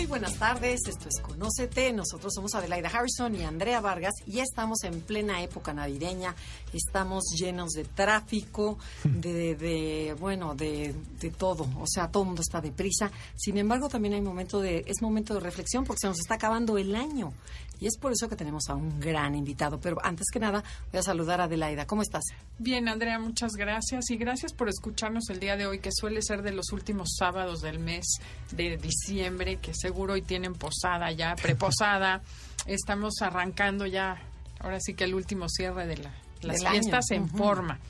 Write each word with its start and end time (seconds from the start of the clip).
Muy 0.00 0.06
buenas 0.06 0.36
tardes, 0.36 0.80
esto 0.88 1.10
es 1.10 1.20
Conócete. 1.20 1.92
Nosotros 1.92 2.32
somos 2.34 2.54
Adelaida 2.54 2.88
Harrison 2.88 3.34
y 3.34 3.44
Andrea 3.44 3.82
Vargas 3.82 4.14
y 4.26 4.36
ya 4.36 4.44
estamos 4.44 4.82
en 4.84 5.02
plena 5.02 5.42
época 5.42 5.74
navideña. 5.74 6.34
Estamos 6.72 7.24
llenos 7.38 7.72
de 7.72 7.84
tráfico, 7.84 8.78
de, 9.04 9.54
de 9.56 10.16
bueno, 10.18 10.54
de, 10.54 10.94
de, 11.20 11.30
todo. 11.30 11.68
O 11.78 11.86
sea, 11.86 12.10
todo 12.10 12.22
el 12.22 12.28
mundo 12.28 12.40
está 12.40 12.62
deprisa. 12.62 13.10
Sin 13.36 13.58
embargo, 13.58 13.90
también 13.90 14.14
hay 14.14 14.22
momento 14.22 14.58
de, 14.60 14.84
es 14.86 15.02
momento 15.02 15.34
de 15.34 15.40
reflexión 15.40 15.84
porque 15.84 16.00
se 16.00 16.06
nos 16.06 16.18
está 16.18 16.36
acabando 16.36 16.78
el 16.78 16.94
año. 16.94 17.34
Y 17.80 17.86
es 17.86 17.96
por 17.96 18.12
eso 18.12 18.28
que 18.28 18.36
tenemos 18.36 18.68
a 18.68 18.74
un 18.74 19.00
gran 19.00 19.34
invitado. 19.34 19.80
Pero 19.80 19.96
antes 20.02 20.26
que 20.30 20.38
nada, 20.38 20.62
voy 20.92 21.00
a 21.00 21.02
saludar 21.02 21.40
a 21.40 21.44
Adelaida. 21.44 21.86
¿Cómo 21.86 22.02
estás? 22.02 22.24
Bien, 22.58 22.88
Andrea, 22.88 23.18
muchas 23.18 23.52
gracias. 23.52 24.10
Y 24.10 24.16
gracias 24.16 24.52
por 24.52 24.68
escucharnos 24.68 25.30
el 25.30 25.40
día 25.40 25.56
de 25.56 25.66
hoy, 25.66 25.78
que 25.78 25.90
suele 25.90 26.20
ser 26.20 26.42
de 26.42 26.52
los 26.52 26.72
últimos 26.72 27.16
sábados 27.18 27.62
del 27.62 27.78
mes 27.78 28.04
de 28.52 28.76
diciembre, 28.76 29.56
que 29.56 29.72
seguro 29.74 30.12
hoy 30.12 30.22
tienen 30.22 30.52
posada 30.52 31.10
ya, 31.10 31.34
preposada. 31.42 32.20
Estamos 32.66 33.14
arrancando 33.22 33.86
ya, 33.86 34.20
ahora 34.58 34.78
sí 34.80 34.92
que 34.92 35.04
el 35.04 35.14
último 35.14 35.48
cierre 35.48 35.86
de 35.86 35.96
la, 35.96 36.12
las 36.42 36.62
fiestas 36.62 37.10
año. 37.10 37.22
en 37.22 37.28
forma. 37.30 37.80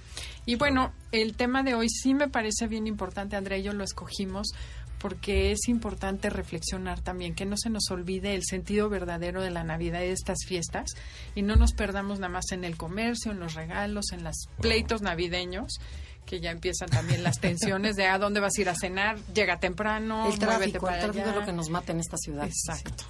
Y 0.47 0.57
bueno, 0.57 0.93
el 1.13 1.37
tema 1.37 1.63
de 1.63 1.75
hoy 1.75 1.89
sí 1.89 2.15
me 2.15 2.29
parece 2.29 2.67
bien 2.67 2.87
importante, 2.87 3.37
Andrea 3.37 3.59
y 3.59 3.63
yo 3.63 3.73
lo 3.73 3.85
escogimos 3.85 4.53
porque 5.01 5.51
es 5.51 5.69
importante 5.69 6.31
reflexionar 6.31 7.01
también, 7.01 7.35
que 7.35 7.47
no 7.47 7.57
se 7.57 7.71
nos 7.71 7.91
olvide 7.91 8.35
el 8.35 8.45
sentido 8.45 8.89
verdadero 8.89 9.43
de 9.43 9.51
la 9.51 9.65
Navidad 9.65 10.03
y 10.03 10.09
de 10.09 10.13
estas 10.13 10.39
fiestas 10.47 10.91
y 11.35 11.43
no 11.43 11.57
nos 11.57 11.73
perdamos 11.73 12.21
nada 12.21 12.33
más 12.33 12.53
en 12.53 12.65
el 12.65 12.77
comercio, 12.77 13.33
en 13.33 13.41
los 13.41 13.55
regalos, 13.55 14.13
en 14.13 14.23
los 14.23 14.37
pleitos 14.61 15.03
navideños 15.03 15.79
que 16.27 16.39
ya 16.39 16.51
empiezan 16.51 16.89
también 16.89 17.25
las 17.25 17.41
tensiones 17.41 17.97
de 17.97 18.07
a 18.07 18.19
dónde 18.19 18.39
vas 18.39 18.53
a 18.57 18.61
ir 18.61 18.69
a 18.69 18.75
cenar, 18.75 19.19
llega 19.35 19.59
temprano, 19.59 20.31
el 20.31 20.39
muévete 20.39 20.47
tráfico, 20.47 20.87
para 20.87 20.97
el 20.97 21.03
tráfico 21.03 21.25
allá. 21.25 21.31
es 21.31 21.41
lo 21.41 21.47
que 21.47 21.53
nos 21.53 21.71
mata 21.71 21.93
en 21.93 21.99
esta 21.99 22.17
ciudad. 22.19 22.47
Exacto. 22.47 23.05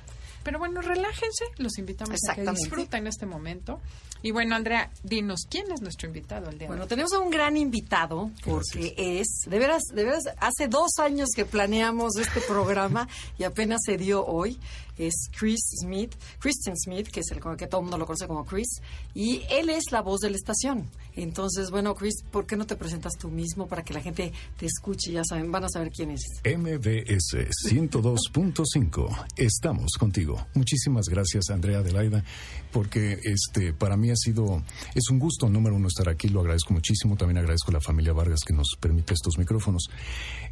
Pero 0.50 0.58
bueno, 0.58 0.80
relájense, 0.80 1.44
los 1.58 1.78
invitamos 1.78 2.18
a 2.28 2.34
que 2.34 2.42
disfruten 2.42 3.06
este 3.06 3.24
momento. 3.24 3.78
Y 4.20 4.32
bueno, 4.32 4.56
Andrea, 4.56 4.90
dinos, 5.04 5.46
¿quién 5.48 5.70
es 5.70 5.80
nuestro 5.80 6.08
invitado 6.08 6.50
el 6.50 6.58
día 6.58 6.66
Bueno, 6.66 6.80
de 6.80 6.86
hoy? 6.86 6.88
tenemos 6.88 7.12
a 7.12 7.20
un 7.20 7.30
gran 7.30 7.56
invitado 7.56 8.32
porque 8.44 8.94
es, 8.98 9.42
de 9.48 9.58
veras, 9.60 9.84
de 9.94 10.02
veras, 10.02 10.24
hace 10.38 10.66
dos 10.66 10.98
años 10.98 11.28
que 11.36 11.44
planeamos 11.44 12.16
este 12.16 12.40
programa 12.40 13.08
y 13.38 13.44
apenas 13.44 13.78
se 13.86 13.96
dio 13.96 14.26
hoy. 14.26 14.58
Es 14.98 15.30
Chris 15.38 15.60
Smith, 15.82 16.16
Christian 16.40 16.76
Smith, 16.76 17.06
que 17.06 17.20
es 17.20 17.30
el 17.30 17.38
con 17.38 17.52
el 17.52 17.56
que 17.56 17.68
todo 17.68 17.80
el 17.80 17.84
mundo 17.84 17.96
lo 17.96 18.04
conoce 18.04 18.26
como 18.26 18.44
Chris, 18.44 18.82
y 19.14 19.44
él 19.50 19.70
es 19.70 19.92
la 19.92 20.02
voz 20.02 20.18
de 20.20 20.30
la 20.30 20.36
estación. 20.36 20.90
Entonces, 21.22 21.70
bueno, 21.70 21.94
Chris, 21.94 22.22
¿por 22.30 22.46
qué 22.46 22.56
no 22.56 22.66
te 22.66 22.76
presentas 22.76 23.12
tú 23.18 23.28
mismo 23.28 23.68
para 23.68 23.82
que 23.82 23.92
la 23.92 24.00
gente 24.00 24.32
te 24.56 24.66
escuche? 24.66 25.12
Ya 25.12 25.22
saben, 25.22 25.52
van 25.52 25.64
a 25.64 25.68
saber 25.68 25.90
quién 25.90 26.10
es. 26.10 26.22
MBS 26.44 27.48
102.5. 27.70 29.26
Estamos 29.36 29.92
contigo. 29.98 30.46
Muchísimas 30.54 31.06
gracias, 31.08 31.50
Andrea 31.50 31.80
Adelaida, 31.80 32.24
porque 32.72 33.18
este 33.22 33.74
para 33.74 33.96
mí 33.96 34.10
ha 34.10 34.16
sido 34.16 34.62
es 34.94 35.10
un 35.10 35.18
gusto 35.18 35.48
número 35.48 35.76
uno 35.76 35.88
estar 35.88 36.08
aquí. 36.08 36.28
Lo 36.28 36.40
agradezco 36.40 36.72
muchísimo. 36.72 37.16
También 37.16 37.38
agradezco 37.38 37.70
a 37.70 37.74
la 37.74 37.80
familia 37.80 38.12
Vargas 38.12 38.40
que 38.46 38.54
nos 38.54 38.76
permite 38.80 39.14
estos 39.14 39.38
micrófonos. 39.38 39.90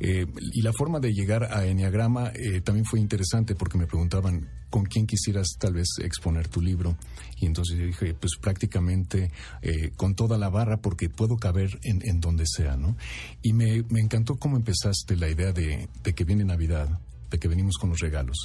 Eh, 0.01 0.27
y 0.53 0.63
la 0.63 0.73
forma 0.73 1.01
de 1.01 1.13
llegar 1.13 1.45
a 1.45 1.65
Enneagrama 1.65 2.33
eh, 2.35 2.61
también 2.61 2.85
fue 2.85 3.01
interesante 3.01 3.55
porque 3.55 3.79
me 3.79 3.87
preguntaban 3.87 4.49
con 4.71 4.85
quién 4.85 5.07
quisieras 5.07 5.57
tal 5.59 5.75
vez 5.75 5.89
exponer 6.03 6.49
tu 6.49 6.61
libro. 6.61 6.97
Y 7.41 7.47
entonces 7.47 7.79
yo 7.79 7.87
dije, 7.87 8.15
pues 8.15 8.33
prácticamente 8.41 9.31
eh, 9.63 9.91
con 9.97 10.15
toda 10.15 10.37
la 10.37 10.51
porque 10.81 11.09
puedo 11.09 11.37
caber 11.37 11.79
en, 11.83 12.01
en 12.05 12.21
donde 12.21 12.45
sea, 12.47 12.77
¿no? 12.77 12.97
Y 13.43 13.53
me, 13.53 13.85
encantó 13.97 14.37
cómo 14.37 14.57
empezaste 14.57 15.17
la 15.17 15.29
idea 15.29 15.53
de, 15.53 15.89
de 16.03 16.15
que 16.15 16.25
viene 16.25 16.45
Navidad, 16.45 16.89
de 17.31 17.39
que 17.39 17.49
venimos 17.49 17.77
con 17.79 17.91
los 17.91 18.01
regalos. 18.01 18.39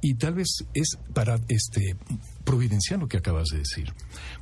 Y 0.00 0.14
tal 0.14 0.34
vez 0.34 0.64
es 0.74 0.98
para 1.14 1.40
este 1.48 1.96
providencial 2.44 3.00
lo 3.00 3.08
que 3.08 3.18
acabas 3.18 3.48
de 3.48 3.58
decir, 3.58 3.92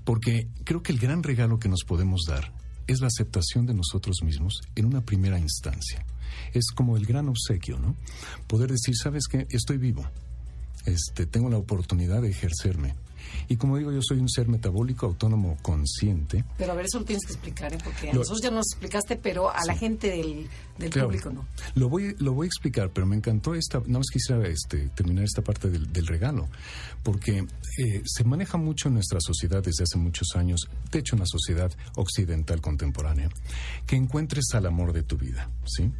porque 0.05 0.49
creo 0.65 0.83
que 0.83 0.93
el 0.93 0.99
gran 0.99 1.23
regalo 1.23 1.59
que 1.59 1.69
nos 1.69 1.85
podemos 1.85 2.23
dar 2.27 2.53
es 2.87 3.01
la 3.01 3.07
aceptación 3.07 3.67
de 3.67 3.75
nosotros 3.75 4.23
mismos 4.23 4.61
en 4.75 4.87
una 4.87 5.03
primera 5.03 5.39
instancia. 5.39 6.05
Es 6.53 6.71
como 6.75 6.97
el 6.97 7.07
gran 7.07 7.29
obsequio, 7.29 7.79
¿no? 7.79 7.95
Poder 8.47 8.71
decir, 8.71 8.95
¿sabes 8.97 9.27
qué? 9.29 9.47
Estoy 9.51 9.79
vivo. 9.79 10.05
Este, 10.87 11.27
tengo 11.27 11.51
la 11.51 11.59
oportunidad 11.59 12.23
de 12.23 12.31
ejercerme. 12.31 12.95
Y 13.49 13.57
como 13.57 13.77
digo, 13.79 13.93
yo 13.93 14.01
soy 14.03 14.19
un 14.19 14.29
ser 14.29 14.49
metabólico, 14.49 15.07
autónomo, 15.07 15.57
consciente. 15.63 16.45
Pero 16.59 16.73
a 16.73 16.75
ver, 16.75 16.87
eso 16.87 16.99
lo 17.01 17.05
tienes 17.05 17.25
que 17.27 17.33
explicar, 17.33 17.73
¿eh? 17.73 17.79
porque 17.83 18.11
a 18.11 18.13
Lo- 18.13 18.21
nosotros 18.21 18.41
ya 18.43 18.51
nos 18.51 18.67
explicaste, 18.73 19.17
pero 19.17 19.51
a 19.51 19.65
la 19.67 19.77
gente 19.77 20.09
del, 20.11 20.49
del 20.79 20.91
Claro. 20.91 21.09
público 21.09 21.31
no. 21.31 21.47
Lo 21.75 21.89
voy, 21.89 22.15
lo 22.19 22.33
voy 22.33 22.47
a 22.47 22.49
explicar, 22.49 22.91
pero 22.93 23.07
me 23.07 23.17
encantó 23.17 23.55
esta, 23.55 23.79
nada 23.81 23.99
más 23.99 24.07
quisiera 24.13 24.47
este, 24.49 24.89
terminar 24.91 25.25
esta 25.25 25.43
parte 25.43 25.69
del, 25.71 25.93
del 25.93 26.07
regalo, 26.07 26.49
porque 27.03 27.39
eh, 27.79 28.03
se 28.05 28.25
maneja 28.25 28.59
mucho 28.59 28.89
en 28.89 28.95
nuestra 28.95 29.21
sociedad 29.21 29.63
desde 29.63 29.85
hace 29.85 29.99
muchos 29.99 30.29
años, 30.37 30.69
de 30.91 30.99
hecho 30.99 31.17
en 31.17 31.21
la 31.21 31.27
sociedad 31.27 31.73
occidental 31.97 32.61
contemporánea, 32.61 33.29
que 33.87 33.97
encuentres 33.97 34.47
al 34.55 34.67
amor 34.67 34.93
de 34.93 35.03
tu 35.03 35.17
vida, 35.17 35.51
¿sí? 35.67 35.91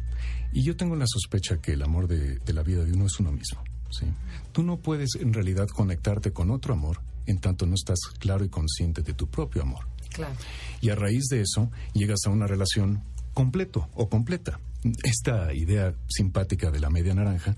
Y 0.53 0.63
yo 0.63 0.75
tengo 0.75 0.95
la 0.95 1.05
sospecha 1.07 1.61
que 1.61 1.73
el 1.73 1.81
amor 1.81 2.07
de, 2.07 2.39
de 2.39 2.53
la 2.53 2.61
vida 2.63 2.83
de 2.83 2.91
uno 2.93 3.05
es 3.05 3.19
uno 3.19 3.31
mismo, 3.31 3.63
¿sí? 3.91 4.05
Tú 4.51 4.63
no 4.63 4.77
puedes 4.77 5.15
en 5.15 5.33
realidad 5.33 5.67
conectarte 5.67 6.31
con 6.31 6.51
otro 6.51 6.73
amor 6.73 7.01
en 7.25 7.39
tanto 7.39 7.65
no 7.65 7.75
estás 7.75 7.99
claro 8.19 8.43
y 8.43 8.49
consciente 8.49 9.01
de 9.01 9.13
tu 9.13 9.27
propio 9.27 9.61
amor. 9.61 9.85
Claro. 10.13 10.35
Y 10.81 10.89
a 10.89 10.95
raíz 10.95 11.25
de 11.29 11.41
eso 11.41 11.71
llegas 11.93 12.19
a 12.25 12.29
una 12.29 12.47
relación 12.47 13.03
completo 13.33 13.87
o 13.93 14.09
completa. 14.09 14.59
Esta 15.03 15.53
idea 15.53 15.93
simpática 16.09 16.71
de 16.71 16.79
la 16.79 16.89
media 16.89 17.13
naranja, 17.13 17.55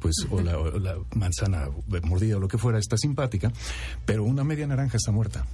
pues, 0.00 0.26
o 0.30 0.40
la, 0.40 0.58
o 0.58 0.78
la 0.78 0.96
manzana 1.14 1.68
mordida 2.02 2.36
o 2.36 2.40
lo 2.40 2.48
que 2.48 2.58
fuera, 2.58 2.78
está 2.78 2.96
simpática, 2.96 3.52
pero 4.04 4.24
una 4.24 4.42
media 4.42 4.66
naranja 4.66 4.96
está 4.96 5.12
muerta. 5.12 5.46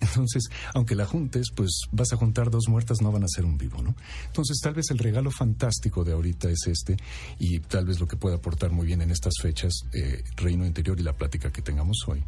Entonces, 0.00 0.44
aunque 0.74 0.94
la 0.94 1.06
juntes, 1.06 1.48
pues 1.54 1.82
vas 1.92 2.12
a 2.12 2.16
juntar 2.16 2.50
dos 2.50 2.68
muertas, 2.68 3.00
no 3.00 3.10
van 3.12 3.24
a 3.24 3.28
ser 3.28 3.44
un 3.44 3.58
vivo, 3.58 3.82
¿no? 3.82 3.94
Entonces, 4.26 4.58
tal 4.62 4.74
vez 4.74 4.90
el 4.90 4.98
regalo 4.98 5.30
fantástico 5.30 6.04
de 6.04 6.12
ahorita 6.12 6.48
es 6.50 6.66
este, 6.66 6.96
y 7.38 7.58
tal 7.60 7.86
vez 7.86 8.00
lo 8.00 8.06
que 8.06 8.16
puede 8.16 8.36
aportar 8.36 8.70
muy 8.70 8.86
bien 8.86 9.02
en 9.02 9.10
estas 9.10 9.34
fechas, 9.40 9.72
eh, 9.92 10.22
Reino 10.36 10.66
Interior 10.66 10.98
y 10.98 11.02
la 11.02 11.16
plática 11.16 11.50
que 11.50 11.62
tengamos 11.62 11.98
hoy, 12.06 12.22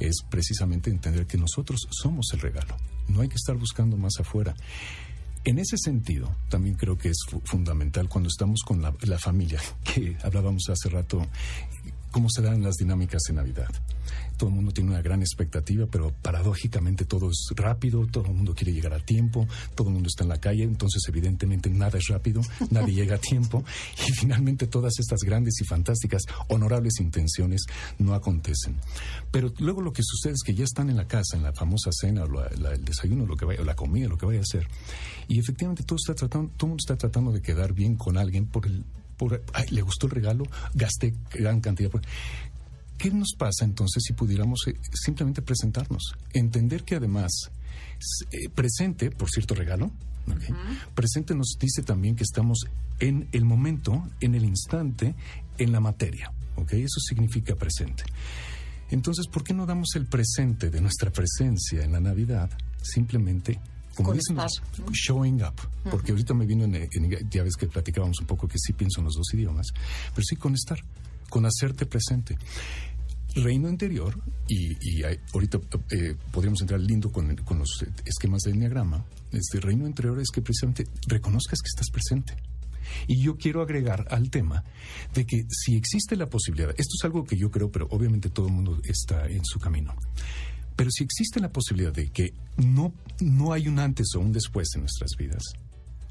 es 0.00 0.16
precisamente 0.30 0.90
entender 0.90 1.26
que 1.26 1.38
nosotros 1.38 1.86
somos 1.90 2.26
el 2.32 2.40
regalo. 2.40 2.76
No 3.08 3.20
hay 3.22 3.28
que 3.28 3.36
estar 3.36 3.56
buscando 3.56 3.96
más 3.96 4.14
afuera. 4.20 4.54
En 5.44 5.58
ese 5.58 5.76
sentido, 5.78 6.34
también 6.50 6.74
creo 6.74 6.98
que 6.98 7.08
es 7.08 7.18
fu- 7.28 7.40
fundamental 7.44 8.08
cuando 8.08 8.28
estamos 8.28 8.60
con 8.66 8.82
la 8.82 9.18
familia, 9.18 9.60
que 9.84 10.16
hablábamos 10.22 10.64
hace 10.68 10.88
rato, 10.90 11.26
cómo 12.10 12.28
se 12.30 12.42
dan 12.42 12.62
las 12.62 12.76
dinámicas 12.76 13.22
en 13.28 13.36
Navidad. 13.36 13.68
Todo 14.36 14.50
el 14.50 14.54
mundo 14.56 14.72
tiene 14.72 14.90
una 14.90 15.02
gran 15.02 15.20
expectativa, 15.20 15.86
pero 15.90 16.12
paradójicamente 16.22 17.04
todo 17.04 17.28
es 17.30 17.48
rápido, 17.56 18.06
todo 18.06 18.26
el 18.26 18.34
mundo 18.34 18.54
quiere 18.54 18.72
llegar 18.72 18.94
a 18.94 19.00
tiempo, 19.00 19.46
todo 19.74 19.88
el 19.88 19.94
mundo 19.94 20.06
está 20.08 20.22
en 20.22 20.28
la 20.30 20.40
calle, 20.40 20.62
entonces 20.62 21.02
evidentemente 21.08 21.68
nada 21.70 21.98
es 21.98 22.06
rápido, 22.08 22.40
nadie 22.70 22.94
llega 22.94 23.16
a 23.16 23.18
tiempo 23.18 23.64
y 24.06 24.12
finalmente 24.12 24.66
todas 24.68 24.94
estas 24.98 25.20
grandes 25.20 25.60
y 25.60 25.64
fantásticas, 25.64 26.22
honorables 26.48 27.00
intenciones 27.00 27.64
no 27.98 28.14
acontecen. 28.14 28.76
Pero 29.32 29.52
luego 29.58 29.82
lo 29.82 29.92
que 29.92 30.02
sucede 30.04 30.34
es 30.34 30.42
que 30.44 30.54
ya 30.54 30.64
están 30.64 30.88
en 30.88 30.96
la 30.96 31.06
casa, 31.08 31.36
en 31.36 31.42
la 31.42 31.52
famosa 31.52 31.90
cena, 31.92 32.22
o 32.24 32.28
la- 32.28 32.48
la- 32.58 32.72
el 32.74 32.84
desayuno, 32.84 33.26
lo 33.26 33.36
que 33.36 33.44
vaya, 33.44 33.60
o 33.60 33.64
la 33.64 33.74
comida, 33.74 34.08
lo 34.08 34.16
que 34.16 34.26
vaya 34.26 34.38
a 34.38 34.42
hacer, 34.42 34.66
y 35.26 35.38
efectivamente 35.40 35.82
todo 35.82 35.96
está 35.96 36.14
tratando, 36.14 36.50
todo 36.56 36.66
el 36.66 36.70
mundo 36.70 36.80
está 36.82 36.96
tratando 36.96 37.32
de 37.32 37.42
quedar 37.42 37.72
bien 37.72 37.96
con 37.96 38.16
alguien 38.16 38.46
por 38.46 38.66
el 38.66 38.84
por, 39.18 39.42
ay, 39.52 39.66
le 39.70 39.82
gustó 39.82 40.06
el 40.06 40.12
regalo, 40.12 40.44
gasté 40.74 41.14
gran 41.32 41.60
cantidad. 41.60 41.90
por- 41.90 42.02
¿Qué 42.96 43.10
nos 43.10 43.34
pasa 43.36 43.64
entonces 43.64 44.02
si 44.06 44.12
pudiéramos 44.12 44.60
eh, 44.66 44.74
simplemente 44.92 45.42
presentarnos? 45.42 46.14
Entender 46.32 46.82
que 46.84 46.96
además, 46.96 47.30
eh, 48.32 48.48
presente, 48.48 49.10
por 49.10 49.28
cierto 49.30 49.54
regalo, 49.54 49.90
presente 50.94 51.34
nos 51.34 51.56
dice 51.60 51.82
también 51.82 52.16
que 52.16 52.24
estamos 52.24 52.66
en 53.00 53.28
el 53.32 53.44
momento, 53.44 54.08
en 54.20 54.34
el 54.34 54.44
instante, 54.44 55.14
en 55.58 55.72
la 55.72 55.80
materia. 55.80 56.32
¿ok? 56.56 56.72
Eso 56.72 57.00
significa 57.00 57.54
presente. 57.54 58.02
Entonces, 58.90 59.26
¿por 59.28 59.44
qué 59.44 59.54
no 59.54 59.64
damos 59.64 59.90
el 59.94 60.06
presente 60.06 60.70
de 60.70 60.80
nuestra 60.80 61.10
presencia 61.12 61.84
en 61.84 61.92
la 61.92 62.00
Navidad 62.00 62.50
simplemente 62.82 63.60
como 63.98 64.14
dicen, 64.14 64.36
showing 64.92 65.42
up, 65.42 65.54
porque 65.90 66.12
ahorita 66.12 66.32
me 66.32 66.46
vino 66.46 66.64
en, 66.64 66.88
ya 67.30 67.42
ves 67.42 67.56
que 67.56 67.66
platicábamos 67.66 68.20
un 68.20 68.26
poco 68.26 68.46
que 68.46 68.56
sí 68.56 68.72
pienso 68.72 69.00
en 69.00 69.06
los 69.06 69.14
dos 69.14 69.34
idiomas, 69.34 69.66
pero 70.14 70.24
sí 70.24 70.36
con 70.36 70.54
estar, 70.54 70.78
con 71.28 71.44
hacerte 71.44 71.84
presente. 71.84 72.38
Reino 73.34 73.68
interior, 73.68 74.16
y, 74.48 75.02
ahorita 75.34 75.58
eh, 75.90 76.14
podríamos 76.30 76.60
entrar 76.60 76.80
lindo 76.80 77.10
con, 77.10 77.36
con, 77.38 77.58
los 77.58 77.84
esquemas 78.04 78.42
de 78.42 78.52
enneagrama, 78.52 79.04
este 79.32 79.58
reino 79.60 79.86
interior 79.86 80.18
es 80.20 80.30
que 80.30 80.42
precisamente 80.42 80.86
reconozcas 81.08 81.60
que 81.60 81.68
estás 81.68 81.90
presente. 81.90 82.36
Y 83.06 83.20
yo 83.22 83.36
quiero 83.36 83.62
agregar 83.62 84.06
al 84.10 84.30
tema 84.30 84.64
de 85.12 85.26
que 85.26 85.44
si 85.50 85.76
existe 85.76 86.16
la 86.16 86.28
posibilidad, 86.28 86.70
esto 86.70 86.94
es 86.98 87.04
algo 87.04 87.24
que 87.24 87.36
yo 87.36 87.50
creo, 87.50 87.70
pero 87.70 87.86
obviamente 87.90 88.30
todo 88.30 88.46
el 88.46 88.52
mundo 88.52 88.80
está 88.84 89.26
en 89.26 89.44
su 89.44 89.58
camino, 89.58 89.94
pero 90.78 90.92
si 90.92 91.02
existe 91.02 91.40
la 91.40 91.50
posibilidad 91.50 91.92
de 91.92 92.08
que 92.08 92.32
no, 92.56 92.94
no 93.18 93.52
hay 93.52 93.66
un 93.66 93.80
antes 93.80 94.14
o 94.14 94.20
un 94.20 94.32
después 94.32 94.68
en 94.76 94.82
nuestras 94.82 95.10
vidas, 95.18 95.42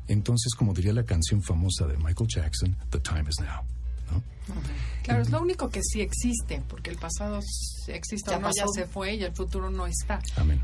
entonces, 0.10 0.54
como 0.56 0.74
diría 0.74 0.92
la 0.92 1.06
canción 1.06 1.42
famosa 1.42 1.88
de 1.88 1.96
Michael 1.96 2.28
Jackson, 2.28 2.76
The 2.90 3.00
Time 3.00 3.30
is 3.30 3.40
Now. 3.40 3.77
Claro, 5.04 5.22
es 5.22 5.30
lo 5.30 5.42
único 5.42 5.70
que 5.70 5.82
sí 5.84 6.02
existe, 6.02 6.62
porque 6.68 6.90
el 6.90 6.98
pasado 6.98 7.40
existe 7.88 8.32
ya 8.32 8.38
o 8.38 8.42
no, 8.42 8.52
ya 8.54 8.66
se 8.74 8.86
fue 8.86 9.16
y 9.16 9.24
el 9.24 9.34
futuro 9.34 9.70
no 9.70 9.88
está. 9.88 10.20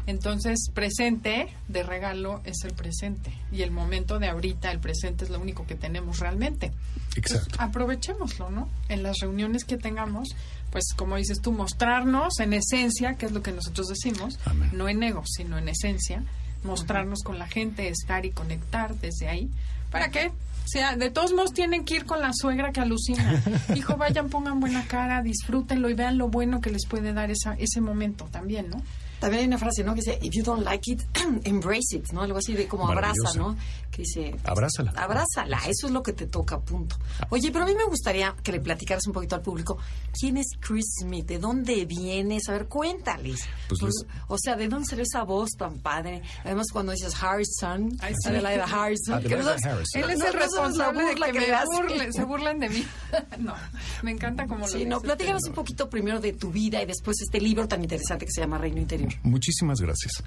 Entonces, 0.05 0.69
presente 0.73 1.47
de 1.67 1.83
regalo 1.83 2.41
es 2.43 2.63
el 2.63 2.73
presente 2.73 3.31
y 3.51 3.61
el 3.61 3.71
momento 3.71 4.19
de 4.19 4.27
ahorita, 4.27 4.71
el 4.71 4.79
presente 4.79 5.23
es 5.25 5.29
lo 5.29 5.39
único 5.39 5.65
que 5.65 5.75
tenemos 5.75 6.19
realmente. 6.19 6.71
Exacto. 7.15 7.57
aprovechémoslo, 7.59 8.49
¿no? 8.49 8.69
En 8.89 9.03
las 9.03 9.19
reuniones 9.19 9.65
que 9.65 9.77
tengamos, 9.77 10.35
pues 10.71 10.93
como 10.95 11.15
dices 11.15 11.41
tú, 11.41 11.51
mostrarnos 11.51 12.39
en 12.39 12.53
esencia, 12.53 13.15
que 13.15 13.27
es 13.27 13.31
lo 13.31 13.43
que 13.43 13.51
nosotros 13.51 13.87
decimos, 13.87 14.39
no 14.71 14.89
en 14.89 15.03
ego, 15.03 15.23
sino 15.25 15.57
en 15.57 15.69
esencia, 15.69 16.23
mostrarnos 16.63 17.21
con 17.23 17.37
la 17.37 17.47
gente, 17.47 17.87
estar 17.87 18.25
y 18.25 18.31
conectar 18.31 18.95
desde 18.95 19.29
ahí. 19.29 19.49
¿Para 19.91 20.09
qué? 20.09 20.31
O 20.63 20.67
sea, 20.67 20.95
de 20.95 21.11
todos 21.11 21.33
modos 21.33 21.53
tienen 21.53 21.83
que 21.83 21.95
ir 21.95 22.05
con 22.05 22.21
la 22.21 22.31
suegra 22.33 22.71
que 22.71 22.79
alucina. 22.79 23.41
Hijo, 23.75 23.97
vayan, 23.97 24.29
pongan 24.29 24.59
buena 24.59 24.85
cara, 24.87 25.21
disfrútenlo 25.21 25.89
y 25.89 25.93
vean 25.93 26.17
lo 26.17 26.29
bueno 26.29 26.61
que 26.61 26.71
les 26.71 26.85
puede 26.85 27.13
dar 27.13 27.29
esa, 27.31 27.53
ese 27.55 27.81
momento 27.81 28.25
también, 28.31 28.69
¿no? 28.69 28.81
También 29.23 29.43
hay 29.43 29.47
una 29.47 29.57
frase, 29.57 29.85
¿no? 29.85 29.95
Que 29.95 30.01
dice, 30.01 30.19
if 30.21 30.33
you 30.33 30.43
don't 30.43 30.65
like 30.65 30.91
it, 30.91 31.01
embrace 31.45 31.95
it, 31.95 32.11
¿no? 32.11 32.23
Algo 32.23 32.39
así 32.39 32.55
de 32.55 32.67
como 32.67 32.89
abraza, 32.89 33.33
¿no? 33.37 33.55
Que 33.89 34.01
dice... 34.01 34.35
Abrázala. 34.43 34.91
Abrázala, 34.97 35.59
eso 35.65 35.87
es 35.87 35.93
lo 35.93 36.03
que 36.03 36.11
te 36.11 36.27
toca, 36.27 36.59
punto. 36.59 36.97
Oye, 37.29 37.49
pero 37.49 37.63
a 37.63 37.67
mí 37.67 37.73
me 37.73 37.85
gustaría 37.85 38.35
que 38.43 38.51
le 38.51 38.59
platicaras 38.59 39.07
un 39.07 39.13
poquito 39.13 39.35
al 39.35 39.41
público, 39.41 39.77
¿quién 40.19 40.35
es 40.35 40.47
Chris 40.59 40.97
Smith? 40.99 41.25
¿De 41.25 41.39
dónde 41.39 41.85
vienes? 41.85 42.49
A 42.49 42.51
ver, 42.51 42.67
cuéntales. 42.67 43.47
Pues 43.69 43.81
o 44.27 44.37
sea, 44.37 44.57
¿de 44.57 44.67
dónde 44.67 44.87
salió 44.89 45.03
esa 45.03 45.23
voz 45.23 45.51
tan 45.51 45.79
padre? 45.79 46.21
Además, 46.43 46.67
cuando 46.73 46.91
dices 46.91 47.15
Harrison. 47.21 47.97
Adelaida 48.01 48.65
Harrison. 48.65 49.23
Harrison. 49.23 50.03
Él 50.03 50.09
es 50.09 50.19
el 50.19 50.33
responsable 50.33 51.05
de 51.05 51.15
que, 51.15 51.31
me 51.31 52.11
se 52.11 52.25
burlen 52.25 52.59
de 52.59 52.67
mí. 52.67 52.85
no, 53.39 53.53
me 54.01 54.11
encanta 54.11 54.47
cómo 54.47 54.65
lo 54.65 54.67
Sí, 54.67 54.83
no, 54.83 54.99
platícanos 54.99 55.43
un 55.47 55.53
poquito 55.53 55.89
primero 55.89 56.19
de 56.19 56.33
tu 56.33 56.51
vida 56.51 56.81
y 56.81 56.85
después 56.85 57.21
este 57.21 57.39
libro 57.39 57.69
tan 57.69 57.81
interesante 57.81 58.25
que 58.25 58.33
se 58.33 58.41
llama 58.41 58.57
Reino 58.57 58.81
Interior. 58.81 59.12
Muchísimas 59.23 59.79
gracias. 59.79 60.23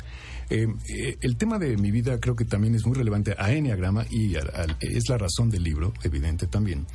Eh, 0.48 0.66
eh, 0.88 1.18
el 1.20 1.36
tema 1.36 1.58
de 1.58 1.76
mi 1.76 1.90
vida 1.90 2.18
creo 2.20 2.36
que 2.36 2.44
también 2.44 2.74
es 2.74 2.86
muy 2.86 2.96
relevante 2.96 3.34
a 3.36 3.52
Enneagrama 3.52 4.06
y 4.10 4.34
es 4.80 5.08
la 5.08 5.18
razón 5.18 5.50
del 5.50 5.64
libro, 5.64 5.92
evidente 6.02 6.46
también. 6.46 6.86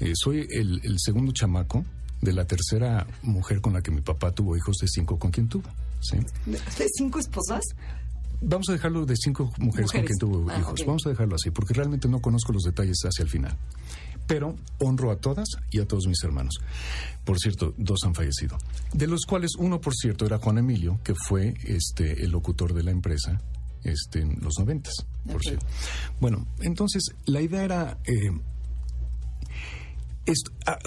Eh, 0.00 0.12
soy 0.14 0.46
el, 0.50 0.80
segundo 0.98 1.32
chamaco 1.32 1.84
de 2.20 2.32
la 2.32 2.46
tercera 2.46 3.06
mujer 3.22 3.60
con 3.60 3.74
la 3.74 3.82
que 3.82 3.90
mi 3.90 4.00
papá 4.00 4.32
tuvo 4.32 4.56
hijos 4.56 4.76
de 4.78 4.88
cinco 4.88 5.18
con 5.18 5.30
quien 5.30 5.48
tuvo. 5.48 5.68
¿sí? 6.00 6.18
¿De 6.46 6.86
cinco 6.96 7.18
esposas? 7.18 7.62
Vamos 8.40 8.68
a 8.68 8.72
dejarlo 8.72 9.06
de 9.06 9.16
cinco 9.16 9.52
mujeres, 9.58 9.90
con 9.92 10.02
quien 10.02 10.18
tuvo 10.18 10.50
ah, 10.50 10.58
hijos. 10.58 10.84
Vamos 10.86 11.06
a 11.06 11.10
dejarlo 11.10 11.36
así, 11.36 11.50
porque 11.50 11.72
realmente 11.72 12.08
no 12.08 12.20
conozco 12.20 12.52
los 12.52 12.64
detalles 12.64 12.98
hacia 13.04 13.22
el 13.22 13.30
final 13.30 13.56
pero 14.26 14.56
honro 14.78 15.10
a 15.10 15.16
todas 15.16 15.48
y 15.70 15.80
a 15.80 15.86
todos 15.86 16.06
mis 16.06 16.22
hermanos. 16.24 16.58
Por 17.24 17.38
cierto, 17.38 17.74
dos 17.76 18.00
han 18.04 18.14
fallecido, 18.14 18.56
de 18.92 19.06
los 19.06 19.24
cuales 19.26 19.52
uno, 19.58 19.80
por 19.80 19.94
cierto, 19.94 20.26
era 20.26 20.38
Juan 20.38 20.58
Emilio, 20.58 21.00
que 21.02 21.14
fue 21.14 21.54
este 21.64 22.24
el 22.24 22.30
locutor 22.30 22.72
de 22.72 22.82
la 22.82 22.90
empresa 22.90 23.40
este, 23.82 24.20
en 24.20 24.38
los 24.42 24.58
noventas, 24.58 24.94
por 25.30 25.42
cierto. 25.42 25.66
Bueno, 26.20 26.46
entonces 26.60 27.02
la 27.26 27.40
idea 27.40 27.64
era 27.64 27.98
eh, 28.04 28.30
esto, 30.26 30.52
ah, 30.66 30.78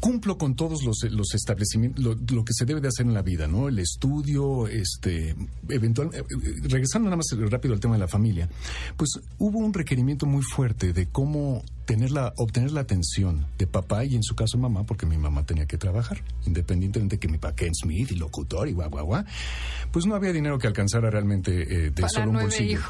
cumplo 0.00 0.38
con 0.38 0.56
todos 0.56 0.82
los, 0.82 1.04
los 1.10 1.34
establecimientos, 1.34 2.04
lo, 2.04 2.44
que 2.44 2.52
se 2.52 2.64
debe 2.64 2.80
de 2.80 2.88
hacer 2.88 3.06
en 3.06 3.14
la 3.14 3.22
vida, 3.22 3.46
¿no? 3.46 3.68
El 3.68 3.78
estudio, 3.78 4.66
este, 4.66 5.36
eventual, 5.68 6.10
eh, 6.14 6.24
regresando 6.62 7.06
nada 7.10 7.16
más 7.16 7.26
rápido 7.50 7.74
al 7.74 7.80
tema 7.80 7.94
de 7.94 8.00
la 8.00 8.08
familia, 8.08 8.48
pues 8.96 9.10
hubo 9.38 9.58
un 9.58 9.72
requerimiento 9.72 10.26
muy 10.26 10.42
fuerte 10.42 10.92
de 10.92 11.06
cómo 11.06 11.62
tener 11.90 12.12
la, 12.12 12.32
obtener 12.36 12.70
la 12.70 12.82
atención 12.82 13.46
de 13.58 13.66
papá 13.66 14.04
y 14.04 14.14
en 14.14 14.22
su 14.22 14.36
caso 14.36 14.56
mamá, 14.56 14.84
porque 14.84 15.06
mi 15.06 15.18
mamá 15.18 15.44
tenía 15.44 15.66
que 15.66 15.76
trabajar, 15.76 16.22
independientemente 16.46 17.16
de 17.16 17.20
que 17.20 17.26
mi 17.26 17.36
papá 17.36 17.56
Ken 17.56 17.74
Smith 17.74 18.12
y 18.12 18.14
locutor 18.14 18.68
y 18.68 18.72
guau, 18.72 18.88
guau, 18.88 19.06
guau, 19.06 19.24
pues 19.90 20.06
no 20.06 20.14
había 20.14 20.32
dinero 20.32 20.56
que 20.56 20.68
alcanzara 20.68 21.10
realmente 21.10 21.86
eh, 21.86 21.90
de 21.90 22.08
solo 22.08 22.30
un 22.30 22.36
bolsillo. 22.36 22.80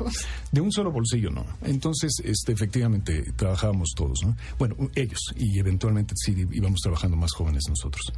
De 0.52 0.60
un 0.60 0.70
solo 0.70 0.92
bolsillo, 0.92 1.30
no. 1.30 1.46
Entonces, 1.62 2.12
este, 2.22 2.52
efectivamente, 2.52 3.32
trabajábamos 3.36 3.88
todos, 3.96 4.22
¿no? 4.22 4.36
Bueno, 4.58 4.76
ellos, 4.94 5.20
y 5.34 5.58
eventualmente 5.58 6.14
sí 6.16 6.36
íbamos 6.52 6.80
trabajando 6.80 7.16
más 7.16 7.32
jóvenes 7.32 7.64
nosotros. 7.70 8.12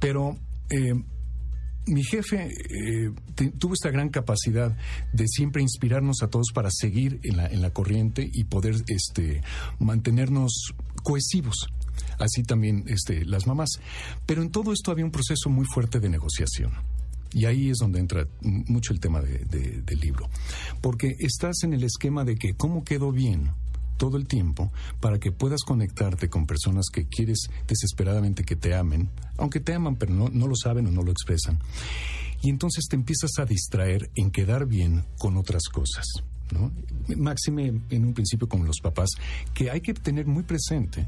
Pero 0.00 0.36
eh, 0.70 0.92
mi 1.86 2.02
jefe 2.02 2.48
eh, 2.52 3.12
tuvo 3.58 3.74
esta 3.74 3.90
gran 3.90 4.08
capacidad 4.08 4.76
de 5.12 5.26
siempre 5.28 5.62
inspirarnos 5.62 6.22
a 6.22 6.28
todos 6.28 6.48
para 6.52 6.70
seguir 6.70 7.20
en 7.22 7.36
la, 7.36 7.46
en 7.46 7.62
la 7.62 7.70
corriente 7.70 8.28
y 8.32 8.44
poder 8.44 8.76
este, 8.88 9.40
mantenernos 9.78 10.74
cohesivos. 11.02 11.68
Así 12.18 12.42
también 12.42 12.84
este, 12.88 13.24
las 13.24 13.46
mamás. 13.46 13.70
Pero 14.26 14.42
en 14.42 14.50
todo 14.50 14.72
esto 14.72 14.90
había 14.90 15.04
un 15.04 15.10
proceso 15.10 15.48
muy 15.48 15.66
fuerte 15.66 16.00
de 16.00 16.08
negociación. 16.08 16.72
Y 17.32 17.44
ahí 17.44 17.70
es 17.70 17.78
donde 17.78 18.00
entra 18.00 18.26
mucho 18.40 18.92
el 18.92 19.00
tema 19.00 19.20
del 19.20 20.00
libro. 20.00 20.28
Porque 20.80 21.16
estás 21.18 21.64
en 21.64 21.74
el 21.74 21.84
esquema 21.84 22.24
de 22.24 22.36
que 22.36 22.54
cómo 22.54 22.82
quedó 22.84 23.12
bien 23.12 23.50
todo 23.96 24.16
el 24.16 24.26
tiempo 24.26 24.72
para 25.00 25.18
que 25.18 25.32
puedas 25.32 25.62
conectarte 25.62 26.28
con 26.28 26.46
personas 26.46 26.86
que 26.92 27.06
quieres 27.06 27.48
desesperadamente 27.66 28.44
que 28.44 28.56
te 28.56 28.74
amen, 28.74 29.10
aunque 29.38 29.60
te 29.60 29.74
aman 29.74 29.96
pero 29.96 30.12
no, 30.14 30.46
lo 30.46 30.56
saben 30.56 30.86
o 30.86 30.90
no 30.90 31.02
lo 31.02 31.12
expresan. 31.12 31.58
Y 32.42 32.50
entonces 32.50 32.86
te 32.88 32.96
empiezas 32.96 33.38
a 33.38 33.46
distraer 33.46 34.10
en 34.14 34.30
quedar 34.30 34.66
bien 34.66 35.04
con 35.18 35.36
otras 35.36 35.64
cosas. 35.72 36.06
¿No? 36.52 36.72
Máxime 37.16 37.80
en 37.90 38.04
un 38.04 38.14
principio 38.14 38.48
con 38.48 38.64
los 38.64 38.80
papás, 38.80 39.10
que 39.54 39.70
hay 39.70 39.80
que 39.80 39.94
tener 39.94 40.26
muy 40.26 40.42
presente 40.42 41.06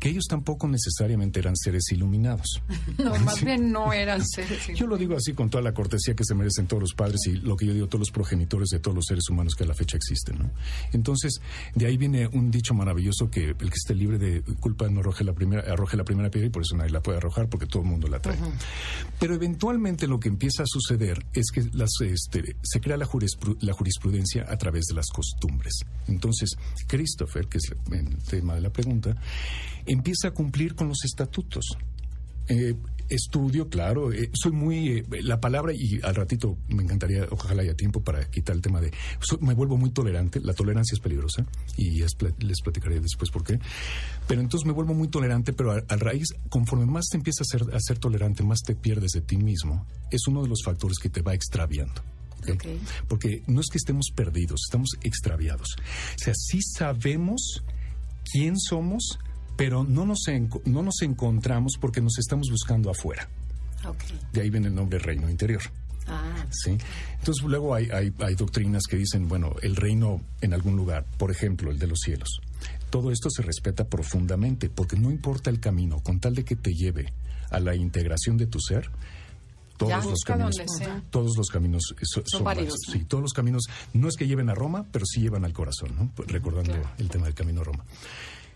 que 0.00 0.08
ellos 0.08 0.24
tampoco 0.28 0.68
necesariamente 0.68 1.40
eran 1.40 1.56
seres 1.56 1.84
iluminados. 1.92 2.62
No, 2.98 3.14
más 3.20 3.42
bien 3.42 3.72
no 3.72 3.92
eran 3.92 4.24
seres 4.26 4.68
Yo 4.74 4.86
lo 4.86 4.96
digo 4.96 5.16
así 5.16 5.32
con 5.32 5.50
toda 5.50 5.62
la 5.62 5.74
cortesía 5.74 6.14
que 6.14 6.24
se 6.24 6.34
merecen 6.34 6.66
todos 6.66 6.80
los 6.80 6.94
padres 6.94 7.20
y 7.26 7.32
lo 7.32 7.56
que 7.56 7.66
yo 7.66 7.74
digo, 7.74 7.86
todos 7.88 8.00
los 8.00 8.10
progenitores 8.10 8.68
de 8.68 8.78
todos 8.78 8.94
los 8.94 9.04
seres 9.06 9.28
humanos 9.28 9.54
que 9.54 9.64
a 9.64 9.66
la 9.66 9.74
fecha 9.74 9.96
existen, 9.96 10.38
¿no? 10.38 10.50
Entonces, 10.92 11.40
de 11.74 11.86
ahí 11.86 11.96
viene 11.96 12.26
un 12.28 12.50
dicho 12.50 12.72
maravilloso 12.72 13.30
que 13.30 13.50
el 13.50 13.56
que 13.56 13.74
esté 13.74 13.94
libre 13.94 14.18
de 14.18 14.42
culpa 14.60 14.88
no 14.88 15.00
arroje 15.00 15.24
la 15.24 15.32
primera, 15.32 15.62
arroje 15.70 15.96
la 15.96 16.04
primera 16.04 16.30
piedra 16.30 16.46
y 16.46 16.50
por 16.50 16.62
eso 16.62 16.76
nadie 16.76 16.90
la 16.90 17.02
puede 17.02 17.18
arrojar 17.18 17.48
porque 17.48 17.66
todo 17.66 17.82
el 17.82 17.88
mundo 17.88 18.08
la 18.08 18.20
trae. 18.20 18.38
Pero 19.18 19.34
eventualmente 19.34 20.06
lo 20.06 20.20
que 20.20 20.28
empieza 20.28 20.62
a 20.62 20.66
suceder 20.66 21.24
es 21.32 21.50
que 21.52 21.64
las, 21.72 21.90
este, 22.00 22.56
se 22.62 22.80
crea 22.80 22.96
la, 22.96 23.08
la 23.60 23.72
jurisprudencia 23.72 24.46
a 24.48 24.56
través 24.56 24.73
de 24.86 24.94
las 24.94 25.08
costumbres. 25.08 25.80
Entonces, 26.08 26.56
Christopher, 26.86 27.46
que 27.46 27.58
es 27.58 27.72
el 27.92 28.16
tema 28.24 28.54
de 28.54 28.60
la 28.60 28.70
pregunta, 28.70 29.16
empieza 29.86 30.28
a 30.28 30.30
cumplir 30.32 30.74
con 30.74 30.88
los 30.88 31.04
estatutos. 31.04 31.76
Eh, 32.48 32.74
estudio, 33.08 33.68
claro, 33.68 34.12
eh, 34.12 34.30
soy 34.32 34.52
muy, 34.52 34.88
eh, 34.88 35.04
la 35.22 35.40
palabra, 35.40 35.72
y 35.74 36.00
al 36.02 36.14
ratito 36.14 36.56
me 36.68 36.82
encantaría, 36.82 37.26
ojalá 37.30 37.62
haya 37.62 37.74
tiempo 37.74 38.02
para 38.02 38.28
quitar 38.30 38.56
el 38.56 38.62
tema 38.62 38.80
de, 38.80 38.92
me 39.40 39.54
vuelvo 39.54 39.76
muy 39.76 39.90
tolerante, 39.90 40.40
la 40.40 40.54
tolerancia 40.54 40.94
es 40.94 41.00
peligrosa, 41.00 41.44
y 41.76 42.00
les 42.00 42.60
platicaré 42.62 43.00
después 43.00 43.30
por 43.30 43.44
qué, 43.44 43.58
pero 44.26 44.40
entonces 44.40 44.66
me 44.66 44.72
vuelvo 44.72 44.94
muy 44.94 45.08
tolerante, 45.08 45.52
pero 45.52 45.72
a, 45.72 45.96
raíz, 45.96 46.34
conforme 46.48 46.86
más 46.86 47.06
te 47.10 47.16
empiezas 47.16 47.46
a 47.48 47.58
ser, 47.58 47.74
a 47.74 47.80
ser 47.80 47.98
tolerante, 47.98 48.42
más 48.42 48.60
te 48.60 48.74
pierdes 48.74 49.12
de 49.12 49.20
ti 49.20 49.36
mismo, 49.36 49.86
es 50.10 50.26
uno 50.26 50.42
de 50.42 50.48
los 50.48 50.62
factores 50.64 50.98
que 50.98 51.10
te 51.10 51.22
va 51.22 51.34
extraviando. 51.34 52.02
Porque 53.08 53.42
no 53.46 53.60
es 53.60 53.66
que 53.70 53.78
estemos 53.78 54.10
perdidos, 54.14 54.60
estamos 54.66 54.90
extraviados. 55.02 55.76
O 55.78 56.18
sea, 56.18 56.34
sí 56.34 56.60
sabemos 56.62 57.62
quién 58.30 58.58
somos, 58.58 59.18
pero 59.56 59.84
no 59.84 60.04
nos, 60.04 60.24
no 60.64 60.82
nos 60.82 61.02
encontramos 61.02 61.74
porque 61.80 62.00
nos 62.00 62.18
estamos 62.18 62.48
buscando 62.50 62.90
afuera. 62.90 63.28
De 64.32 64.40
ahí 64.40 64.50
viene 64.50 64.68
el 64.68 64.74
nombre 64.74 64.98
reino 64.98 65.28
interior. 65.28 65.62
Ah. 66.06 66.46
¿Sí? 66.50 66.76
Entonces 67.18 67.44
luego 67.44 67.74
hay, 67.74 67.88
hay, 67.90 68.12
hay, 68.18 68.34
doctrinas 68.34 68.82
que 68.88 68.96
dicen, 68.96 69.26
bueno, 69.26 69.54
el 69.62 69.74
reino 69.74 70.20
en 70.42 70.52
algún 70.52 70.76
lugar, 70.76 71.06
por 71.18 71.30
ejemplo, 71.30 71.70
el 71.70 71.78
de 71.78 71.86
los 71.86 72.00
cielos. 72.00 72.40
Todo 72.90 73.10
esto 73.10 73.30
se 73.30 73.42
respeta 73.42 73.88
profundamente 73.88 74.68
porque 74.68 74.96
no 74.96 75.10
importa 75.10 75.50
el 75.50 75.60
camino, 75.60 76.00
con 76.00 76.20
tal 76.20 76.34
de 76.34 76.44
que 76.44 76.56
te 76.56 76.74
lleve 76.74 77.12
a 77.50 77.60
la 77.60 77.74
integración 77.74 78.36
de 78.36 78.46
tu 78.46 78.60
ser, 78.60 78.90
todos 79.76 80.04
los 80.06 80.20
caminos. 80.20 80.54
todos 81.10 81.36
los 81.36 81.48
caminos 81.48 81.94
son, 82.02 82.44
válidos 82.44 82.78
sí 82.92 83.04
todos 83.04 83.22
los 83.22 83.32
caminos 83.32 83.64
no 83.92 84.08
es 84.08 84.16
que 84.16 84.26
lleven 84.26 84.48
a 84.48 84.54
Roma 84.54 84.86
pero 84.90 85.04
sí 85.06 85.20
llevan 85.20 85.44
al 85.44 85.52
corazón 85.52 85.94
¿no? 85.96 86.10
Pues, 86.14 86.30
recordando 86.30 86.74
el 86.98 87.08
tema 87.08 87.26
del 87.26 87.34
camino 87.34 87.60
a 87.60 87.64
Roma. 87.64 87.84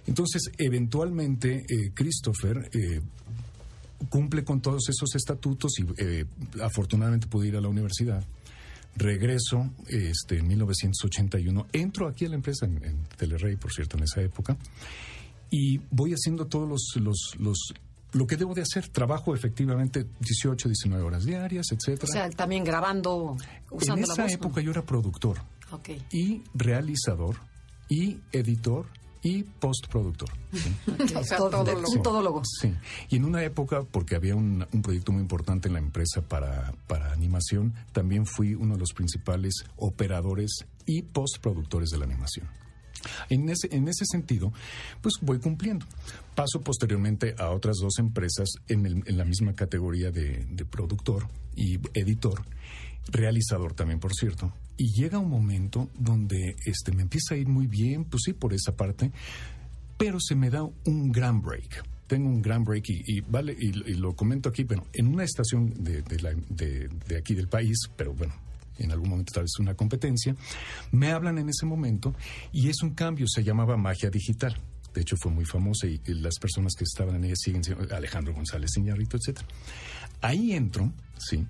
Entonces 0.06 0.50
eventualmente 0.56 1.64
eh, 1.68 1.92
Christopher 1.92 2.70
eh, 2.72 3.00
cumple 4.08 4.44
con 4.44 4.60
todos 4.60 4.88
esos 4.88 5.14
estatutos 5.14 5.72
y 5.78 5.86
eh, 5.98 6.24
afortunadamente 6.62 7.26
pude 7.26 7.48
ir 7.48 7.56
a 7.56 7.60
la 7.60 7.68
universidad. 7.68 8.24
Regreso 8.96 9.70
este, 9.86 10.38
en 10.38 10.48
1981 10.48 11.66
entro 11.72 12.08
aquí 12.08 12.24
a 12.24 12.30
la 12.30 12.36
empresa 12.36 12.66
en, 12.66 12.82
en 12.84 13.04
Telerrey 13.16 13.56
por 13.56 13.72
cierto 13.72 13.96
en 13.96 14.04
esa 14.04 14.22
época 14.22 14.56
y 15.50 15.78
voy 15.90 16.12
haciendo 16.12 16.46
todos 16.46 16.68
los, 16.68 16.92
los, 16.96 17.34
los 17.38 17.74
lo 18.12 18.26
que 18.26 18.36
debo 18.36 18.54
de 18.54 18.62
hacer, 18.62 18.88
trabajo 18.88 19.34
efectivamente 19.34 20.06
18, 20.20 20.68
19 20.68 21.04
horas 21.04 21.24
diarias, 21.24 21.66
etcétera. 21.72 22.08
O 22.08 22.12
sea, 22.12 22.30
también 22.30 22.64
grabando, 22.64 23.36
usando 23.70 24.04
En 24.06 24.10
esa 24.10 24.26
época 24.26 24.60
yo 24.60 24.70
era 24.70 24.82
productor 24.82 25.38
y 26.10 26.42
realizador 26.54 27.36
y 27.88 28.18
editor 28.32 28.86
y 29.22 29.42
postproductor. 29.42 30.30
o 31.16 31.24
sea, 31.24 31.42
un 31.42 32.02
todólogo. 32.02 32.42
Sí. 32.60 32.72
Y 33.10 33.16
en 33.16 33.24
una 33.24 33.42
época, 33.42 33.82
porque 33.82 34.14
había 34.14 34.36
un, 34.36 34.66
un, 34.72 34.82
proyecto 34.82 35.12
muy 35.12 35.20
importante 35.20 35.68
en 35.68 35.74
la 35.74 35.80
empresa 35.80 36.22
para, 36.22 36.72
para 36.86 37.12
animación, 37.12 37.74
también 37.92 38.26
fui 38.26 38.54
uno 38.54 38.74
de 38.74 38.80
los 38.80 38.92
principales 38.92 39.64
operadores 39.76 40.64
y 40.86 41.02
postproductores 41.02 41.90
de 41.90 41.98
la 41.98 42.04
animación. 42.04 42.48
En 43.28 43.48
ese, 43.48 43.68
en 43.70 43.88
ese 43.88 44.04
sentido, 44.04 44.52
pues 45.00 45.14
voy 45.20 45.38
cumpliendo. 45.38 45.86
Paso 46.34 46.60
posteriormente 46.60 47.34
a 47.38 47.50
otras 47.50 47.78
dos 47.78 47.98
empresas 47.98 48.48
en, 48.68 49.04
la 49.06 49.24
misma 49.24 49.54
categoría 49.54 50.10
de, 50.10 50.46
productor 50.70 51.28
y 51.56 51.78
editor, 51.94 52.42
realizador 53.08 53.74
también, 53.74 54.00
por 54.00 54.14
cierto. 54.14 54.52
Y 54.76 54.92
llega 54.92 55.18
un 55.18 55.30
momento 55.30 55.88
donde 55.98 56.56
este, 56.64 56.92
me 56.92 57.02
empieza 57.02 57.34
a 57.34 57.38
ir 57.38 57.48
muy 57.48 57.66
bien, 57.66 58.04
pues 58.04 58.22
sí, 58.26 58.32
por 58.32 58.54
esa 58.54 58.76
parte, 58.76 59.10
pero 59.96 60.18
se 60.20 60.36
me 60.36 60.50
da 60.50 60.62
un 60.62 61.10
gran 61.12 61.42
break 61.42 61.84
tengo 62.08 62.30
un 62.30 62.40
gran 62.40 62.64
break 62.64 62.84
y, 62.88 63.20
vale 63.20 63.54
y, 63.56 63.70
lo 63.94 64.16
comento 64.16 64.48
aquí 64.48 64.64
bueno 64.64 64.86
en 64.94 65.08
una 65.08 65.24
estación 65.24 65.74
de, 65.84 66.02
de, 66.02 67.16
aquí 67.16 67.34
del 67.34 67.48
país 67.48 67.76
pero 67.96 68.14
bueno 68.14 68.32
en 68.78 68.92
algún 68.92 69.10
momento 69.10 69.32
tal 69.32 69.44
vez 69.44 69.58
una 69.58 69.74
competencia, 69.74 70.34
me 70.92 71.10
hablan 71.10 71.38
en 71.38 71.48
ese 71.48 71.66
momento 71.66 72.14
y 72.52 72.68
es 72.68 72.82
un 72.82 72.94
cambio, 72.94 73.26
se 73.28 73.44
llamaba 73.44 73.76
magia 73.76 74.10
digital. 74.10 74.56
De 74.94 75.02
hecho, 75.02 75.16
fue 75.16 75.30
muy 75.30 75.44
famosa 75.44 75.86
y, 75.86 76.00
las 76.06 76.38
personas 76.38 76.74
que 76.74 76.84
estaban 76.84 77.16
en 77.16 77.24
ella 77.24 77.36
siguen 77.36 77.62
siendo 77.62 77.94
Alejandro 77.94 78.34
González 78.34 78.70
Iñárritu, 78.76 79.16
etc. 79.16 79.40
Ahí 80.22 80.52
entro, 80.52 80.92
sí, 81.18 81.46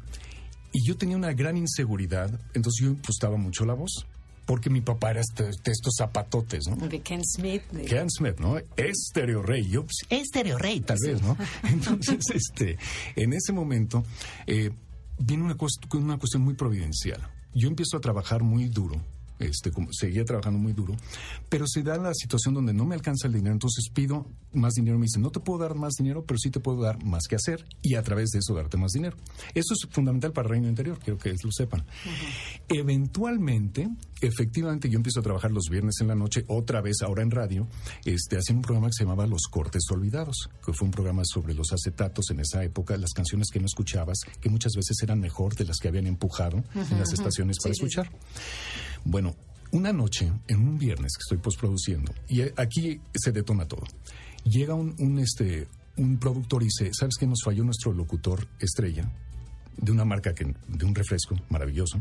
y 0.73 0.87
yo 0.87 0.97
tenía 0.97 1.17
una 1.17 1.33
gran 1.33 1.57
inseguridad, 1.57 2.31
entonces 2.53 2.85
yo 2.85 2.91
impostaba 2.91 3.37
mucho 3.37 3.65
la 3.65 3.75
voz 3.75 4.07
porque 4.45 4.71
mi 4.71 4.81
papá 4.81 5.11
era 5.11 5.21
este, 5.21 5.45
de 5.45 5.73
estos 5.73 5.95
zapatotes, 5.99 6.69
¿no? 6.69 6.89
De 6.89 7.01
Ken 7.01 7.23
Smith. 7.23 7.63
Ken 7.87 8.11
Smith, 8.11 8.39
¿no? 8.39 8.57
Estéreo 8.77 9.43
Rey. 9.43 9.69
Yo, 9.69 9.83
pues, 9.85 10.07
Estéreo 10.09 10.57
Rey, 10.57 10.81
tal 10.81 10.97
vez, 11.05 11.21
¿no? 11.21 11.37
Entonces, 11.65 12.31
este, 12.33 12.79
en 13.15 13.35
ese 13.35 13.53
momento, 13.53 14.05
eh, 14.47 14.71
viene 15.19 15.45
una, 15.45 15.57
una 15.95 16.19
cuestión 16.19 16.43
muy 16.43 16.55
providencial. 16.55 17.21
Yo 17.55 17.69
empiezo 17.69 17.97
a 17.97 18.01
trabajar 18.01 18.43
muy 18.43 18.69
duro 18.69 19.01
este, 19.39 19.71
como, 19.71 19.93
seguía 19.93 20.25
trabajando 20.25 20.59
muy 20.59 20.73
duro, 20.73 20.95
pero 21.49 21.67
se 21.67 21.83
da 21.83 21.97
la 21.97 22.13
situación 22.15 22.55
donde 22.55 22.73
no 22.73 22.85
me 22.85 22.95
alcanza 22.95 23.27
el 23.27 23.35
dinero, 23.35 23.53
entonces 23.53 23.89
pido 23.93 24.27
más 24.53 24.75
dinero, 24.75 24.99
me 24.99 25.05
dicen, 25.05 25.23
no 25.23 25.31
te 25.31 25.41
puedo 25.41 25.61
dar 25.61 25.75
más 25.75 25.95
dinero, 25.95 26.25
pero 26.25 26.39
sí 26.39 26.51
te 26.51 26.61
puedo 26.61 26.81
dar 26.81 27.05
más 27.05 27.25
que 27.29 27.37
hacer 27.37 27.65
y 27.83 27.95
a 27.95 28.03
través 28.03 28.31
de 28.31 28.39
eso 28.39 28.55
darte 28.55 28.77
más 28.77 28.93
dinero. 28.93 29.17
Eso 29.55 29.75
es 29.75 29.89
fundamental 29.91 30.33
para 30.33 30.47
el 30.47 30.51
reino 30.51 30.69
interior, 30.69 30.99
quiero 30.99 31.19
que 31.19 31.35
lo 31.43 31.53
sepan. 31.53 31.85
Eventualmente, 32.69 33.89
efectivamente, 34.21 34.89
yo 34.89 34.97
empiezo 34.97 35.21
a 35.21 35.23
trabajar 35.23 35.51
los 35.51 35.69
viernes 35.71 35.97
en 36.01 36.09
la 36.09 36.15
noche, 36.15 36.45
otra 36.49 36.81
vez 36.81 37.03
ahora 37.03 37.23
en 37.23 37.31
radio, 37.31 37.67
este, 38.05 38.37
haciendo 38.37 38.61
un 38.61 38.63
programa 38.63 38.87
que 38.89 38.95
se 38.95 39.05
llamaba 39.05 39.27
Los 39.27 39.49
Cortes 39.49 39.83
Olvidados, 39.91 40.49
que 40.65 40.73
fue 40.73 40.87
un 40.87 40.93
programa 40.93 41.23
sobre 41.25 41.55
los 41.55 41.73
acetatos 41.73 42.31
en 42.31 42.41
esa 42.41 42.65
época, 42.65 42.97
las 42.97 43.13
canciones 43.13 43.49
que 43.53 43.61
no 43.61 43.67
escuchabas, 43.67 44.19
que 44.41 44.49
muchas 44.49 44.73
veces 44.75 44.97
eran 45.03 45.21
mejor 45.21 45.55
de 45.55 45.65
las 45.65 45.79
que 45.79 45.89
habían 45.89 46.07
empujado 46.07 46.63
en 46.75 46.99
las 46.99 47.13
estaciones 47.13 47.59
para 47.63 47.73
escuchar. 47.73 48.11
Bueno, 49.05 49.35
una 49.71 49.93
noche, 49.93 50.33
en 50.47 50.61
un 50.61 50.79
viernes 50.79 51.17
que 51.17 51.23
estoy 51.23 51.39
postproduciendo, 51.39 52.13
y 52.29 52.43
aquí 52.57 53.01
se 53.15 53.33
detona 53.33 53.67
todo. 53.67 53.85
Llega 54.45 54.75
un, 54.75 55.19
este, 55.19 55.69
un 55.97 56.19
productor 56.19 56.63
y 56.63 56.67
dice, 56.67 56.91
¿sabes 56.95 57.17
qué 57.19 57.27
nos 57.27 57.43
falló 57.45 57.65
nuestro 57.65 57.93
locutor 57.93 58.47
estrella? 58.61 59.11
De 59.77 59.93
una 59.93 60.05
marca, 60.05 60.35
que, 60.35 60.55
de 60.67 60.85
un 60.85 60.95
refresco 60.95 61.37
maravilloso. 61.51 62.01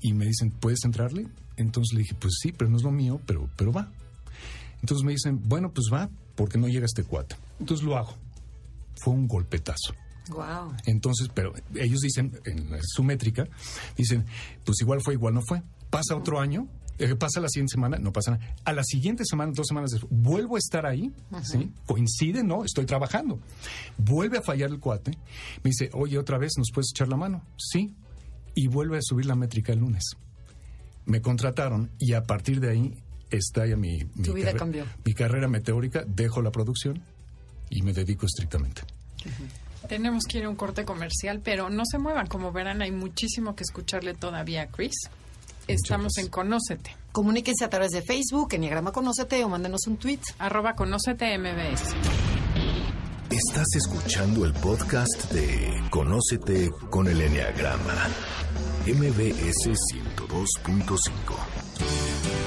Y 0.00 0.12
me 0.12 0.26
dicen, 0.26 0.50
¿puedes 0.50 0.84
entrarle? 0.84 1.26
Entonces 1.56 1.94
le 1.94 2.02
dije, 2.02 2.14
pues 2.14 2.34
sí, 2.40 2.52
pero 2.52 2.70
no 2.70 2.76
es 2.76 2.82
lo 2.82 2.92
mío, 2.92 3.20
pero, 3.26 3.48
pero 3.56 3.72
va. 3.72 3.90
Entonces 4.80 5.04
me 5.04 5.12
dicen, 5.12 5.40
bueno, 5.48 5.72
pues 5.72 5.88
va, 5.92 6.10
porque 6.36 6.58
no 6.58 6.68
llega 6.68 6.86
este 6.86 7.04
cuate. 7.04 7.36
Entonces 7.58 7.84
lo 7.84 7.96
hago. 7.96 8.14
Fue 8.96 9.12
un 9.12 9.26
golpetazo. 9.26 9.94
Wow. 10.28 10.74
Entonces, 10.86 11.28
pero 11.34 11.52
ellos 11.74 12.00
dicen, 12.00 12.38
en 12.44 12.82
su 12.82 13.02
métrica, 13.02 13.46
dicen, 13.96 14.24
pues 14.64 14.80
igual 14.80 15.00
fue, 15.02 15.14
igual 15.14 15.34
no 15.34 15.42
fue. 15.46 15.62
Pasa 15.94 16.16
otro 16.16 16.40
año, 16.40 16.68
eh, 16.98 17.14
pasa 17.14 17.40
la 17.40 17.48
siguiente 17.48 17.72
semana, 17.72 17.98
no 17.98 18.12
pasa 18.12 18.32
nada. 18.32 18.54
A 18.64 18.72
la 18.72 18.82
siguiente 18.84 19.24
semana, 19.24 19.52
dos 19.54 19.66
semanas 19.66 19.90
después, 19.90 20.12
vuelvo 20.12 20.56
a 20.56 20.58
estar 20.58 20.86
ahí, 20.86 21.12
¿sí? 21.42 21.70
Coincide, 21.86 22.42
¿no? 22.42 22.64
Estoy 22.64 22.86
trabajando. 22.86 23.40
Vuelve 23.98 24.38
a 24.38 24.42
fallar 24.42 24.70
el 24.70 24.80
cuate. 24.80 25.12
Me 25.62 25.70
dice, 25.70 25.90
oye, 25.92 26.18
otra 26.18 26.38
vez, 26.38 26.52
¿nos 26.56 26.70
puedes 26.72 26.90
echar 26.94 27.08
la 27.08 27.16
mano? 27.16 27.42
Sí. 27.56 27.94
Y 28.54 28.68
vuelve 28.68 28.98
a 28.98 29.02
subir 29.02 29.26
la 29.26 29.34
métrica 29.34 29.72
el 29.72 29.80
lunes. 29.80 30.04
Me 31.06 31.20
contrataron 31.20 31.90
y 31.98 32.12
a 32.12 32.22
partir 32.22 32.60
de 32.60 32.70
ahí 32.70 32.94
está 33.30 33.66
ya 33.66 33.76
mi, 33.76 34.04
mi, 34.14 34.44
mi 35.04 35.14
carrera 35.14 35.48
meteórica, 35.48 36.04
dejo 36.06 36.40
la 36.40 36.50
producción 36.50 37.02
y 37.70 37.82
me 37.82 37.92
dedico 37.92 38.26
estrictamente. 38.26 38.82
Tenemos 39.88 40.24
que 40.24 40.38
ir 40.38 40.44
a 40.44 40.48
un 40.48 40.56
corte 40.56 40.84
comercial, 40.84 41.40
pero 41.44 41.68
no 41.68 41.84
se 41.84 41.98
muevan. 41.98 42.26
Como 42.26 42.52
verán, 42.52 42.80
hay 42.80 42.90
muchísimo 42.90 43.54
que 43.54 43.64
escucharle 43.64 44.14
todavía 44.14 44.62
a 44.62 44.66
Chris. 44.68 44.94
Estamos 45.66 46.18
en 46.18 46.28
Conócete. 46.28 46.94
Comuníquense 47.12 47.64
a 47.64 47.70
través 47.70 47.90
de 47.90 48.02
Facebook, 48.02 48.52
Enneagrama 48.52 48.92
Conócete 48.92 49.42
o 49.44 49.48
mándenos 49.48 49.86
un 49.86 49.96
tweet. 49.96 50.20
Arroba 50.38 50.74
Conócete 50.74 51.38
MBS. 51.38 51.94
Estás 53.30 53.66
escuchando 53.74 54.44
el 54.44 54.52
podcast 54.52 55.32
de 55.32 55.82
Conócete 55.90 56.70
con 56.90 57.08
el 57.08 57.20
Enneagrama. 57.20 58.08
MBS 58.86 59.70
102.5. 59.94 62.43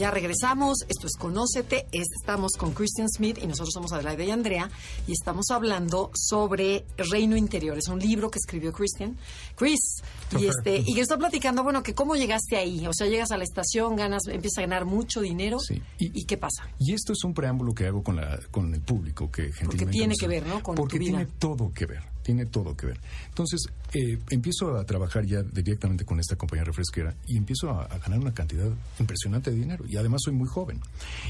Ya 0.00 0.10
regresamos, 0.10 0.78
esto 0.88 1.06
es 1.06 1.12
Conócete, 1.18 1.86
estamos 1.92 2.52
con 2.56 2.72
Christian 2.72 3.06
Smith 3.10 3.36
y 3.36 3.46
nosotros 3.46 3.74
somos 3.74 3.92
Adelaide 3.92 4.24
y 4.24 4.30
Andrea 4.30 4.70
y 5.06 5.12
estamos 5.12 5.50
hablando 5.50 6.10
sobre 6.14 6.86
Reino 6.96 7.36
Interior. 7.36 7.76
Es 7.76 7.88
un 7.88 7.98
libro 7.98 8.30
que 8.30 8.38
escribió 8.38 8.72
Christian. 8.72 9.18
Chris, 9.56 10.00
y 10.38 10.46
este 10.46 10.78
y 10.78 10.94
que 10.94 11.02
está 11.02 11.18
platicando, 11.18 11.62
bueno, 11.62 11.82
que 11.82 11.94
cómo 11.94 12.16
llegaste 12.16 12.56
ahí, 12.56 12.86
o 12.86 12.94
sea, 12.94 13.08
llegas 13.08 13.30
a 13.30 13.36
la 13.36 13.44
estación, 13.44 13.94
ganas, 13.94 14.22
empiezas 14.28 14.56
a 14.56 14.60
ganar 14.62 14.86
mucho 14.86 15.20
dinero 15.20 15.58
y, 15.98 16.24
qué 16.24 16.38
pasa. 16.38 16.66
Y 16.78 16.94
esto 16.94 17.12
es 17.12 17.22
un 17.22 17.34
preámbulo 17.34 17.74
que 17.74 17.86
hago 17.86 18.02
con 18.02 18.16
la 18.16 18.40
con 18.50 18.72
el 18.72 18.80
público 18.80 19.30
que 19.30 19.52
Porque 19.62 19.84
tiene 19.84 20.14
que 20.18 20.26
ver, 20.26 20.46
¿no? 20.46 20.62
Con 20.62 20.76
porque 20.76 20.98
tiene 20.98 21.26
todo 21.26 21.70
que 21.74 21.84
ver 21.84 22.04
tiene 22.30 22.46
todo 22.46 22.76
que 22.76 22.86
ver. 22.86 23.00
Entonces, 23.28 23.60
eh, 23.92 24.16
empiezo 24.30 24.76
a 24.76 24.84
trabajar 24.84 25.26
ya 25.26 25.42
directamente 25.42 26.04
con 26.04 26.20
esta 26.20 26.36
compañía 26.36 26.64
refresquera 26.64 27.12
y 27.26 27.36
empiezo 27.36 27.70
a, 27.70 27.88
ganar 27.98 28.20
una 28.20 28.32
cantidad 28.32 28.70
impresionante 29.00 29.50
de 29.50 29.56
dinero. 29.56 29.84
Y 29.88 29.96
además 29.96 30.20
soy 30.24 30.32
muy 30.32 30.46
joven. 30.46 30.80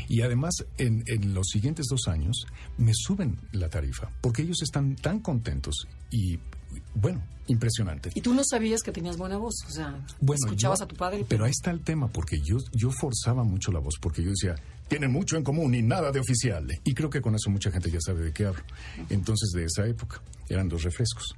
Y 0.09 0.21
además, 0.21 0.53
en, 0.77 1.03
en, 1.07 1.33
los 1.33 1.47
siguientes 1.49 1.87
dos 1.89 2.07
años, 2.07 2.45
me 2.77 2.93
suben 2.95 3.39
la 3.53 3.71
tarifa, 3.71 4.11
porque 4.21 4.43
ellos 4.43 4.61
están 4.61 4.95
tan 4.97 5.21
contentos 5.21 5.87
y, 6.11 6.39
bueno, 6.95 7.23
impresionante. 7.47 8.11
Y 8.15 8.21
tú 8.21 8.35
no 8.35 8.43
sabías 8.45 8.83
que 8.83 8.93
tenías 8.93 9.17
buena 9.17 9.39
voz, 9.39 9.55
o 9.67 9.71
sea, 9.71 9.99
escuchabas 10.35 10.83
a 10.83 10.87
tu 10.87 10.97
padre. 10.97 11.25
Pero 11.27 11.47
ahí 11.47 11.51
está 11.51 11.71
el 11.71 11.81
tema, 11.81 12.09
porque 12.09 12.41
yo, 12.43 12.59
yo 12.75 12.91
forzaba 12.91 13.43
mucho 13.43 13.73
la 13.73 13.81
voz, 13.81 13.95
porque 14.03 14.23
yo 14.23 14.31
decía, 14.31 14.55
tienen 14.91 15.13
mucho 15.13 15.37
en 15.37 15.45
común 15.45 15.73
y 15.73 15.83
nada 15.83 16.11
de 16.11 16.19
oficial. 16.19 16.67
Y 16.83 16.95
creo 16.95 17.09
que 17.09 17.23
con 17.23 17.37
eso 17.37 17.49
mucha 17.49 17.71
gente 17.71 17.91
ya 17.93 18.01
sabe 18.01 18.25
de 18.25 18.33
qué 18.33 18.45
hablo. 18.45 18.63
Entonces, 19.09 19.51
de 19.55 19.65
esa 19.65 19.87
época, 19.87 20.21
eran 20.49 20.69
dos 20.69 20.83
refrescos. 20.83 21.37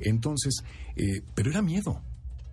Entonces, 0.00 0.62
eh, 0.96 1.22
pero 1.34 1.50
era 1.50 1.62
miedo. 1.62 2.02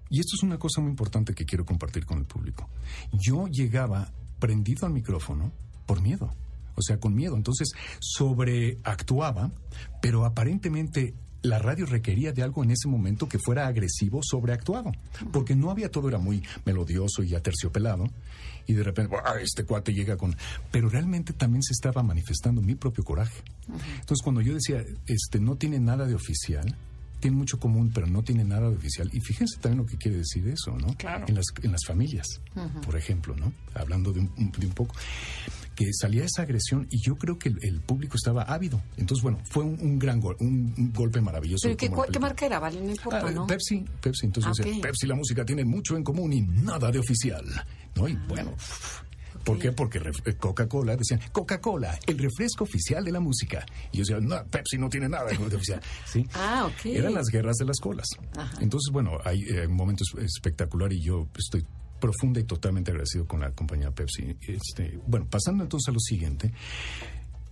Y 0.09 0.21
esto 0.21 0.37
es 0.37 0.43
una 0.43 0.57
cosa 0.57 0.79
muy 0.79 0.89
importante 0.89 1.33
que 1.33 1.45
quiero 1.45 1.65
compartir 1.65 2.05
con 2.05 2.19
el 2.19 2.23
público. 2.23 2.69
Yo 3.11 3.47
llegaba 3.47 4.09
prendido 4.39 4.87
al 4.87 4.93
micrófono 4.93 5.51
por 5.85 6.01
miedo. 6.01 6.33
O 6.75 6.81
sea, 6.81 6.97
con 6.97 7.13
miedo. 7.13 7.35
Entonces, 7.35 7.73
sobreactuaba, 7.99 9.51
pero 10.01 10.23
aparentemente 10.23 11.13
la 11.43 11.59
radio 11.59 11.85
requería 11.85 12.31
de 12.33 12.43
algo 12.43 12.63
en 12.63 12.71
ese 12.71 12.87
momento 12.87 13.29
que 13.29 13.39
fuera 13.39 13.67
agresivo, 13.67 14.21
sobreactuado, 14.23 14.91
porque 15.31 15.55
no 15.55 15.69
había 15.71 15.89
todo, 15.89 16.09
era 16.09 16.17
muy 16.17 16.43
melodioso 16.65 17.23
y 17.23 17.35
aterciopelado, 17.35 18.05
y 18.65 18.73
de 18.73 18.83
repente, 18.83 19.15
"Ah, 19.23 19.35
este 19.41 19.63
cuate 19.63 19.93
llega 19.93 20.17
con... 20.17 20.35
Pero 20.71 20.89
realmente 20.89 21.31
también 21.33 21.63
se 21.63 21.73
estaba 21.73 22.03
manifestando 22.03 22.61
mi 22.61 22.75
propio 22.75 23.03
coraje. 23.03 23.41
Entonces, 23.99 24.21
cuando 24.23 24.41
yo 24.41 24.53
decía, 24.53 24.83
este, 25.05 25.39
no 25.39 25.55
tiene 25.55 25.79
nada 25.79 26.05
de 26.05 26.15
oficial, 26.15 26.75
tiene 27.19 27.37
mucho 27.37 27.59
común, 27.59 27.91
pero 27.93 28.07
no 28.07 28.23
tiene 28.23 28.43
nada 28.43 28.69
de 28.69 28.75
oficial. 28.75 29.09
Y 29.13 29.21
fíjense 29.21 29.57
también 29.59 29.83
lo 29.83 29.85
que 29.89 29.97
quiere 29.97 30.17
decir 30.17 30.47
eso, 30.49 30.77
¿no? 30.77 30.95
Claro. 30.97 31.25
En 31.27 31.35
las, 31.35 31.45
en 31.63 31.71
las 31.71 31.85
familias, 31.85 32.27
por 32.85 32.95
ejemplo, 32.97 33.35
¿no? 33.35 33.53
Hablando 33.73 34.11
de 34.11 34.19
un, 34.19 34.51
de 34.57 34.67
un 34.67 34.73
poco 34.73 34.93
que 35.77 35.93
salía 35.93 36.25
esa 36.25 36.41
agresión 36.41 36.87
y 36.89 36.99
yo 36.99 37.15
creo 37.17 37.37
que 37.37 37.49
el, 37.49 37.59
el 37.61 37.79
público 37.81 38.17
estaba 38.17 38.41
ávido. 38.41 38.81
Entonces, 38.97 39.21
bueno, 39.21 39.39
fue 39.49 39.63
un, 39.63 39.79
un 39.79 39.99
gran 39.99 40.19
gol, 40.19 40.35
un, 40.39 40.73
un 40.75 40.91
golpe 40.91 41.21
maravilloso. 41.21 41.67
¿Pero 41.77 41.77
qué, 42.11 42.19
marca 42.19 42.47
era? 42.47 42.59
Vale, 42.59 42.81
no 42.81 42.89
importa, 42.89 43.27
Ah, 43.27 43.31
¿no? 43.31 43.45
Pepsi, 43.45 43.85
Pepsi. 44.01 44.25
Entonces, 44.25 44.51
Ah, 44.51 44.53
decía, 44.63 44.77
ok. 44.79 44.81
Pepsi 44.81 45.05
y 45.05 45.09
la 45.09 45.15
música 45.15 45.45
tienen 45.45 45.67
mucho 45.67 45.95
en 45.95 46.03
común 46.03 46.33
y 46.33 46.41
nada 46.41 46.91
de 46.91 46.97
oficial. 46.97 47.45
¿no? 47.95 48.07
Y 48.07 48.13
Ah. 48.13 48.25
bueno, 48.27 48.55
¿por 49.43 49.59
qué? 49.59 49.71
Porque 49.71 49.99
eh, 50.25 50.33
Coca-Cola 50.33 50.95
decían, 50.97 51.21
Coca-Cola, 51.31 51.97
el 52.07 52.17
refresco 52.17 52.63
oficial 52.63 53.05
de 53.05 53.11
la 53.11 53.19
música. 53.19 53.63
Y 53.91 53.97
yo 53.97 54.01
decía, 54.01 54.19
no, 54.19 54.43
Pepsi 54.47 54.79
no 54.79 54.89
tiene 54.89 55.07
nada 55.07 55.25
de 55.29 55.37
oficial. 55.55 55.79
¿Sí? 56.05 56.25
Ah, 56.33 56.65
ok. 56.69 56.87
Eran 56.87 57.13
las 57.13 57.27
guerras 57.27 57.55
de 57.57 57.65
las 57.65 57.77
colas. 57.79 58.07
Ajá. 58.35 58.57
Entonces, 58.61 58.91
bueno, 58.91 59.19
hay 59.23 59.43
eh, 59.43 59.67
momentos 59.67 60.07
espectacular 60.19 60.91
y 60.91 61.01
yo 61.01 61.27
estoy 61.37 61.63
profunda 61.99 62.39
y 62.39 62.43
totalmente 62.43 62.91
agradecido 62.91 63.25
con 63.25 63.39
la 63.39 63.51
compañía 63.51 63.91
Pepsi. 63.91 64.37
Este, 64.47 64.99
bueno, 65.05 65.27
pasando 65.29 65.63
entonces 65.63 65.89
a 65.89 65.91
lo 65.91 65.99
siguiente, 65.99 66.51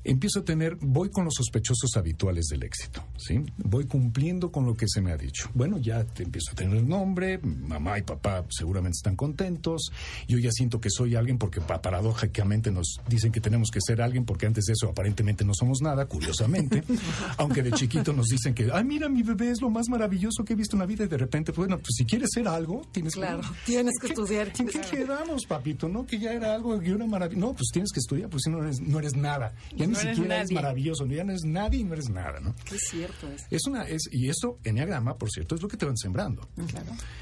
empiezo 0.05 0.39
a 0.39 0.45
tener, 0.45 0.77
voy 0.79 1.09
con 1.09 1.25
los 1.25 1.33
sospechosos 1.35 1.97
habituales 1.97 2.45
del 2.45 2.63
éxito, 2.63 3.03
¿sí? 3.17 3.41
Voy 3.57 3.85
cumpliendo 3.85 4.51
con 4.51 4.65
lo 4.65 4.75
que 4.75 4.85
se 4.87 5.01
me 5.01 5.11
ha 5.11 5.17
dicho. 5.17 5.49
Bueno, 5.53 5.77
ya 5.77 6.03
te 6.05 6.23
empiezo 6.23 6.51
a 6.51 6.55
tener 6.55 6.83
nombre, 6.83 7.39
mamá 7.39 7.97
y 7.99 8.03
papá 8.03 8.45
seguramente 8.49 8.95
están 8.97 9.15
contentos, 9.15 9.91
yo 10.27 10.37
ya 10.37 10.51
siento 10.51 10.79
que 10.79 10.89
soy 10.89 11.15
alguien 11.15 11.37
porque 11.37 11.59
pa- 11.61 11.81
paradójicamente 11.81 12.71
nos 12.71 12.97
dicen 13.09 13.31
que 13.31 13.41
tenemos 13.41 13.69
que 13.71 13.79
ser 13.85 14.01
alguien 14.01 14.25
porque 14.25 14.45
antes 14.45 14.65
de 14.65 14.73
eso 14.73 14.89
aparentemente 14.89 15.43
no 15.43 15.53
somos 15.53 15.81
nada, 15.81 16.05
curiosamente, 16.05 16.83
aunque 17.37 17.63
de 17.63 17.71
chiquito 17.71 18.13
nos 18.13 18.27
dicen 18.27 18.53
que, 18.53 18.69
ay, 18.71 18.83
mira, 18.83 19.09
mi 19.09 19.23
bebé 19.23 19.49
es 19.51 19.61
lo 19.61 19.69
más 19.69 19.89
maravilloso 19.89 20.43
que 20.45 20.53
he 20.53 20.55
visto 20.55 20.75
en 20.75 20.79
la 20.81 20.85
vida 20.85 21.03
y 21.05 21.07
de 21.07 21.17
repente, 21.17 21.51
pues, 21.51 21.67
bueno, 21.67 21.77
pues 21.81 21.95
si 21.97 22.05
quieres 22.05 22.29
ser 22.33 22.47
algo, 22.47 22.85
tienes 22.91 23.13
Claro, 23.15 23.41
que... 23.41 23.47
tienes 23.65 23.93
que 23.99 24.07
¿Qué- 24.07 24.13
estudiar. 24.13 24.51
¿En 24.59 24.67
qué 24.67 24.81
quedamos, 24.81 25.45
papito? 25.47 25.87
¿No? 25.89 26.05
Que 26.05 26.19
ya 26.19 26.31
era 26.33 26.53
algo 26.53 26.81
y 26.81 26.89
una 26.91 27.05
maravilla. 27.07 27.39
No, 27.41 27.53
pues 27.53 27.69
tienes 27.73 27.91
que 27.91 27.99
estudiar, 27.99 28.29
pues 28.29 28.43
si 28.43 28.49
no 28.51 28.61
eres, 28.61 28.79
no 28.81 28.99
eres 28.99 29.15
nada. 29.15 29.53
Ni 29.75 29.94
No 29.95 30.13
siquiera 30.13 30.37
eres 30.37 30.51
maravilloso, 30.51 31.05
ya 31.05 31.23
no 31.23 31.31
eres 31.31 31.43
nadie 31.45 31.79
y 31.79 31.83
no 31.83 31.93
eres 31.93 32.09
nada, 32.09 32.39
¿no? 32.39 32.53
Qué 32.65 32.77
cierto 32.77 33.27
es. 33.31 33.45
Es 33.49 33.65
una, 33.67 33.83
es, 33.83 34.03
y 34.11 34.29
eso, 34.29 34.59
enneagrama, 34.63 35.17
por 35.17 35.29
cierto, 35.31 35.55
es 35.55 35.61
lo 35.61 35.67
que 35.67 35.77
te 35.77 35.85
van 35.85 35.97
sembrando. 35.97 36.47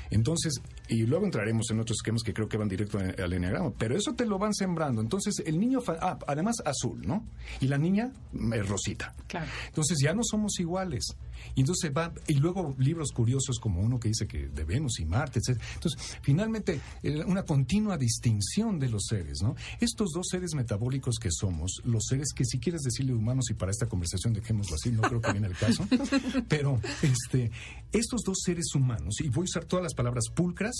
Entonces, 0.09 0.61
y 0.87 1.05
luego 1.05 1.25
entraremos 1.25 1.69
en 1.71 1.79
otros 1.79 1.97
esquemas 1.97 2.23
que 2.23 2.33
creo 2.33 2.47
que 2.47 2.57
van 2.57 2.67
directo 2.67 2.99
al 2.99 3.33
enneagrama, 3.33 3.71
pero 3.77 3.95
eso 3.95 4.13
te 4.13 4.25
lo 4.25 4.37
van 4.37 4.53
sembrando. 4.53 5.01
Entonces, 5.01 5.41
el 5.45 5.59
niño, 5.59 5.79
ah, 5.87 6.17
además 6.27 6.57
azul, 6.65 7.01
¿no? 7.05 7.25
Y 7.61 7.67
la 7.67 7.77
niña, 7.77 8.11
mm, 8.31 8.53
eh, 8.53 8.63
rosita. 8.63 9.13
Claro. 9.27 9.49
Entonces 9.67 9.97
ya 10.01 10.13
no 10.13 10.23
somos 10.23 10.59
iguales. 10.59 11.15
Y 11.55 11.61
entonces 11.61 11.91
va, 11.95 12.13
y 12.27 12.35
luego 12.35 12.75
libros 12.77 13.11
curiosos 13.11 13.59
como 13.59 13.81
uno 13.81 13.99
que 13.99 14.07
dice 14.07 14.27
que 14.27 14.47
de 14.47 14.63
Venus 14.63 14.99
y 14.99 15.05
Marte, 15.05 15.39
etc. 15.39 15.61
Entonces, 15.75 16.17
finalmente, 16.21 16.79
eh, 17.01 17.23
una 17.25 17.43
continua 17.43 17.97
distinción 17.97 18.79
de 18.79 18.89
los 18.89 19.05
seres, 19.07 19.41
¿no? 19.41 19.55
Estos 19.79 20.11
dos 20.11 20.27
seres 20.29 20.53
metabólicos 20.53 21.17
que 21.19 21.29
somos, 21.31 21.81
los 21.83 22.05
seres 22.05 22.33
que 22.33 22.45
si 22.45 22.59
quieres 22.63 22.81
decirle 22.81 23.13
humanos 23.13 23.49
y 23.49 23.53
para 23.53 23.71
esta 23.71 23.85
conversación 23.87 24.33
dejémoslo 24.33 24.75
así, 24.75 24.91
no 24.91 25.01
creo 25.01 25.21
que 25.21 25.31
viene 25.31 25.47
el 25.47 25.55
caso, 25.55 25.85
pero 26.47 26.79
este, 27.01 27.51
estos 27.91 28.21
dos 28.23 28.39
seres 28.43 28.73
humanos, 28.73 29.15
y 29.21 29.29
voy 29.29 29.41
a 29.43 29.49
usar 29.49 29.65
todas 29.65 29.83
las 29.83 29.93
palabras 29.93 30.25
pulcras 30.33 30.73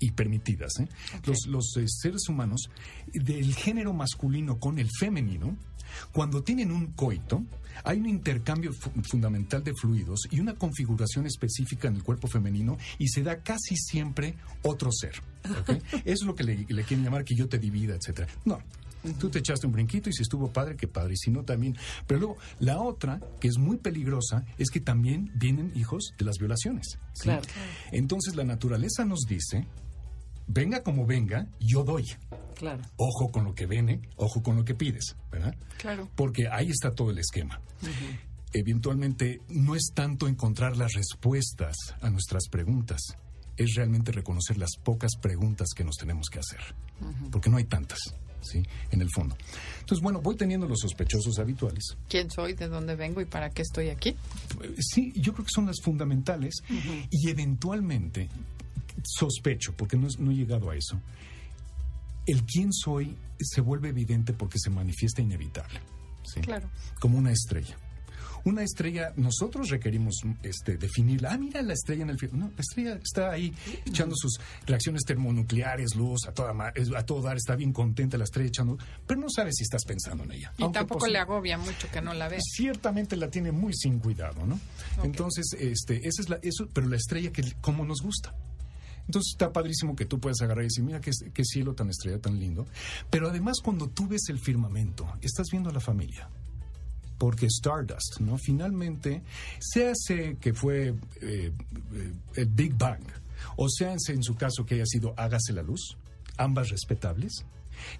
y 0.00 0.12
permitidas, 0.12 0.78
¿eh? 0.80 0.88
los, 1.26 1.46
los 1.46 1.76
eh, 1.76 1.84
seres 1.86 2.28
humanos 2.28 2.70
del 3.12 3.54
género 3.54 3.92
masculino 3.92 4.58
con 4.58 4.78
el 4.78 4.88
femenino, 4.90 5.56
cuando 6.12 6.42
tienen 6.42 6.70
un 6.70 6.88
coito, 6.92 7.42
hay 7.82 7.98
un 7.98 8.06
intercambio 8.06 8.72
fu- 8.72 8.90
fundamental 9.02 9.64
de 9.64 9.72
fluidos 9.74 10.28
y 10.30 10.38
una 10.40 10.54
configuración 10.54 11.26
específica 11.26 11.88
en 11.88 11.96
el 11.96 12.02
cuerpo 12.02 12.28
femenino 12.28 12.76
y 12.98 13.08
se 13.08 13.22
da 13.22 13.38
casi 13.42 13.76
siempre 13.76 14.34
otro 14.62 14.90
ser. 14.92 15.14
Eso 15.44 15.80
es 16.04 16.22
lo 16.22 16.34
que 16.34 16.44
le, 16.44 16.66
le 16.68 16.84
quieren 16.84 17.04
llamar 17.04 17.24
que 17.24 17.34
yo 17.34 17.48
te 17.48 17.58
divida, 17.58 17.94
etcétera. 17.96 18.28
No. 18.44 18.58
Tú 19.18 19.30
te 19.30 19.38
echaste 19.38 19.66
un 19.66 19.72
brinquito 19.72 20.10
y 20.10 20.12
si 20.12 20.22
estuvo 20.22 20.52
padre, 20.52 20.76
qué 20.76 20.88
padre, 20.88 21.14
y 21.14 21.16
si 21.16 21.30
no 21.30 21.44
también. 21.44 21.76
Pero 22.06 22.20
luego, 22.20 22.36
la 22.58 22.80
otra, 22.80 23.20
que 23.40 23.48
es 23.48 23.58
muy 23.58 23.76
peligrosa, 23.76 24.44
es 24.58 24.70
que 24.70 24.80
también 24.80 25.30
vienen 25.34 25.72
hijos 25.74 26.12
de 26.18 26.24
las 26.24 26.38
violaciones. 26.38 26.98
¿sí? 27.12 27.24
Claro. 27.24 27.42
Entonces 27.92 28.34
la 28.34 28.44
naturaleza 28.44 29.04
nos 29.04 29.20
dice, 29.20 29.66
venga 30.46 30.82
como 30.82 31.06
venga, 31.06 31.46
yo 31.60 31.84
doy. 31.84 32.04
Claro. 32.54 32.82
Ojo 32.96 33.30
con 33.30 33.44
lo 33.44 33.54
que 33.54 33.66
viene, 33.66 34.00
ojo 34.16 34.42
con 34.42 34.56
lo 34.56 34.64
que 34.64 34.74
pides, 34.74 35.16
¿verdad? 35.30 35.54
Claro. 35.78 36.08
Porque 36.16 36.48
ahí 36.48 36.70
está 36.70 36.92
todo 36.92 37.10
el 37.10 37.18
esquema. 37.18 37.60
Eventualmente 38.52 39.40
no 39.48 39.76
es 39.76 39.92
tanto 39.94 40.26
encontrar 40.26 40.76
las 40.76 40.94
respuestas 40.94 41.76
a 42.00 42.10
nuestras 42.10 42.48
preguntas, 42.48 43.00
es 43.56 43.74
realmente 43.74 44.10
reconocer 44.10 44.56
las 44.56 44.70
pocas 44.82 45.16
preguntas 45.20 45.68
que 45.76 45.84
nos 45.84 45.96
tenemos 45.96 46.28
que 46.30 46.38
hacer, 46.38 46.60
porque 47.30 47.50
no 47.50 47.58
hay 47.58 47.64
tantas, 47.64 47.98
¿sí? 48.42 48.62
En 48.90 49.00
el 49.00 49.08
fondo. 49.10 49.36
Entonces, 49.80 50.02
bueno, 50.02 50.20
voy 50.20 50.36
teniendo 50.36 50.66
los 50.66 50.80
sospechosos 50.80 51.38
habituales. 51.38 51.96
¿Quién 52.08 52.30
soy? 52.30 52.54
¿De 52.54 52.68
dónde 52.68 52.94
vengo? 52.96 53.20
¿Y 53.20 53.24
para 53.24 53.50
qué 53.50 53.62
estoy 53.62 53.88
aquí? 53.90 54.10
Eh, 54.62 54.74
Sí, 54.78 55.12
yo 55.16 55.32
creo 55.32 55.44
que 55.44 55.52
son 55.54 55.66
las 55.66 55.80
fundamentales 55.82 56.54
y 57.10 57.28
eventualmente 57.28 58.28
sospecho, 59.04 59.74
porque 59.76 59.96
no, 59.96 60.08
no 60.18 60.30
he 60.30 60.34
llegado 60.34 60.70
a 60.70 60.76
eso, 60.76 61.00
el 62.26 62.44
quién 62.44 62.72
soy 62.72 63.16
se 63.40 63.60
vuelve 63.60 63.88
evidente 63.88 64.32
porque 64.32 64.58
se 64.58 64.70
manifiesta 64.70 65.22
inevitable. 65.22 65.80
¿sí? 66.24 66.40
Claro. 66.40 66.68
Como 67.00 67.18
una 67.18 67.30
estrella. 67.32 67.76
Una 68.44 68.62
estrella, 68.62 69.12
nosotros 69.16 69.68
requerimos 69.68 70.20
este, 70.42 70.76
definirla. 70.76 71.32
Ah, 71.32 71.38
mira 71.38 71.62
la 71.62 71.72
estrella 71.74 72.02
en 72.02 72.10
el. 72.10 72.18
No, 72.32 72.50
la 72.54 72.60
estrella 72.60 72.98
está 73.02 73.30
ahí 73.30 73.52
echando 73.86 74.14
sus 74.16 74.38
reacciones 74.66 75.02
termonucleares, 75.04 75.94
luz, 75.94 76.26
a, 76.26 76.32
toda, 76.32 76.54
a 76.96 77.02
todo 77.04 77.22
dar, 77.22 77.36
está 77.36 77.56
bien 77.56 77.72
contenta 77.72 78.18
la 78.18 78.24
estrella 78.24 78.48
echando, 78.48 78.78
pero 79.06 79.20
no 79.20 79.28
sabes 79.30 79.56
si 79.56 79.62
estás 79.64 79.84
pensando 79.84 80.24
en 80.24 80.32
ella. 80.32 80.52
Y 80.58 80.62
Aunque 80.62 80.78
tampoco 80.80 81.06
le 81.06 81.18
agobia 81.18 81.58
mucho 81.58 81.88
que 81.90 82.00
no 82.00 82.14
la 82.14 82.28
ves. 82.28 82.42
ciertamente 82.52 83.16
la 83.16 83.30
tiene 83.30 83.52
muy 83.52 83.74
sin 83.74 83.98
cuidado, 83.98 84.46
¿no? 84.46 84.58
Entonces, 85.02 85.54
este, 85.58 86.06
esa 86.08 86.22
es 86.22 86.28
la, 86.28 86.38
eso, 86.42 86.68
pero 86.72 86.88
la 86.88 86.96
estrella 86.96 87.32
que 87.32 87.42
como 87.60 87.84
nos 87.84 88.02
gusta. 88.02 88.34
Entonces 89.06 89.32
está 89.32 89.52
padrísimo 89.52 89.96
que 89.96 90.04
tú 90.04 90.20
puedas 90.20 90.40
agarrar 90.42 90.64
y 90.64 90.66
decir, 90.66 90.84
mira 90.84 91.00
qué, 91.00 91.10
qué 91.32 91.42
cielo 91.42 91.74
tan 91.74 91.88
estrella, 91.88 92.20
tan 92.20 92.38
lindo. 92.38 92.66
Pero 93.08 93.30
además 93.30 93.60
cuando 93.62 93.88
tú 93.88 94.06
ves 94.06 94.28
el 94.28 94.38
firmamento, 94.38 95.10
estás 95.22 95.46
viendo 95.50 95.70
a 95.70 95.72
la 95.72 95.80
familia. 95.80 96.28
Porque 97.18 97.46
Stardust, 97.46 98.20
¿no? 98.20 98.38
Finalmente, 98.38 99.22
se 99.58 99.88
hace 99.88 100.36
que 100.40 100.54
fue 100.54 100.88
eh, 100.88 100.94
eh, 101.20 102.12
el 102.36 102.46
Big 102.46 102.74
Bang, 102.74 103.02
o 103.56 103.68
sea, 103.68 103.92
en 103.92 104.22
su 104.22 104.36
caso 104.36 104.64
que 104.64 104.76
haya 104.76 104.86
sido 104.86 105.14
Hágase 105.16 105.52
la 105.52 105.62
luz, 105.62 105.96
ambas 106.36 106.70
respetables. 106.70 107.44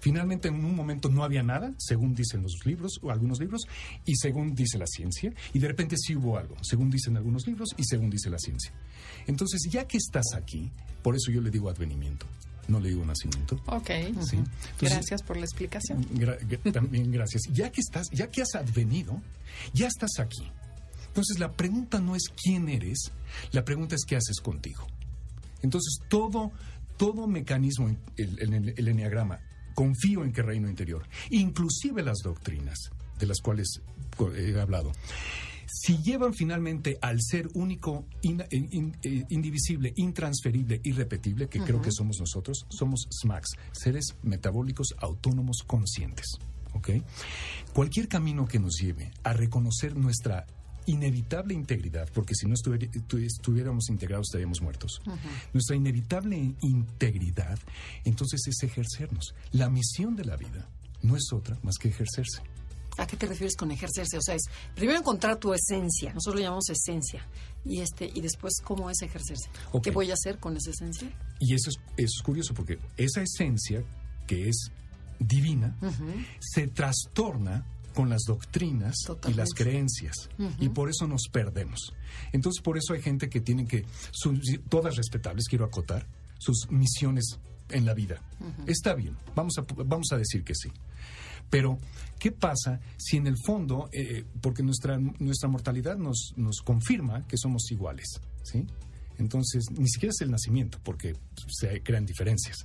Finalmente, 0.01 0.49
en 0.49 0.55
un 0.55 0.75
momento 0.75 1.09
no 1.09 1.23
había 1.23 1.43
nada, 1.43 1.73
según 1.77 2.13
dicen 2.13 2.41
los 2.41 2.65
libros 2.65 2.99
o 3.01 3.11
algunos 3.11 3.39
libros, 3.39 3.61
y 4.05 4.15
según 4.15 4.53
dice 4.53 4.77
la 4.77 4.87
ciencia, 4.87 5.33
y 5.53 5.59
de 5.59 5.67
repente 5.67 5.95
sí 5.97 6.15
hubo 6.15 6.37
algo, 6.37 6.55
según 6.61 6.89
dicen 6.89 7.15
algunos 7.15 7.47
libros 7.47 7.69
y 7.77 7.83
según 7.83 8.09
dice 8.09 8.29
la 8.29 8.39
ciencia. 8.39 8.73
Entonces, 9.27 9.61
ya 9.69 9.87
que 9.87 9.97
estás 9.97 10.33
aquí, 10.35 10.71
por 11.01 11.15
eso 11.15 11.31
yo 11.31 11.41
le 11.41 11.49
digo 11.49 11.69
advenimiento, 11.69 12.25
no 12.69 12.79
le 12.79 12.89
digo 12.89 13.05
nacimiento. 13.05 13.59
Ok. 13.67 13.87
¿sí? 13.87 13.97
Entonces, 14.11 14.45
Gracias 14.79 15.23
por 15.23 15.37
la 15.37 15.43
explicación. 15.45 16.05
Gra- 16.13 16.71
también 16.71 17.11
gracias. 17.11 17.43
Ya 17.51 17.71
que 17.71 17.81
estás, 17.81 18.07
ya 18.11 18.27
que 18.27 18.41
has 18.41 18.55
advenido, 18.55 19.21
ya 19.73 19.87
estás 19.87 20.19
aquí. 20.19 20.49
Entonces 21.07 21.39
la 21.39 21.51
pregunta 21.51 21.99
no 21.99 22.15
es 22.15 22.23
quién 22.43 22.69
eres, 22.69 23.11
la 23.51 23.65
pregunta 23.65 23.95
es 23.95 24.03
qué 24.05 24.15
haces 24.15 24.39
contigo. 24.41 24.85
Entonces 25.61 25.99
todo, 26.09 26.51
todo 26.97 27.27
mecanismo, 27.27 27.89
en 27.89 27.97
el, 28.17 28.53
el- 28.53 28.73
el 28.77 28.87
enneagrama, 28.87 29.39
confío 29.75 30.23
en 30.23 30.31
que 30.33 30.41
reino 30.41 30.69
interior, 30.69 31.07
inclusive 31.29 32.03
las 32.03 32.19
doctrinas 32.23 32.77
de 33.17 33.25
las 33.27 33.39
cuales 33.39 33.81
he 34.37 34.59
hablado, 34.59 34.91
si 35.71 35.97
llevan 35.99 36.33
finalmente 36.33 36.97
al 37.01 37.21
ser 37.21 37.47
único, 37.53 38.05
in- 38.21 38.43
in- 38.51 38.97
eh, 39.03 39.25
indivisible, 39.29 39.93
intransferible, 39.95 40.81
irrepetible, 40.83 41.47
que 41.47 41.59
creo 41.59 41.81
que 41.81 41.91
somos 41.91 42.17
nosotros, 42.19 42.65
somos 42.69 43.07
SMACs, 43.11 43.49
seres 43.71 44.15
metabólicos 44.23 44.95
autónomos 44.99 45.63
conscientes. 45.65 46.25
¿ok? 46.73 46.89
Cualquier 47.73 48.07
camino 48.07 48.47
que 48.47 48.59
nos 48.59 48.75
lleve 48.79 49.11
a 49.23 49.33
reconocer 49.33 49.95
nuestra 49.95 50.45
inevitable 50.85 51.53
integridad, 51.53 52.09
porque 52.13 52.33
si 52.35 52.47
no 52.47 52.55
estuviéramos 52.55 53.89
integrados 53.89 54.27
estaríamos 54.29 54.61
muertos. 54.61 55.01
Nuestra 55.53 55.75
inevitable 55.75 56.55
integridad, 56.61 57.59
entonces 58.05 58.41
es 58.47 58.63
ejercernos. 58.63 59.35
La 59.51 59.69
misión 59.69 60.15
de 60.15 60.25
la 60.25 60.35
vida 60.35 60.67
no 61.03 61.15
es 61.15 61.31
otra 61.31 61.57
más 61.63 61.77
que 61.77 61.89
ejercerse 61.89 62.41
¿A 62.99 63.07
qué 63.07 63.17
te 63.17 63.25
refieres 63.25 63.55
con 63.55 63.71
ejercerse? 63.71 64.17
O 64.17 64.21
sea, 64.21 64.35
es 64.35 64.43
primero 64.75 64.99
encontrar 64.99 65.37
tu 65.37 65.53
esencia, 65.53 66.13
nosotros 66.13 66.35
lo 66.35 66.41
llamamos 66.41 66.69
esencia, 66.69 67.25
y 67.65 67.79
este 67.81 68.11
y 68.13 68.21
después 68.21 68.53
cómo 68.63 68.89
es 68.89 69.01
ejercerse. 69.01 69.49
¿Qué 69.81 69.91
voy 69.91 70.11
a 70.11 70.13
hacer 70.15 70.39
con 70.39 70.55
esa 70.57 70.71
esencia? 70.71 71.09
Y 71.39 71.53
eso 71.53 71.69
es, 71.69 71.77
eso 71.97 72.13
es 72.17 72.21
curioso 72.23 72.53
porque 72.53 72.77
esa 72.97 73.21
esencia, 73.21 73.83
que 74.27 74.49
es 74.49 74.71
divina, 75.19 75.75
se 76.39 76.67
trastorna 76.67 77.65
con 77.93 78.09
las 78.09 78.21
doctrinas 78.27 78.95
y 79.31 79.33
las 79.33 79.49
creencias. 79.53 80.29
Y 80.59 80.69
por 80.69 80.89
eso 80.89 81.07
nos 81.07 81.27
perdemos. 81.29 81.93
Entonces, 82.31 82.61
por 82.61 82.77
eso 82.77 82.93
hay 82.93 83.01
gente 83.01 83.29
que 83.29 83.41
tiene 83.41 83.65
que, 83.65 83.85
sus- 84.11 84.39
todas 84.69 84.95
respetables, 84.95 85.45
quiero 85.49 85.65
acotar, 85.65 86.07
sus 86.37 86.69
misiones 86.69 87.39
en 87.69 87.85
la 87.85 87.93
vida. 87.93 88.21
Está 88.67 88.93
bien, 88.93 89.17
vamos 89.35 89.57
a, 89.57 89.65
vamos 89.83 90.07
a 90.11 90.17
decir 90.17 90.43
que 90.43 90.55
sí. 90.55 90.71
Pero, 91.49 91.77
¿qué 92.19 92.31
pasa 92.31 92.79
si 92.97 93.17
en 93.17 93.27
el 93.27 93.35
fondo, 93.45 93.89
eh, 93.91 94.23
porque 94.41 94.63
nuestra, 94.63 94.97
nuestra 94.97 95.49
mortalidad 95.49 95.97
nos, 95.97 96.33
nos 96.35 96.61
confirma 96.61 97.25
que 97.27 97.37
somos 97.37 97.71
iguales, 97.71 98.19
¿sí? 98.43 98.65
Entonces, 99.17 99.65
ni 99.71 99.87
siquiera 99.89 100.11
es 100.11 100.21
el 100.21 100.31
nacimiento, 100.31 100.79
porque 100.83 101.15
se 101.47 101.81
crean 101.83 102.05
diferencias. 102.05 102.57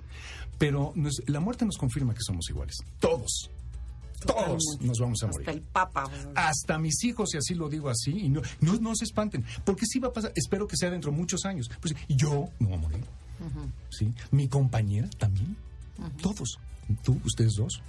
Pero 0.58 0.92
nos- 0.94 1.22
la 1.26 1.40
muerte 1.40 1.64
nos 1.64 1.76
confirma 1.76 2.14
que 2.14 2.20
somos 2.22 2.48
iguales. 2.48 2.76
Todos. 3.00 3.50
Todos 4.24 4.62
nos 4.80 4.98
vamos 4.98 5.22
a 5.22 5.26
Hasta 5.26 5.38
morir. 5.38 5.48
el 5.50 5.60
Papa. 5.62 6.04
Hasta 6.34 6.78
mis 6.78 7.02
hijos, 7.04 7.34
y 7.34 7.38
así 7.38 7.54
lo 7.54 7.68
digo 7.68 7.90
así, 7.90 8.12
y 8.12 8.28
no, 8.30 8.40
no, 8.60 8.78
no 8.78 8.94
se 8.94 9.04
espanten, 9.04 9.44
porque 9.64 9.84
sí 9.84 9.98
va 9.98 10.08
a 10.08 10.12
pasar, 10.12 10.32
espero 10.34 10.66
que 10.66 10.76
sea 10.78 10.90
dentro 10.90 11.10
de 11.10 11.16
muchos 11.18 11.44
años. 11.44 11.68
Pues 11.80 11.94
yo 12.08 12.48
no 12.60 12.68
voy 12.68 12.76
a 12.78 12.80
morir. 12.80 13.04
¿sí? 13.90 14.12
Mi 14.30 14.48
compañera 14.48 15.08
también. 15.18 15.56
Todos. 16.22 16.58
Tú, 17.02 17.20
ustedes 17.24 17.54
dos. 17.54 17.82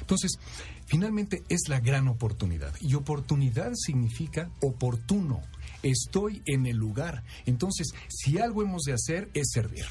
Entonces, 0.00 0.38
finalmente 0.86 1.42
es 1.48 1.68
la 1.68 1.80
gran 1.80 2.08
oportunidad. 2.08 2.74
Y 2.80 2.94
oportunidad 2.94 3.72
significa 3.74 4.50
oportuno. 4.62 5.42
Estoy 5.82 6.42
en 6.46 6.66
el 6.66 6.76
lugar. 6.76 7.22
Entonces, 7.44 7.94
si 8.08 8.38
algo 8.38 8.62
hemos 8.62 8.82
de 8.82 8.92
hacer 8.92 9.30
es 9.34 9.50
servir. 9.52 9.86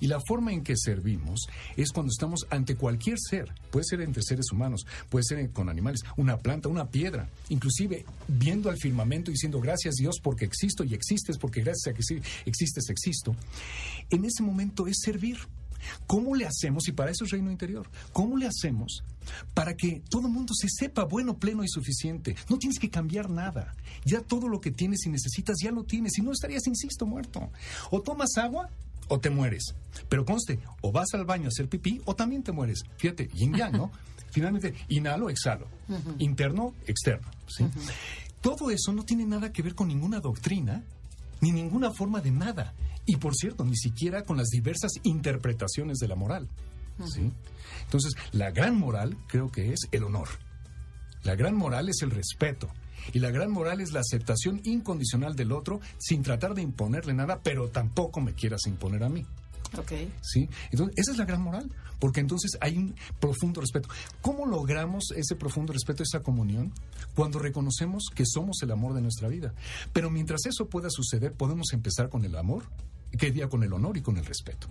Y 0.00 0.06
la 0.06 0.20
forma 0.20 0.52
en 0.52 0.62
que 0.62 0.76
servimos 0.76 1.48
es 1.76 1.90
cuando 1.90 2.10
estamos 2.10 2.46
ante 2.50 2.76
cualquier 2.76 3.18
ser. 3.18 3.52
Puede 3.70 3.84
ser 3.84 4.00
entre 4.00 4.22
seres 4.22 4.52
humanos, 4.52 4.86
puede 5.08 5.24
ser 5.24 5.50
con 5.50 5.68
animales, 5.68 6.02
una 6.16 6.38
planta, 6.38 6.68
una 6.68 6.88
piedra. 6.88 7.28
Inclusive 7.48 8.04
viendo 8.28 8.70
al 8.70 8.78
firmamento 8.78 9.30
y 9.30 9.34
diciendo 9.34 9.60
gracias 9.60 9.96
Dios 9.96 10.20
porque 10.22 10.44
existo 10.44 10.84
y 10.84 10.94
existes, 10.94 11.36
porque 11.38 11.62
gracias 11.62 11.92
a 11.92 11.96
que 11.96 12.02
sí 12.02 12.20
existes, 12.44 12.88
existo. 12.90 13.34
En 14.10 14.24
ese 14.24 14.42
momento 14.42 14.86
es 14.86 14.98
servir. 15.00 15.38
¿Cómo 16.06 16.34
le 16.34 16.46
hacemos? 16.46 16.88
Y 16.88 16.92
para 16.92 17.10
eso 17.10 17.24
es 17.24 17.30
reino 17.30 17.50
interior. 17.50 17.88
¿Cómo 18.12 18.36
le 18.36 18.46
hacemos 18.46 19.04
para 19.54 19.74
que 19.74 20.02
todo 20.08 20.26
el 20.26 20.32
mundo 20.32 20.54
se 20.54 20.68
sepa 20.68 21.04
bueno, 21.04 21.38
pleno 21.38 21.64
y 21.64 21.68
suficiente? 21.68 22.36
No 22.48 22.58
tienes 22.58 22.78
que 22.78 22.90
cambiar 22.90 23.30
nada. 23.30 23.74
Ya 24.04 24.20
todo 24.20 24.48
lo 24.48 24.60
que 24.60 24.70
tienes 24.70 25.06
y 25.06 25.10
necesitas 25.10 25.56
ya 25.62 25.70
lo 25.70 25.84
tienes. 25.84 26.12
Si 26.14 26.22
no 26.22 26.32
estarías, 26.32 26.66
insisto, 26.66 27.06
muerto. 27.06 27.50
O 27.90 28.00
tomas 28.02 28.36
agua 28.36 28.70
o 29.08 29.18
te 29.20 29.30
mueres. 29.30 29.74
Pero 30.08 30.24
conste, 30.24 30.60
o 30.80 30.92
vas 30.92 31.08
al 31.14 31.24
baño 31.24 31.46
a 31.46 31.48
hacer 31.48 31.68
pipí 31.68 32.00
o 32.04 32.14
también 32.14 32.42
te 32.42 32.52
mueres. 32.52 32.84
Fíjate, 32.96 33.28
yin 33.34 33.54
yang, 33.54 33.72
¿no? 33.72 33.90
Finalmente, 34.30 34.74
inhalo, 34.88 35.30
exhalo. 35.30 35.66
Interno, 36.18 36.74
externo. 36.86 37.28
¿sí? 37.46 37.64
Todo 38.40 38.70
eso 38.70 38.92
no 38.92 39.04
tiene 39.04 39.24
nada 39.24 39.52
que 39.52 39.62
ver 39.62 39.74
con 39.74 39.88
ninguna 39.88 40.20
doctrina 40.20 40.84
ni 41.40 41.52
ninguna 41.52 41.92
forma 41.92 42.20
de 42.20 42.30
nada. 42.30 42.74
Y 43.06 43.16
por 43.16 43.34
cierto, 43.34 43.64
ni 43.64 43.76
siquiera 43.76 44.22
con 44.22 44.36
las 44.36 44.48
diversas 44.48 44.92
interpretaciones 45.02 45.98
de 45.98 46.08
la 46.08 46.14
moral. 46.14 46.48
¿sí? 47.06 47.32
Entonces, 47.84 48.12
la 48.32 48.50
gran 48.50 48.78
moral 48.78 49.16
creo 49.28 49.50
que 49.50 49.72
es 49.72 49.80
el 49.92 50.04
honor. 50.04 50.28
La 51.22 51.34
gran 51.34 51.54
moral 51.54 51.88
es 51.88 52.02
el 52.02 52.10
respeto. 52.10 52.68
Y 53.12 53.20
la 53.20 53.30
gran 53.30 53.50
moral 53.50 53.80
es 53.80 53.92
la 53.92 54.00
aceptación 54.00 54.60
incondicional 54.64 55.34
del 55.34 55.52
otro 55.52 55.80
sin 55.98 56.22
tratar 56.22 56.54
de 56.54 56.62
imponerle 56.62 57.14
nada, 57.14 57.40
pero 57.42 57.68
tampoco 57.68 58.20
me 58.20 58.34
quieras 58.34 58.66
imponer 58.66 59.02
a 59.02 59.08
mí. 59.08 59.24
Ok. 59.76 59.92
¿sí? 60.22 60.48
Entonces, 60.70 60.94
esa 60.96 61.12
es 61.12 61.18
la 61.18 61.24
gran 61.24 61.42
moral, 61.42 61.70
porque 61.98 62.20
entonces 62.20 62.52
hay 62.60 62.78
un 62.78 62.94
profundo 63.20 63.60
respeto. 63.60 63.88
¿Cómo 64.20 64.46
logramos 64.46 65.10
ese 65.16 65.34
profundo 65.36 65.72
respeto, 65.72 66.02
esa 66.02 66.20
comunión? 66.20 66.72
Cuando 67.14 67.38
reconocemos 67.38 68.04
que 68.14 68.24
somos 68.26 68.62
el 68.62 68.70
amor 68.70 68.94
de 68.94 69.02
nuestra 69.02 69.28
vida. 69.28 69.52
Pero 69.92 70.10
mientras 70.10 70.46
eso 70.46 70.68
pueda 70.68 70.88
suceder, 70.90 71.32
podemos 71.32 71.72
empezar 71.72 72.08
con 72.08 72.24
el 72.24 72.36
amor, 72.36 72.64
que 73.18 73.30
día 73.30 73.48
con 73.48 73.62
el 73.62 73.72
honor 73.72 73.96
y 73.96 74.02
con 74.02 74.16
el 74.18 74.24
respeto. 74.24 74.68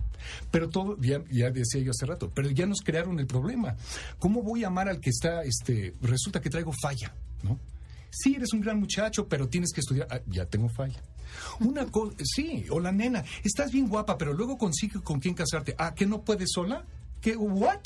Pero 0.50 0.68
todo, 0.68 0.96
ya, 1.00 1.22
ya 1.30 1.50
decía 1.50 1.82
yo 1.82 1.90
hace 1.90 2.06
rato, 2.06 2.30
pero 2.34 2.50
ya 2.50 2.66
nos 2.66 2.80
crearon 2.80 3.18
el 3.18 3.26
problema. 3.26 3.76
¿Cómo 4.18 4.42
voy 4.42 4.64
a 4.64 4.68
amar 4.68 4.88
al 4.88 5.00
que 5.00 5.10
está, 5.10 5.42
este, 5.42 5.94
resulta 6.00 6.40
que 6.40 6.50
traigo 6.50 6.72
falla, 6.80 7.14
¿no? 7.42 7.58
Sí, 8.10 8.34
eres 8.36 8.52
un 8.52 8.60
gran 8.60 8.78
muchacho, 8.78 9.28
pero 9.28 9.48
tienes 9.48 9.72
que 9.72 9.80
estudiar. 9.80 10.08
Ah, 10.10 10.20
ya 10.26 10.46
tengo 10.46 10.68
falla. 10.68 11.00
Una 11.60 11.86
cosa, 11.86 12.16
sí, 12.24 12.64
o 12.70 12.80
la 12.80 12.92
nena, 12.92 13.24
estás 13.44 13.70
bien 13.72 13.88
guapa, 13.88 14.16
pero 14.18 14.32
luego 14.32 14.56
consigue 14.58 15.00
con 15.02 15.20
quién 15.20 15.34
casarte. 15.34 15.74
Ah, 15.78 15.94
¿que 15.94 16.06
no 16.06 16.22
puedes 16.22 16.50
sola? 16.52 16.84
¿Qué? 17.20 17.36
¿What? 17.36 17.80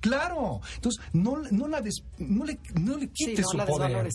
Claro. 0.00 0.60
Entonces, 0.76 1.02
no, 1.12 1.36
no, 1.50 1.68
la 1.68 1.80
des- 1.82 2.02
no, 2.18 2.44
le, 2.44 2.58
no 2.74 2.96
le 2.96 3.04
Sí, 3.06 3.10
quites 3.26 3.40
no 3.44 3.50
su 3.50 3.56
la 3.58 3.66
poder. 3.66 4.08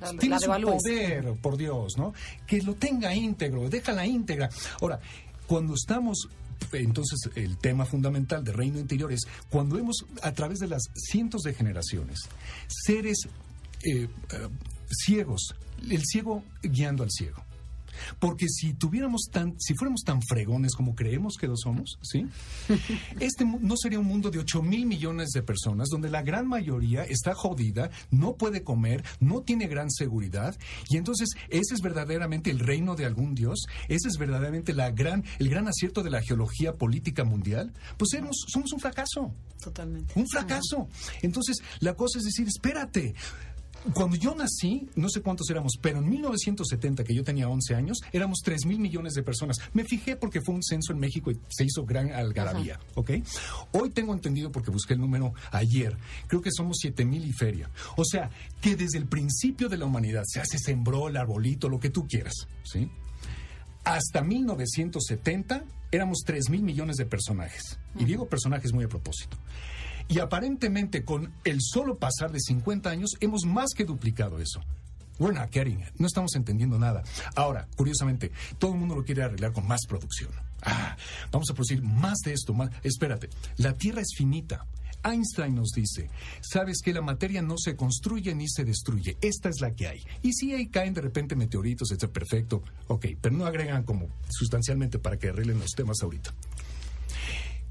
La, 0.00 0.10
Tiene 0.18 0.34
la 0.34 0.38
su 0.38 0.46
poder, 0.62 1.32
por 1.40 1.56
Dios, 1.56 1.96
¿no? 1.96 2.12
Que 2.46 2.60
lo 2.60 2.74
tenga 2.74 3.14
íntegro, 3.14 3.70
déjala 3.70 4.04
íntegra. 4.06 4.50
Ahora, 4.82 5.00
cuando 5.46 5.74
estamos 5.74 6.28
entonces 6.72 7.18
el 7.34 7.58
tema 7.58 7.84
fundamental 7.84 8.42
de 8.42 8.50
reino 8.52 8.78
interior 8.78 9.12
es 9.12 9.22
cuando 9.50 9.78
hemos 9.78 10.04
a 10.22 10.32
través 10.32 10.58
de 10.58 10.66
las 10.66 10.82
cientos 10.94 11.42
de 11.42 11.52
generaciones 11.54 12.18
seres 12.66 13.28
eh, 13.84 14.08
eh, 14.32 14.48
ciegos, 14.90 15.54
el 15.88 16.02
ciego 16.04 16.42
guiando 16.62 17.04
al 17.04 17.10
ciego. 17.10 17.42
Porque 18.18 18.48
si 18.48 18.74
tuviéramos 18.74 19.28
tan, 19.30 19.54
si 19.58 19.74
fuéramos 19.74 20.02
tan 20.02 20.20
fregones 20.22 20.74
como 20.74 20.94
creemos 20.94 21.34
que 21.38 21.46
lo 21.46 21.56
somos, 21.56 21.98
¿sí? 22.02 22.26
Este 23.20 23.44
no 23.44 23.76
sería 23.76 23.98
un 23.98 24.06
mundo 24.06 24.30
de 24.30 24.38
8 24.38 24.62
mil 24.62 24.86
millones 24.86 25.30
de 25.30 25.42
personas 25.42 25.88
donde 25.88 26.10
la 26.10 26.22
gran 26.22 26.46
mayoría 26.46 27.04
está 27.04 27.34
jodida, 27.34 27.90
no 28.10 28.36
puede 28.36 28.62
comer, 28.62 29.04
no 29.20 29.42
tiene 29.42 29.66
gran 29.66 29.90
seguridad, 29.90 30.56
y 30.88 30.96
entonces 30.96 31.30
ese 31.48 31.74
es 31.74 31.80
verdaderamente 31.80 32.50
el 32.50 32.58
reino 32.58 32.94
de 32.94 33.06
algún 33.06 33.34
dios, 33.34 33.66
ese 33.88 34.08
es 34.08 34.18
verdaderamente 34.18 34.72
la 34.72 34.90
gran, 34.90 35.24
el 35.38 35.48
gran 35.48 35.68
acierto 35.68 36.02
de 36.02 36.10
la 36.10 36.22
geología 36.22 36.74
política 36.74 37.24
mundial, 37.24 37.72
pues 37.96 38.10
somos, 38.10 38.44
somos 38.48 38.72
un 38.72 38.80
fracaso. 38.80 39.34
Totalmente. 39.62 40.12
Un 40.16 40.28
fracaso. 40.28 40.88
Entonces, 41.22 41.56
la 41.80 41.94
cosa 41.94 42.18
es 42.18 42.24
decir, 42.24 42.46
espérate. 42.46 43.14
Cuando 43.94 44.16
yo 44.16 44.34
nací, 44.34 44.88
no 44.96 45.08
sé 45.08 45.22
cuántos 45.22 45.48
éramos, 45.48 45.74
pero 45.80 45.98
en 45.98 46.08
1970, 46.08 47.04
que 47.04 47.14
yo 47.14 47.22
tenía 47.22 47.48
11 47.48 47.74
años, 47.74 48.00
éramos 48.12 48.40
3 48.42 48.66
mil 48.66 48.78
millones 48.80 49.14
de 49.14 49.22
personas. 49.22 49.58
Me 49.74 49.84
fijé 49.84 50.16
porque 50.16 50.40
fue 50.40 50.54
un 50.54 50.62
censo 50.62 50.92
en 50.92 50.98
México 50.98 51.30
y 51.30 51.38
se 51.48 51.64
hizo 51.64 51.84
gran 51.84 52.12
algarabía, 52.12 52.80
¿ok? 52.94 53.12
Hoy 53.72 53.90
tengo 53.90 54.12
entendido, 54.12 54.50
porque 54.50 54.70
busqué 54.70 54.94
el 54.94 55.00
número 55.00 55.34
ayer, 55.52 55.96
creo 56.26 56.42
que 56.42 56.50
somos 56.50 56.78
7 56.80 57.04
mil 57.04 57.24
y 57.24 57.32
feria. 57.32 57.70
O 57.96 58.04
sea, 58.04 58.30
que 58.60 58.76
desde 58.76 58.98
el 58.98 59.06
principio 59.06 59.68
de 59.68 59.78
la 59.78 59.86
humanidad 59.86 60.24
se 60.26 60.40
hace 60.40 60.58
sembró 60.58 61.08
el 61.08 61.16
arbolito, 61.16 61.68
lo 61.68 61.78
que 61.78 61.90
tú 61.90 62.06
quieras, 62.08 62.34
¿sí? 62.64 62.90
Hasta 63.84 64.20
1970 64.20 65.64
éramos 65.92 66.18
3 66.24 66.50
mil 66.50 66.62
millones 66.62 66.96
de 66.96 67.06
personajes. 67.06 67.78
Y 67.98 68.04
digo 68.04 68.26
personajes 68.26 68.72
muy 68.72 68.84
a 68.84 68.88
propósito. 68.88 69.36
Y 70.08 70.20
aparentemente 70.20 71.04
con 71.04 71.32
el 71.44 71.58
solo 71.60 71.98
pasar 71.98 72.30
de 72.32 72.40
50 72.40 72.90
años 72.90 73.10
hemos 73.20 73.44
más 73.44 73.70
que 73.74 73.84
duplicado 73.84 74.38
eso. 74.38 74.60
We're 75.18 75.34
not 75.34 75.50
getting 75.50 75.80
it. 75.80 75.88
No 75.98 76.06
estamos 76.06 76.34
entendiendo 76.34 76.78
nada. 76.78 77.02
Ahora, 77.34 77.66
curiosamente, 77.76 78.32
todo 78.58 78.72
el 78.72 78.78
mundo 78.78 78.94
lo 78.94 79.04
quiere 79.04 79.22
arreglar 79.22 79.52
con 79.52 79.66
más 79.66 79.80
producción. 79.88 80.30
Ah, 80.62 80.96
vamos 81.30 81.48
a 81.50 81.54
producir 81.54 81.82
más 81.82 82.18
de 82.24 82.32
esto. 82.32 82.52
Más. 82.52 82.70
Espérate, 82.82 83.30
la 83.56 83.72
Tierra 83.72 84.02
es 84.02 84.14
finita. 84.16 84.66
Einstein 85.04 85.54
nos 85.54 85.70
dice, 85.70 86.10
sabes 86.40 86.80
que 86.82 86.92
la 86.92 87.00
materia 87.00 87.40
no 87.40 87.56
se 87.58 87.76
construye 87.76 88.34
ni 88.34 88.48
se 88.48 88.64
destruye, 88.64 89.16
esta 89.20 89.48
es 89.48 89.60
la 89.60 89.72
que 89.72 89.86
hay. 89.86 90.02
Y 90.22 90.32
si 90.32 90.52
ahí 90.52 90.66
caen 90.66 90.94
de 90.94 91.00
repente 91.00 91.36
meteoritos, 91.36 91.92
etc., 91.92 92.10
perfecto, 92.10 92.62
ok, 92.88 93.06
pero 93.20 93.36
no 93.36 93.46
agregan 93.46 93.84
como 93.84 94.08
sustancialmente 94.28 94.98
para 94.98 95.16
que 95.16 95.28
arreglen 95.28 95.60
los 95.60 95.72
temas 95.72 96.02
ahorita. 96.02 96.34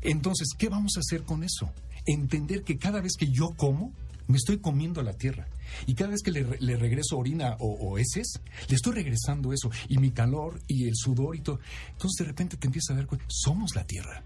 Entonces, 0.05 0.49
¿qué 0.57 0.69
vamos 0.69 0.97
a 0.97 0.99
hacer 0.99 1.23
con 1.23 1.43
eso? 1.43 1.71
Entender 2.05 2.63
que 2.63 2.77
cada 2.77 3.01
vez 3.01 3.13
que 3.17 3.27
yo 3.31 3.49
como, 3.57 3.91
me 4.27 4.37
estoy 4.37 4.59
comiendo 4.59 5.01
la 5.01 5.13
tierra. 5.13 5.47
Y 5.87 5.95
cada 5.95 6.11
vez 6.11 6.21
que 6.21 6.31
le 6.31 6.77
regreso 6.77 7.17
orina 7.17 7.55
o, 7.59 7.73
o 7.73 7.97
heces, 7.97 8.39
le 8.69 8.75
estoy 8.75 8.93
regresando 8.93 9.51
eso. 9.51 9.69
Y 9.89 9.97
mi 9.97 10.11
calor 10.11 10.61
y 10.67 10.87
el 10.87 10.95
sudor 10.95 11.35
y 11.35 11.41
todo. 11.41 11.59
Entonces 11.91 12.17
de 12.19 12.25
repente 12.25 12.57
te 12.57 12.67
empiezas 12.67 12.91
a 12.91 12.97
dar 12.97 13.07
cuenta, 13.07 13.25
somos 13.29 13.75
la 13.75 13.85
tierra. 13.85 14.23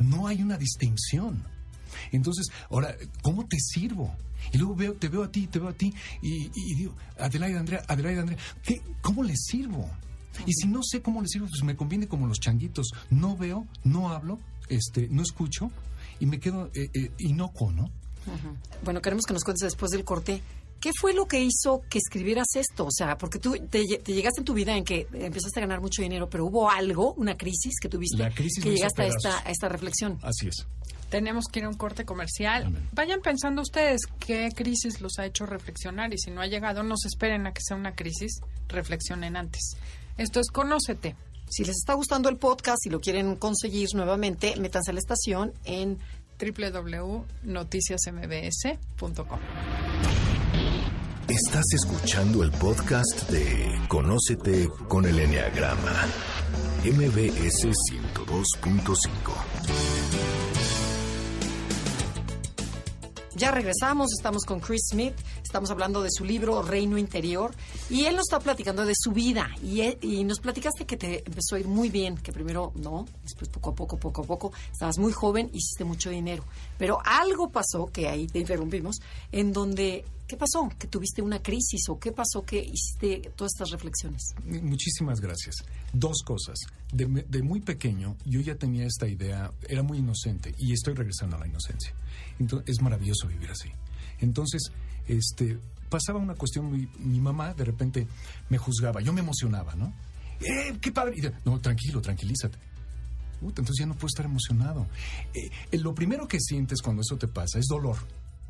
No 0.00 0.26
hay 0.26 0.42
una 0.42 0.56
distinción. 0.56 1.44
Entonces, 2.12 2.46
ahora, 2.70 2.96
¿cómo 3.22 3.46
te 3.46 3.58
sirvo? 3.58 4.14
Y 4.52 4.58
luego 4.58 4.74
veo, 4.74 4.94
te 4.94 5.08
veo 5.08 5.24
a 5.24 5.30
ti, 5.30 5.46
te 5.46 5.58
veo 5.58 5.68
a 5.68 5.74
ti, 5.74 5.92
y, 6.20 6.50
y 6.54 6.74
digo, 6.74 6.96
Adelaide 7.18 7.58
Andrea, 7.58 7.82
Adelaide 7.86 8.20
Andrea, 8.20 8.38
¿qué, 8.62 8.80
¿cómo 9.00 9.22
le 9.22 9.36
sirvo? 9.36 9.88
Y 10.46 10.52
si 10.52 10.66
no 10.66 10.82
sé 10.82 11.02
cómo 11.02 11.20
le 11.20 11.28
sirvo, 11.28 11.46
pues 11.48 11.62
me 11.62 11.76
conviene 11.76 12.08
como 12.08 12.26
los 12.26 12.40
changuitos. 12.40 12.90
No 13.10 13.36
veo, 13.36 13.66
no 13.84 14.08
hablo, 14.08 14.38
este, 14.74 15.08
no 15.08 15.22
escucho, 15.22 15.70
y 16.20 16.26
me 16.26 16.38
quedo 16.38 16.70
eh, 16.74 16.90
eh, 16.94 17.10
inocuo, 17.18 17.72
¿no? 17.72 17.90
Bueno, 18.84 19.02
queremos 19.02 19.24
que 19.24 19.32
nos 19.32 19.42
cuentes 19.42 19.62
después 19.62 19.90
del 19.90 20.04
corte. 20.04 20.40
¿Qué 20.80 20.90
fue 21.00 21.14
lo 21.14 21.26
que 21.26 21.40
hizo 21.40 21.82
que 21.88 21.98
escribieras 21.98 22.46
esto? 22.54 22.86
O 22.86 22.90
sea, 22.90 23.16
porque 23.16 23.38
tú 23.38 23.52
te, 23.70 23.84
te 23.84 24.12
llegaste 24.12 24.40
en 24.40 24.44
tu 24.44 24.54
vida 24.54 24.76
en 24.76 24.84
que 24.84 25.06
empezaste 25.12 25.60
a 25.60 25.62
ganar 25.62 25.80
mucho 25.80 26.02
dinero, 26.02 26.28
pero 26.28 26.46
hubo 26.46 26.70
algo, 26.70 27.14
una 27.14 27.36
crisis 27.36 27.74
que 27.80 27.88
tuviste, 27.88 28.18
La 28.18 28.30
crisis 28.30 28.62
que 28.62 28.70
llegaste 28.70 29.02
a 29.02 29.06
esta, 29.06 29.38
a 29.38 29.50
esta 29.50 29.68
reflexión. 29.68 30.18
Así 30.22 30.48
es. 30.48 30.66
Tenemos 31.08 31.44
que 31.46 31.60
ir 31.60 31.66
a 31.66 31.68
un 31.68 31.76
corte 31.76 32.04
comercial. 32.04 32.64
Amén. 32.64 32.88
Vayan 32.92 33.20
pensando 33.20 33.62
ustedes 33.62 34.00
qué 34.18 34.48
crisis 34.54 35.00
los 35.00 35.18
ha 35.18 35.26
hecho 35.26 35.44
reflexionar 35.46 36.12
y 36.14 36.18
si 36.18 36.30
no 36.30 36.40
ha 36.40 36.46
llegado, 36.46 36.82
no 36.82 36.96
se 36.96 37.08
esperen 37.08 37.46
a 37.46 37.52
que 37.52 37.60
sea 37.62 37.76
una 37.76 37.94
crisis, 37.94 38.40
reflexionen 38.68 39.36
antes. 39.36 39.76
Esto 40.16 40.40
es 40.40 40.50
Conócete. 40.50 41.14
Si 41.48 41.64
les 41.64 41.76
está 41.76 41.94
gustando 41.94 42.28
el 42.28 42.36
podcast 42.36 42.84
y 42.86 42.90
lo 42.90 43.00
quieren 43.00 43.36
conseguir 43.36 43.88
nuevamente, 43.94 44.54
métanse 44.56 44.90
a 44.90 44.94
la 44.94 45.00
estación 45.00 45.52
en 45.64 45.98
www.noticiasmbs.com. 46.38 49.38
Estás 51.28 51.64
escuchando 51.72 52.42
el 52.42 52.50
podcast 52.50 53.30
de 53.30 53.80
Conócete 53.88 54.68
con 54.88 55.06
el 55.06 55.18
Enneagrama, 55.18 56.06
MBS 56.84 57.68
102.5. 57.68 58.98
Ya 63.36 63.50
regresamos, 63.50 64.08
estamos 64.16 64.44
con 64.44 64.60
Chris 64.60 64.82
Smith, 64.90 65.14
estamos 65.52 65.70
hablando 65.70 66.00
de 66.02 66.08
su 66.10 66.24
libro 66.24 66.62
Reino 66.62 66.96
Interior 66.96 67.54
y 67.90 68.06
él 68.06 68.16
nos 68.16 68.22
está 68.24 68.40
platicando 68.40 68.86
de 68.86 68.94
su 68.96 69.12
vida 69.12 69.50
y, 69.62 69.82
él- 69.82 69.98
y 70.00 70.24
nos 70.24 70.40
platicaste 70.40 70.86
que 70.86 70.96
te 70.96 71.18
empezó 71.26 71.56
a 71.56 71.60
ir 71.60 71.68
muy 71.68 71.90
bien, 71.90 72.16
que 72.16 72.32
primero 72.32 72.72
no, 72.76 73.06
después 73.22 73.50
poco 73.50 73.68
a 73.68 73.74
poco, 73.74 73.98
poco 73.98 74.22
a 74.22 74.24
poco, 74.24 74.52
estabas 74.72 74.96
muy 74.96 75.12
joven, 75.12 75.50
hiciste 75.52 75.84
mucho 75.84 76.08
dinero, 76.08 76.42
pero 76.78 77.00
algo 77.04 77.50
pasó, 77.50 77.84
que 77.92 78.08
ahí 78.08 78.26
te 78.28 78.38
interrumpimos, 78.38 78.96
en 79.30 79.52
donde, 79.52 80.06
¿qué 80.26 80.38
pasó? 80.38 80.70
¿Que 80.78 80.86
tuviste 80.86 81.20
una 81.20 81.42
crisis 81.42 81.82
o 81.90 81.98
qué 81.98 82.12
pasó 82.12 82.40
que 82.46 82.56
hiciste 82.58 83.30
todas 83.36 83.52
estas 83.52 83.72
reflexiones? 83.72 84.34
Muchísimas 84.46 85.20
gracias. 85.20 85.56
Dos 85.92 86.22
cosas. 86.24 86.56
De, 86.94 87.04
de 87.28 87.42
muy 87.42 87.60
pequeño 87.60 88.16
yo 88.24 88.40
ya 88.40 88.54
tenía 88.54 88.86
esta 88.86 89.06
idea, 89.06 89.52
era 89.68 89.82
muy 89.82 89.98
inocente 89.98 90.54
y 90.56 90.72
estoy 90.72 90.94
regresando 90.94 91.36
a 91.36 91.40
la 91.40 91.46
inocencia. 91.46 91.94
Entonces, 92.38 92.70
es 92.74 92.80
maravilloso 92.80 93.28
vivir 93.28 93.50
así. 93.50 93.68
Entonces, 94.20 94.62
este, 95.08 95.58
pasaba 95.88 96.18
una 96.18 96.34
cuestión 96.34 96.66
muy... 96.66 96.88
Mi 96.98 97.20
mamá 97.20 97.54
de 97.54 97.64
repente 97.64 98.06
me 98.48 98.58
juzgaba, 98.58 99.00
yo 99.00 99.12
me 99.12 99.20
emocionaba, 99.20 99.74
¿no? 99.74 99.92
¡Eh, 100.40 100.76
qué 100.80 100.90
padre! 100.92 101.16
Y 101.18 101.48
no, 101.48 101.60
tranquilo, 101.60 102.00
tranquilízate. 102.00 102.58
Puta, 103.40 103.60
entonces 103.60 103.80
ya 103.80 103.86
no 103.86 103.94
puedo 103.94 104.06
estar 104.06 104.24
emocionado. 104.24 104.86
Eh, 105.34 105.50
eh, 105.70 105.78
lo 105.78 105.94
primero 105.94 106.28
que 106.28 106.38
sientes 106.40 106.80
cuando 106.80 107.02
eso 107.02 107.16
te 107.16 107.28
pasa 107.28 107.58
es 107.58 107.66
dolor, 107.66 107.96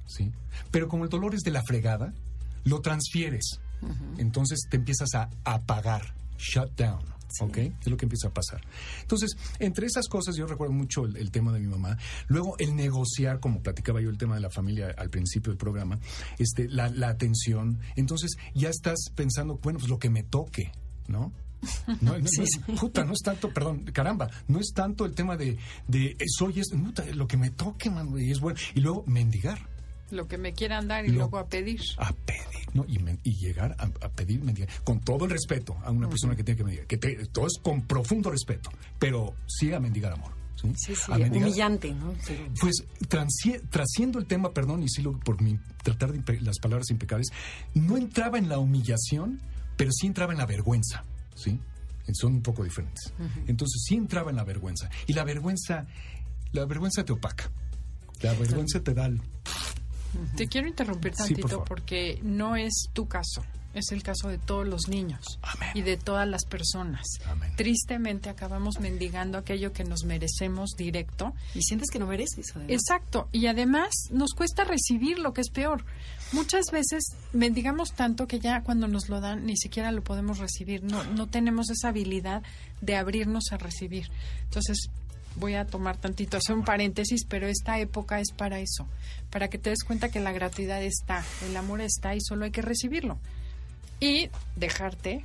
¿sí? 0.06 0.30
Pero 0.70 0.88
como 0.88 1.04
el 1.04 1.10
dolor 1.10 1.34
es 1.34 1.42
de 1.42 1.50
la 1.50 1.62
fregada, 1.62 2.12
lo 2.64 2.80
transfieres. 2.80 3.60
Entonces 4.16 4.68
te 4.70 4.76
empiezas 4.76 5.12
a 5.14 5.28
apagar, 5.42 6.14
shut 6.42 6.76
down, 6.76 7.02
¿ok? 7.40 7.56
Es 7.58 7.86
lo 7.86 7.96
que 7.96 8.04
empieza 8.06 8.28
a 8.28 8.34
pasar. 8.34 8.60
Entonces, 9.00 9.36
entre 9.58 9.86
esas 9.86 10.08
cosas, 10.08 10.34
yo 10.36 10.46
recuerdo 10.46 10.74
mucho 10.74 11.04
el, 11.04 11.16
el 11.16 11.30
tema 11.30 11.52
de 11.52 11.60
mi 11.60 11.68
mamá. 11.68 11.96
Luego, 12.26 12.56
el 12.58 12.74
negociar, 12.74 13.38
como 13.40 13.62
platicaba 13.62 14.00
yo, 14.00 14.10
el 14.10 14.18
tema 14.18 14.34
de 14.34 14.40
la 14.40 14.50
familia 14.50 14.94
al 14.98 15.08
principio 15.10 15.50
del 15.52 15.58
programa, 15.58 15.98
este, 16.38 16.68
la, 16.68 16.88
la 16.88 17.08
atención. 17.08 17.78
Entonces, 17.96 18.32
ya 18.54 18.68
estás 18.68 18.98
pensando, 19.14 19.58
bueno, 19.62 19.78
pues 19.78 19.88
lo 19.90 19.98
que 19.98 20.10
me 20.10 20.22
toque, 20.24 20.72
¿no? 21.08 21.32
No, 21.86 21.94
no, 22.00 22.18
no 22.18 22.24
es- 22.42 22.58
puta, 22.80 23.04
no 23.04 23.12
es 23.12 23.20
tanto, 23.20 23.50
perdón, 23.54 23.84
caramba, 23.92 24.28
no 24.48 24.58
es 24.58 24.72
tanto 24.74 25.06
el 25.06 25.14
tema 25.14 25.36
de, 25.36 25.58
de 25.86 26.06
eh, 26.06 26.16
soy 26.26 26.58
es, 26.58 26.70
puta, 26.70 27.04
lo 27.14 27.28
que 27.28 27.36
me 27.36 27.50
toque, 27.50 27.88
man, 27.88 28.08
y 28.18 28.32
es 28.32 28.40
bueno. 28.40 28.58
Y 28.74 28.80
luego 28.80 29.04
mendigar, 29.06 29.68
Lo 30.12 30.28
que 30.28 30.38
me 30.38 30.52
quieran 30.52 30.86
dar 30.88 31.04
y 31.04 31.08
Lo- 31.08 31.14
luego 31.20 31.38
a 31.38 31.46
pedir. 31.48 31.80
a 31.96 32.12
pedir, 32.12 32.68
¿no? 32.74 32.84
Y, 32.86 32.98
men- 32.98 33.18
y 33.24 33.34
llegar 33.36 33.74
a, 33.78 33.84
a 34.04 34.08
pedir 34.10 34.40
mendigar, 34.44 34.68
con 34.84 35.00
todo 35.00 35.24
el 35.24 35.30
respeto 35.32 35.76
a 35.84 35.90
una 35.90 36.08
persona 36.08 36.36
que 36.36 36.44
tiene 36.44 36.58
que 36.58 36.64
mendigar, 36.64 36.86
que 36.86 36.98
te- 36.98 37.26
todo 37.26 37.46
es 37.46 37.54
con 37.62 37.82
profundo 37.82 38.30
respeto, 38.30 38.70
pero 38.98 39.34
sí 39.46 39.72
a 39.72 39.80
mendigar 39.80 40.12
amor. 40.12 40.32
¿sí? 40.54 40.72
Sí, 40.76 40.94
sí, 40.94 41.10
A 41.12 41.16
mendigar- 41.18 41.48
humillante, 41.48 41.92
¿no? 41.92 42.12
Pues 42.60 42.84
trasciendo 43.70 44.18
el 44.18 44.26
tema, 44.26 44.50
perdón, 44.52 44.82
y 44.82 44.88
sí 44.88 45.02
lo, 45.02 45.18
por 45.18 45.40
mi, 45.42 45.58
tratar 45.82 46.12
de 46.12 46.40
las 46.40 46.58
palabras 46.58 46.90
impecables, 46.90 47.28
no 47.74 47.96
entraba 47.96 48.38
en 48.38 48.48
la 48.48 48.58
humillación, 48.58 49.40
pero 49.76 49.90
sí 49.92 50.06
entraba 50.06 50.32
en 50.32 50.38
la 50.38 50.46
vergüenza, 50.46 51.04
¿sí? 51.34 51.58
Son 52.14 52.34
un 52.34 52.42
poco 52.42 52.62
diferentes. 52.64 53.14
Entonces 53.46 53.82
sí 53.86 53.94
entraba 53.94 54.30
en 54.30 54.36
la 54.36 54.44
vergüenza. 54.44 54.90
Y 55.06 55.14
la 55.14 55.24
vergüenza, 55.24 55.86
la 56.52 56.66
vergüenza 56.66 57.04
te 57.04 57.12
opaca. 57.12 57.50
La 58.20 58.34
vergüenza 58.34 58.80
te 58.80 58.92
da 58.92 59.06
el... 59.06 59.20
Te 60.36 60.46
quiero 60.48 60.68
interrumpir 60.68 61.12
Sí, 61.14 61.34
por 61.34 61.42
tantito 61.42 61.64
porque 61.64 62.18
no 62.22 62.56
es 62.56 62.88
tu 62.92 63.06
caso, 63.06 63.44
es 63.74 63.90
el 63.92 64.02
caso 64.02 64.28
de 64.28 64.36
todos 64.38 64.66
los 64.66 64.88
niños 64.88 65.38
Amén. 65.42 65.70
y 65.74 65.82
de 65.82 65.96
todas 65.96 66.28
las 66.28 66.44
personas. 66.44 67.02
Amén. 67.26 67.52
Tristemente 67.56 68.28
acabamos 68.28 68.80
mendigando 68.80 69.38
aquello 69.38 69.72
que 69.72 69.84
nos 69.84 70.04
merecemos 70.04 70.70
directo. 70.76 71.32
y 71.54 71.62
sientes 71.62 71.88
que 71.90 71.98
no 71.98 72.06
mereces. 72.06 72.50
además. 72.54 72.70
Exacto, 72.70 73.28
y 73.32 73.46
además 73.46 73.90
nos 74.10 74.34
cuesta 74.34 74.64
recibir 74.64 75.18
lo 75.18 75.32
que 75.32 75.40
es 75.40 75.50
peor. 75.50 75.84
Muchas 76.32 76.66
veces 76.72 77.04
mendigamos 77.34 77.92
tanto 77.92 78.26
que 78.26 78.40
ya 78.40 78.62
cuando 78.62 78.88
nos 78.88 79.08
lo 79.10 79.20
dan 79.20 79.44
ni 79.44 79.56
siquiera 79.56 79.92
lo 79.92 80.02
podemos 80.02 80.38
recibir, 80.38 80.82
no, 80.82 81.04
no 81.04 81.28
tenemos 81.28 81.68
esa 81.70 81.88
habilidad 81.88 82.42
de 82.80 82.96
abrirnos 82.96 83.52
a 83.52 83.58
recibir. 83.58 84.10
Entonces, 84.44 84.88
voy 85.36 85.54
a 85.54 85.66
tomar 85.66 85.96
tantito, 85.96 86.36
hacer 86.36 86.56
un 86.56 86.64
paréntesis, 86.64 87.24
pero 87.28 87.46
esta 87.46 87.78
época 87.78 88.20
es 88.20 88.32
para 88.32 88.60
eso, 88.60 88.86
para 89.30 89.48
que 89.48 89.58
te 89.58 89.70
des 89.70 89.84
cuenta 89.84 90.10
que 90.10 90.20
la 90.20 90.32
gratuidad 90.32 90.82
está, 90.82 91.24
el 91.46 91.56
amor 91.56 91.80
está 91.80 92.14
y 92.14 92.20
solo 92.20 92.44
hay 92.44 92.50
que 92.50 92.62
recibirlo. 92.62 93.18
Y 94.00 94.30
dejarte 94.56 95.24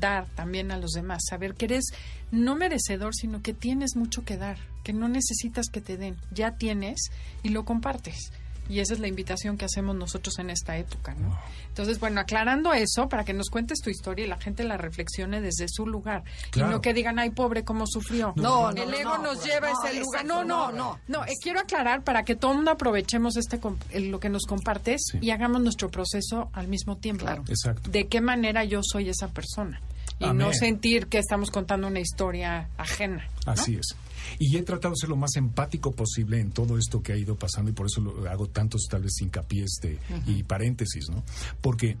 dar 0.00 0.26
también 0.34 0.72
a 0.72 0.78
los 0.78 0.92
demás, 0.92 1.22
saber 1.28 1.54
que 1.54 1.66
eres 1.66 1.84
no 2.30 2.56
merecedor, 2.56 3.14
sino 3.14 3.42
que 3.42 3.54
tienes 3.54 3.96
mucho 3.96 4.24
que 4.24 4.36
dar, 4.36 4.58
que 4.82 4.92
no 4.92 5.08
necesitas 5.08 5.68
que 5.68 5.80
te 5.80 5.96
den, 5.96 6.16
ya 6.32 6.52
tienes 6.52 7.10
y 7.42 7.50
lo 7.50 7.64
compartes. 7.64 8.32
Y 8.68 8.80
esa 8.80 8.94
es 8.94 9.00
la 9.00 9.06
invitación 9.08 9.56
que 9.56 9.64
hacemos 9.64 9.94
nosotros 9.96 10.38
en 10.38 10.50
esta 10.50 10.76
época, 10.76 11.14
¿no? 11.14 11.38
Entonces, 11.68 12.00
bueno, 12.00 12.20
aclarando 12.20 12.72
eso, 12.72 13.08
para 13.08 13.24
que 13.24 13.32
nos 13.32 13.48
cuentes 13.50 13.80
tu 13.80 13.90
historia 13.90 14.24
y 14.24 14.28
la 14.28 14.38
gente 14.38 14.64
la 14.64 14.76
reflexione 14.76 15.40
desde 15.40 15.66
su 15.68 15.86
lugar. 15.86 16.24
Y 16.54 16.60
no 16.60 16.80
que 16.80 16.94
digan, 16.94 17.18
ay, 17.18 17.30
pobre, 17.30 17.64
cómo 17.64 17.86
sufrió. 17.86 18.32
No, 18.36 18.72
no, 18.72 18.82
El 18.82 18.92
ego 18.94 19.18
no, 19.18 19.22
nos 19.34 19.44
lleva 19.44 19.68
a 19.68 19.72
ese 19.72 20.00
lugar. 20.00 20.22
exacto, 20.22 20.44
No, 20.44 20.44
no, 20.44 20.72
no, 20.72 20.98
no. 21.08 21.24
eh, 21.26 21.32
quiero 21.42 21.60
aclarar 21.60 22.02
para 22.02 22.24
que 22.24 22.34
todo 22.36 22.52
el 22.52 22.56
mundo 22.58 22.70
aprovechemos 22.72 23.36
este 23.36 23.60
el- 23.90 24.08
lo 24.10 24.20
que 24.20 24.28
nos 24.28 24.44
compartes 24.46 25.00
Sí. 25.12 25.18
y 25.20 25.30
hagamos 25.30 25.60
nuestro 25.62 25.90
proceso 25.90 26.48
al 26.52 26.68
mismo 26.68 26.96
tiempo. 26.96 27.24
Claro. 27.24 27.44
Exacto. 27.48 27.90
De 27.90 28.06
qué 28.08 28.20
manera 28.20 28.64
yo 28.64 28.80
soy 28.82 29.08
esa 29.08 29.28
persona. 29.28 29.80
Y 30.18 30.24
Amén. 30.24 30.38
no 30.46 30.52
sentir 30.54 31.08
que 31.08 31.18
estamos 31.18 31.50
contando 31.50 31.86
una 31.88 32.00
historia 32.00 32.68
ajena. 32.78 33.28
Así 33.44 33.76
es. 33.76 33.94
Y 34.38 34.56
he 34.56 34.62
tratado 34.62 34.92
de 34.94 34.98
ser 35.00 35.08
lo 35.10 35.16
más 35.16 35.36
empático 35.36 35.92
posible 35.92 36.40
en 36.40 36.50
todo 36.50 36.78
esto 36.78 37.02
que 37.02 37.12
ha 37.12 37.16
ido 37.16 37.36
pasando 37.36 37.70
y 37.70 37.74
por 37.74 37.86
eso 37.86 38.00
lo- 38.00 38.28
hago 38.30 38.48
tantos 38.48 38.86
tal 38.90 39.02
vez 39.02 39.20
hincapiés 39.20 39.78
de, 39.82 39.98
y 40.26 40.42
paréntesis, 40.42 41.08
¿no? 41.10 41.22
Porque 41.60 41.96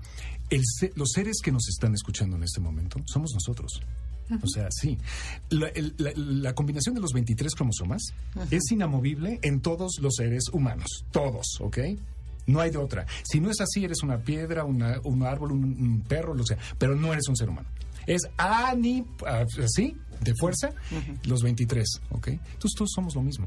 el 0.50 0.62
los 0.94 1.10
seres 1.12 1.36
que 1.42 1.52
nos 1.52 1.68
están 1.68 1.94
escuchando 1.94 2.36
en 2.36 2.42
este 2.44 2.60
momento 2.60 3.00
somos 3.06 3.32
nosotros. 3.34 3.80
O 4.42 4.48
sea, 4.48 4.66
sí. 4.70 4.98
La, 5.50 5.68
el- 5.68 5.94
la- 5.98 6.12
la 6.16 6.52
combinación 6.54 6.94
de 6.96 7.00
los 7.00 7.12
23 7.12 7.54
cromosomas 7.54 8.02
es 8.50 8.70
inamovible 8.72 9.38
en 9.42 9.60
todos 9.60 9.98
los 10.00 10.14
seres 10.16 10.44
humanos. 10.52 11.04
Todos, 11.12 11.58
¿ok? 11.60 11.78
No 12.48 12.60
hay 12.60 12.70
de 12.70 12.78
otra. 12.78 13.06
Si 13.24 13.40
no 13.40 13.50
es 13.50 13.60
así, 13.60 13.84
eres 13.84 14.02
una 14.02 14.18
piedra, 14.18 14.64
una- 14.64 15.00
un 15.04 15.22
árbol, 15.24 15.52
un, 15.52 15.64
un 15.64 16.00
perro, 16.02 16.34
lo 16.34 16.44
sea. 16.44 16.58
Pero 16.78 16.96
no 16.96 17.12
eres 17.12 17.28
un 17.28 17.36
ser 17.36 17.48
humano. 17.48 17.68
Es 18.06 18.22
ani, 18.36 19.04
así, 19.62 19.96
de 20.20 20.32
fuerza, 20.38 20.70
los 21.24 21.42
23, 21.42 21.86
¿ok? 22.10 22.28
Entonces 22.28 22.72
todos 22.76 22.90
somos 22.94 23.14
lo 23.14 23.22
mismo. 23.22 23.46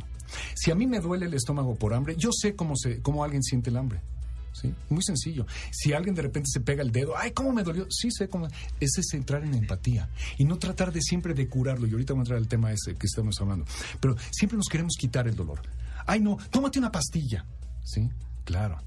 Si 0.56 0.69
a 0.72 0.76
mí 0.76 0.86
me 0.86 1.00
duele 1.00 1.26
el 1.26 1.34
estómago 1.34 1.76
por 1.76 1.93
hambre, 1.93 2.15
yo 2.17 2.30
sé 2.32 2.56
cómo, 2.56 2.76
se, 2.76 3.02
cómo 3.02 3.24
alguien 3.24 3.41
siente 3.43 3.69
el 3.69 3.78
hambre. 3.78 4.02
¿Sí? 4.52 4.74
Muy 4.89 5.02
sencillo. 5.04 5.45
Si 5.72 5.93
alguien 5.93 6.15
de 6.15 6.24
repente 6.24 6.50
se 6.52 6.60
pega 6.60 6.82
el 6.82 6.91
dedo, 6.91 7.15
ay, 7.15 7.32
¿cómo 7.32 7.54
me 7.54 7.63
dolió? 7.63 7.86
Sí, 7.89 8.10
sé 8.12 8.28
cómo. 8.28 8.48
Ese 8.80 9.02
es 9.02 9.13
entrar 9.13 9.43
en 9.45 9.54
empatía 9.54 10.10
y 10.38 10.43
no 10.43 10.58
tratar 10.58 10.91
de 10.91 11.02
siempre 11.02 11.34
de 11.34 11.48
curarlo. 11.48 11.88
Y 11.88 11.91
ahorita 11.91 12.13
vamos 12.13 12.26
a 12.26 12.34
entrar 12.34 12.39
al 12.39 12.48
tema 12.48 12.72
ese 12.74 12.95
que 12.95 13.06
estamos 13.06 13.39
hablando. 13.39 13.65
Pero 14.02 14.15
siempre 14.32 14.58
nos 14.58 14.67
queremos 14.67 14.95
quitar 15.00 15.28
el 15.28 15.36
dolor. 15.36 15.62
Ay, 16.06 16.19
no, 16.19 16.38
tómate 16.50 16.78
una 16.80 16.91
pastilla. 16.91 17.45
¿Sí? 17.86 18.10
Claro. 18.43 18.78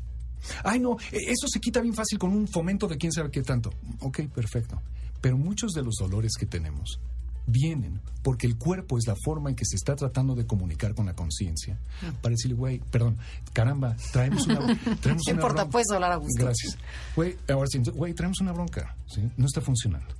Ay, 0.64 0.78
no, 0.80 0.96
e- 1.12 1.30
eso 1.30 1.46
se 1.48 1.60
quita 1.60 1.80
bien 1.80 1.94
fácil 1.94 2.18
con 2.18 2.32
un 2.32 2.48
fomento 2.48 2.86
de 2.88 2.98
quién 2.98 3.12
sabe 3.12 3.30
qué 3.30 3.42
tanto. 3.42 3.70
Ok, 4.00 4.22
perfecto. 4.34 4.82
Pero 5.22 5.38
muchos 5.38 5.72
de 5.72 5.82
los 5.82 5.94
dolores 5.98 6.32
que 6.38 6.44
tenemos 6.44 7.00
vienen 7.46 8.00
porque 8.22 8.46
el 8.46 8.56
cuerpo 8.56 8.98
es 8.98 9.06
la 9.08 9.16
forma 9.16 9.50
en 9.50 9.56
que 9.56 9.64
se 9.64 9.74
está 9.76 9.96
tratando 9.96 10.34
de 10.36 10.46
comunicar 10.46 10.94
con 10.94 11.06
la 11.06 11.14
conciencia. 11.14 11.78
Para 12.20 12.32
decirle, 12.34 12.56
güey, 12.56 12.78
perdón, 12.90 13.16
caramba, 13.52 13.96
traemos 14.12 14.46
una, 14.46 14.58
traemos 15.00 15.22
No 15.26 15.32
una 15.32 15.42
importa, 15.42 15.64
bron- 15.66 15.70
puedes 15.70 15.90
hablar 15.90 16.12
a 16.12 16.16
gusto. 16.16 16.44
Gracias. 16.44 16.76
Güey, 17.16 17.36
ahora 17.48 17.66
sí, 17.70 17.78
güey, 17.94 18.12
traemos 18.14 18.40
una 18.40 18.52
bronca, 18.52 18.94
¿sí? 19.08 19.28
No 19.36 19.46
está 19.46 19.60
funcionando. 19.60 20.14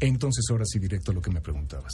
Entonces, 0.00 0.44
ahora 0.50 0.64
sí, 0.66 0.78
directo 0.78 1.12
a 1.12 1.14
lo 1.14 1.22
que 1.22 1.30
me 1.30 1.40
preguntabas. 1.40 1.92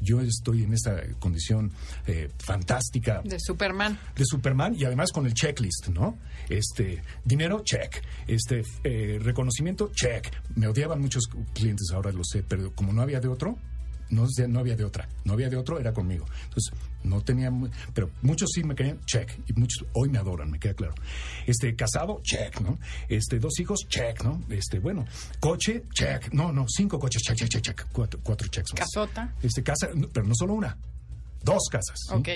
Yo 0.00 0.20
estoy 0.20 0.64
en 0.64 0.74
esta 0.74 1.02
condición 1.18 1.72
eh, 2.06 2.28
fantástica 2.38 3.20
De 3.24 3.38
Superman. 3.38 3.98
de 4.16 4.24
Superman 4.24 4.74
y 4.76 4.84
además 4.84 5.12
con 5.12 5.26
el 5.26 5.34
checklist, 5.34 5.88
¿no? 5.88 6.18
Este, 6.48 7.02
dinero, 7.24 7.62
check. 7.64 8.02
Este, 8.26 8.62
eh, 8.84 9.18
reconocimiento, 9.22 9.90
check. 9.94 10.30
Me 10.54 10.66
odiaban 10.66 11.00
muchos 11.00 11.24
clientes, 11.54 11.88
ahora 11.92 12.12
lo 12.12 12.22
sé, 12.24 12.42
pero 12.42 12.72
como 12.74 12.92
no 12.92 13.02
había 13.02 13.20
de 13.20 13.28
otro, 13.28 13.58
no, 14.10 14.26
no 14.48 14.60
había 14.60 14.76
de 14.76 14.84
otra. 14.84 15.08
No 15.24 15.34
había 15.34 15.48
de 15.48 15.56
otro, 15.56 15.78
era 15.78 15.92
conmigo. 15.92 16.26
Entonces, 16.44 16.72
no 17.04 17.20
tenía, 17.22 17.52
pero 17.94 18.10
muchos 18.22 18.50
sí 18.52 18.64
me 18.64 18.74
querían, 18.74 19.00
check. 19.04 19.30
Y 19.46 19.52
muchos 19.54 19.86
hoy 19.92 20.08
me 20.08 20.18
adoran, 20.18 20.50
me 20.50 20.58
queda 20.58 20.74
claro. 20.74 20.94
Este, 21.46 21.74
casado, 21.76 22.20
check, 22.22 22.60
¿no? 22.60 22.78
Este, 23.08 23.38
dos 23.38 23.58
hijos, 23.60 23.86
check, 23.88 24.22
¿no? 24.24 24.42
Este, 24.48 24.78
bueno, 24.78 25.04
coche, 25.40 25.84
check. 25.92 26.32
No, 26.32 26.52
no, 26.52 26.66
cinco 26.68 26.98
coches, 26.98 27.22
check, 27.22 27.36
check, 27.36 27.48
check, 27.48 27.62
check. 27.62 27.86
Cuatro, 27.92 28.20
cuatro 28.22 28.48
checks 28.48 28.72
más. 28.72 28.80
Casota. 28.80 29.34
Este, 29.42 29.62
casa, 29.62 29.88
pero 30.12 30.26
no 30.26 30.34
solo 30.34 30.54
una. 30.54 30.76
Dos 31.52 31.64
casas. 31.70 31.98
¿sí? 32.08 32.14
Ok. 32.14 32.28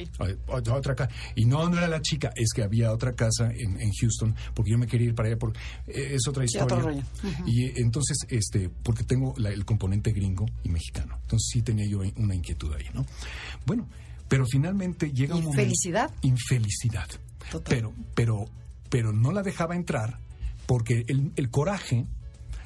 O- 0.48 0.53
o- 0.55 0.75
Otra 0.77 0.94
casa. 0.94 1.11
Y 1.35 1.44
no, 1.44 1.68
no 1.68 1.79
era 1.79 1.88
la 1.88 2.01
chica, 2.03 2.33
es 2.35 2.48
que 2.55 2.62
había 2.62 2.92
otra 2.92 3.12
casa 3.12 3.51
en, 3.53 3.81
en 3.81 3.90
Houston, 4.01 4.35
porque 4.55 4.70
yo 4.72 4.79
me 4.79 4.87
quería 4.87 5.09
ir 5.09 5.14
para 5.14 5.29
allá, 5.29 5.38
porque 5.38 5.59
eh, 5.87 6.14
es 6.14 6.27
otra 6.29 6.44
historia. 6.44 6.77
Y 7.46 7.81
entonces, 7.81 8.16
este, 8.29 8.68
porque 8.83 9.05
tengo 9.05 9.35
la- 9.37 9.51
el 9.51 9.64
componente 9.64 10.12
gringo 10.12 10.46
y 10.64 10.68
mexicano. 10.68 11.18
Entonces 11.22 11.48
sí 11.53 11.62
tenía 11.62 11.87
yo 11.87 12.01
una 12.16 12.35
inquietud 12.35 12.72
ahí, 12.75 12.87
¿no? 12.94 13.05
Bueno, 13.66 13.88
pero 14.29 14.44
finalmente 14.46 15.12
llega 15.12 15.35
un 15.35 15.42
momento. 15.44 15.61
¿Infelicidad? 15.62 16.11
Infelicidad. 16.22 17.09
Total. 17.51 17.77
Pero, 17.77 17.92
pero, 18.14 18.44
pero 18.88 19.12
no 19.12 19.31
la 19.33 19.42
dejaba 19.42 19.75
entrar 19.77 20.18
porque 20.66 21.05
el, 21.09 21.33
el 21.37 21.51
coraje 21.51 22.07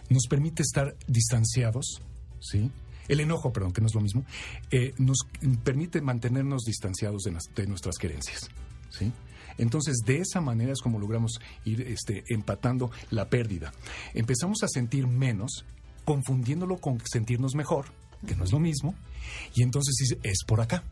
nos 0.09 0.27
permite 0.29 0.63
estar 0.63 0.95
distanciados, 1.09 2.01
¿sí? 2.41 2.71
El 3.09 3.21
enojo, 3.21 3.53
perdón, 3.53 3.73
que 3.73 3.81
no 3.81 3.87
es 3.87 3.95
lo 3.95 4.01
mismo, 4.01 4.25
eh, 4.71 4.95
nos 4.99 5.19
permite 5.65 6.01
mantenernos 6.01 6.63
distanciados 6.63 7.23
de, 7.23 7.67
nuestras 7.67 7.97
querencias, 7.97 8.51
¿sí? 8.91 9.13
Entonces, 9.59 10.03
de 10.05 10.19
esa 10.19 10.41
manera 10.41 10.73
es 10.73 10.81
como 10.81 10.99
logramos 10.99 11.41
ir 11.65 11.81
este, 11.83 12.25
empatando 12.29 12.91
la 13.11 13.31
pérdida. 13.31 13.73
Empezamos 14.13 14.63
a 14.63 14.69
sentir 14.69 15.07
menos, 15.07 15.65
confundiéndolo 16.05 16.77
con 16.77 17.01
sentirnos 17.07 17.55
mejor, 17.55 17.87
que 18.27 18.37
no 18.37 18.45
es 18.45 18.53
lo 18.53 18.59
mismo, 18.59 18.95
y 19.55 19.63
entonces 19.63 20.17
es 20.23 20.45
por 20.45 20.61
acá. 20.61 20.85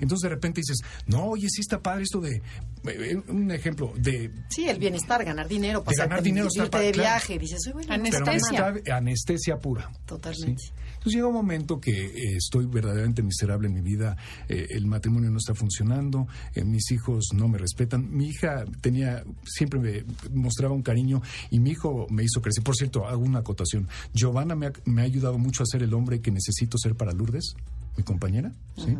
Entonces 0.00 0.22
de 0.22 0.28
repente 0.28 0.60
dices, 0.60 0.78
no, 1.06 1.24
oye, 1.26 1.48
sí 1.48 1.60
está 1.60 1.80
padre 1.80 2.02
esto 2.04 2.20
de, 2.20 2.40
eh, 2.86 3.22
un 3.28 3.50
ejemplo, 3.50 3.92
de 3.96 4.30
Sí, 4.48 4.68
el 4.68 4.78
bienestar, 4.78 5.24
ganar 5.24 5.48
dinero, 5.48 5.82
pasar 5.84 6.08
ganar 6.08 6.22
dinero 6.22 6.46
está 6.48 6.64
irte 6.64 6.78
de 6.78 6.92
claro. 6.92 7.08
viaje. 7.08 7.38
Dices, 7.38 7.60
"Ay, 7.66 7.72
bueno, 7.72 7.92
Anestesia. 7.94 8.24
no 8.24 8.32
está 8.32 8.62
mal". 8.62 8.80
Pero 8.84 8.96
anestesia 8.96 9.56
pura. 9.58 9.90
Totalmente. 10.06 10.62
¿sí? 10.62 10.72
Entonces 10.94 11.14
llega 11.14 11.26
un 11.26 11.34
momento 11.34 11.78
que 11.80 11.90
eh, 12.06 12.36
estoy 12.36 12.64
verdaderamente 12.66 13.22
miserable 13.22 13.68
en 13.68 13.74
mi 13.74 13.82
vida, 13.82 14.16
eh, 14.48 14.68
el 14.70 14.86
matrimonio 14.86 15.30
no 15.30 15.36
está 15.36 15.54
funcionando, 15.54 16.26
eh, 16.54 16.64
mis 16.64 16.90
hijos 16.92 17.26
no 17.34 17.46
me 17.46 17.58
respetan, 17.58 18.10
mi 18.10 18.28
hija 18.28 18.64
tenía, 18.80 19.22
siempre 19.44 19.80
me 19.80 20.04
mostraba 20.32 20.72
un 20.74 20.80
cariño 20.82 21.20
y 21.50 21.58
mi 21.60 21.72
hijo 21.72 22.06
me 22.08 22.22
hizo 22.24 22.40
crecer. 22.40 22.64
Por 22.64 22.74
cierto, 22.74 23.06
hago 23.06 23.22
una 23.22 23.40
acotación, 23.40 23.86
Giovanna 24.14 24.54
me 24.54 24.68
ha, 24.68 24.72
me 24.86 25.02
ha 25.02 25.04
ayudado 25.04 25.36
mucho 25.36 25.62
a 25.62 25.66
ser 25.66 25.82
el 25.82 25.92
hombre 25.92 26.20
que 26.22 26.30
necesito 26.30 26.78
ser 26.78 26.94
para 26.94 27.12
Lourdes. 27.12 27.54
Mi 27.96 28.02
compañera, 28.02 28.52
¿sí? 28.76 28.96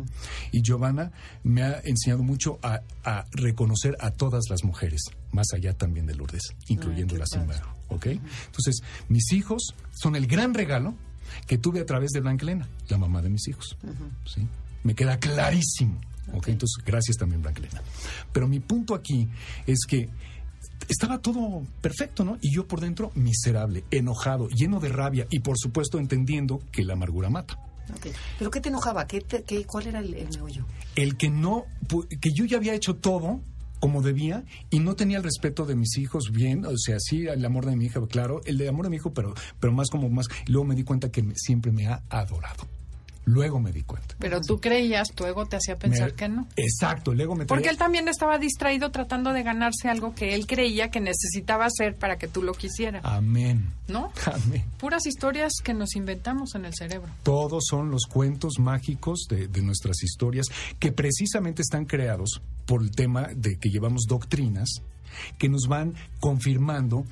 Y 0.51 0.61
Giovanna 0.61 1.11
me 1.43 1.63
ha 1.63 1.81
enseñado 1.83 2.23
mucho 2.23 2.59
a, 2.63 2.81
a 3.03 3.25
reconocer 3.31 3.97
a 3.99 4.11
todas 4.11 4.45
las 4.49 4.63
mujeres, 4.63 5.01
más 5.31 5.47
allá 5.53 5.73
también 5.73 6.05
de 6.05 6.15
Lourdes, 6.15 6.55
incluyendo 6.67 7.15
qué 7.15 7.19
la 7.19 7.25
padre. 7.25 7.55
Simba. 7.55 7.75
¿ok? 7.89 8.05
Entonces, 8.05 8.81
mis 9.09 9.31
hijos 9.33 9.75
son 9.91 10.15
el 10.15 10.27
gran 10.27 10.53
regalo 10.53 10.95
que 11.47 11.57
tuve 11.57 11.81
a 11.81 11.85
través 11.85 12.11
de 12.11 12.21
Blanca 12.21 12.43
Elena, 12.43 12.69
la 12.87 12.97
mamá 12.97 13.21
de 13.21 13.29
mis 13.29 13.47
hijos. 13.47 13.77
¿sí? 14.25 14.47
Me 14.83 14.95
queda 14.95 15.19
clarísimo. 15.19 15.99
¿ok? 16.33 16.49
Entonces, 16.49 16.83
gracias 16.85 17.17
también, 17.17 17.41
Blanca 17.41 17.59
Elena. 17.59 17.81
Pero 18.31 18.47
mi 18.47 18.59
punto 18.59 18.95
aquí 18.95 19.27
es 19.67 19.79
que 19.87 20.09
estaba 20.87 21.19
todo 21.19 21.63
perfecto, 21.81 22.23
¿no? 22.23 22.37
Y 22.41 22.53
yo 22.53 22.67
por 22.67 22.79
dentro 22.81 23.11
miserable, 23.15 23.83
enojado, 23.91 24.47
lleno 24.49 24.79
de 24.79 24.89
rabia 24.89 25.27
y 25.29 25.39
por 25.39 25.57
supuesto 25.57 25.99
entendiendo 25.99 26.61
que 26.71 26.83
la 26.83 26.93
amargura 26.93 27.29
mata. 27.29 27.57
¿Pero 28.39 28.51
qué 28.51 28.61
te 28.61 28.69
enojaba? 28.69 29.07
¿Qué 29.07 29.21
te- 29.21 29.43
qué- 29.43 29.65
¿Cuál 29.65 29.87
era 29.87 29.99
el, 29.99 30.13
el 30.13 30.29
meollo? 30.29 30.65
el 30.95 31.17
que 31.17 31.29
no, 31.29 31.65
que 32.21 32.31
yo 32.33 32.45
ya 32.45 32.57
había 32.57 32.73
hecho 32.73 32.95
todo 32.95 33.41
como 33.79 34.01
debía 34.01 34.43
y 34.69 34.79
no 34.79 34.95
tenía 34.95 35.17
el 35.17 35.23
respeto 35.23 35.65
de 35.65 35.75
mis 35.75 35.97
hijos 35.97 36.31
bien, 36.31 36.65
o 36.65 36.77
sea, 36.77 36.97
sí, 36.99 37.27
el 37.27 37.43
amor 37.45 37.65
de 37.65 37.75
mi 37.75 37.85
hija, 37.85 37.99
claro, 38.07 38.41
el 38.45 38.57
de 38.57 38.69
amor 38.69 38.85
de 38.85 38.89
mi 38.89 38.95
hijo, 38.95 39.13
pero, 39.13 39.33
pero 39.59 39.73
más 39.73 39.89
como 39.89 40.09
más, 40.09 40.27
luego 40.47 40.65
me 40.65 40.75
di 40.75 40.83
cuenta 40.83 41.11
que 41.11 41.23
siempre 41.35 41.71
me 41.71 41.85
ha 41.87 42.01
adorado. 42.09 42.65
Luego 43.25 43.59
me 43.59 43.71
di 43.71 43.81
cuenta. 43.83 44.15
Pero 44.19 44.39
tú 44.41 44.59
creías, 44.61 45.09
tu 45.13 45.25
ego 45.25 45.45
te 45.47 45.55
hacía 45.55 45.77
pensar 45.77 46.09
Me- 46.11 46.15
que 46.15 46.29
no. 46.29 46.47
Exacto, 46.55 47.11
el 47.11 47.21
ego 47.21 47.35
me 47.35 47.45
Porque 47.45 47.63
traía- 47.63 47.71
él 47.71 47.77
también 47.77 48.07
estaba 48.07 48.37
distraído 48.37 48.91
tratando 48.91 49.33
de 49.33 49.41
ganarse 49.43 49.89
algo 49.89 50.13
que 50.13 50.35
él 50.35 50.45
creía 50.45 50.91
que 50.91 50.99
necesitaba 51.01 51.65
hacer 51.65 51.95
para 51.95 52.17
que 52.17 52.27
tú 52.27 52.43
lo 52.43 52.53
quisieras. 52.53 53.01
Amén. 53.03 53.69
¿No? 53.87 54.11
Amén. 54.31 54.63
Puras 54.77 55.05
historias 55.07 55.53
que 55.63 55.73
nos 55.73 55.95
inventamos 55.95 56.53
en 56.55 56.65
el 56.65 56.73
cerebro. 56.75 57.09
Todos 57.23 57.63
son 57.67 57.89
los 57.89 58.05
cuentos 58.05 58.59
mágicos 58.59 59.25
de, 59.29 59.47
de 59.47 59.61
nuestras 59.61 60.03
historias 60.03 60.47
que 60.79 60.91
precisamente 60.91 61.61
están 61.63 61.85
creados 61.85 62.41
por 62.65 62.81
el 62.83 62.91
tema 62.91 63.27
de 63.35 63.57
que 63.57 63.69
llevamos 63.69 64.03
doctrinas 64.07 64.69
que 65.37 65.49
nos 65.49 65.67
van 65.67 65.93
confirmando, 66.19 67.05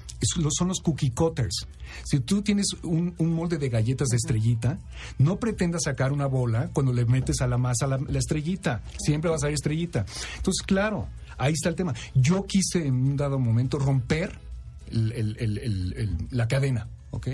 son 0.52 0.68
los 0.68 0.80
cookie 0.82 1.12
cutters. 1.12 1.68
Si 2.04 2.20
tú 2.20 2.42
tienes 2.42 2.68
un, 2.84 3.14
un 3.18 3.34
molde 3.34 3.58
de 3.58 3.70
galletas 3.70 4.08
de 4.10 4.18
estrellita, 4.18 4.80
no 5.20 5.38
pretendas 5.40 5.84
sacar 5.84 6.12
una 6.12 6.26
bola 6.26 6.70
cuando 6.74 6.92
le 6.94 7.06
metes 7.06 7.42
a 7.42 7.48
la 7.48 7.58
masa 7.58 7.88
la, 7.88 7.98
la 7.98 8.20
estrellita. 8.20 8.82
Siempre 8.98 9.30
vas 9.30 9.44
a 9.44 9.50
ir 9.50 9.54
estrellita. 9.54 10.06
Entonces, 10.38 10.66
claro, 10.66 11.08
ahí 11.38 11.54
está 11.54 11.70
el 11.70 11.76
tema. 11.76 11.94
Yo 12.16 12.46
quise 12.46 12.86
en 12.88 12.96
un 12.96 13.18
dado 13.18 13.38
momento 13.40 13.78
romper 13.80 14.40
el- 14.92 15.12
el- 15.12 15.38
el- 15.40 15.58
el- 15.60 15.94
el- 15.98 16.18
la 16.32 16.48
cadena, 16.48 16.88
¿ok? 17.12 17.28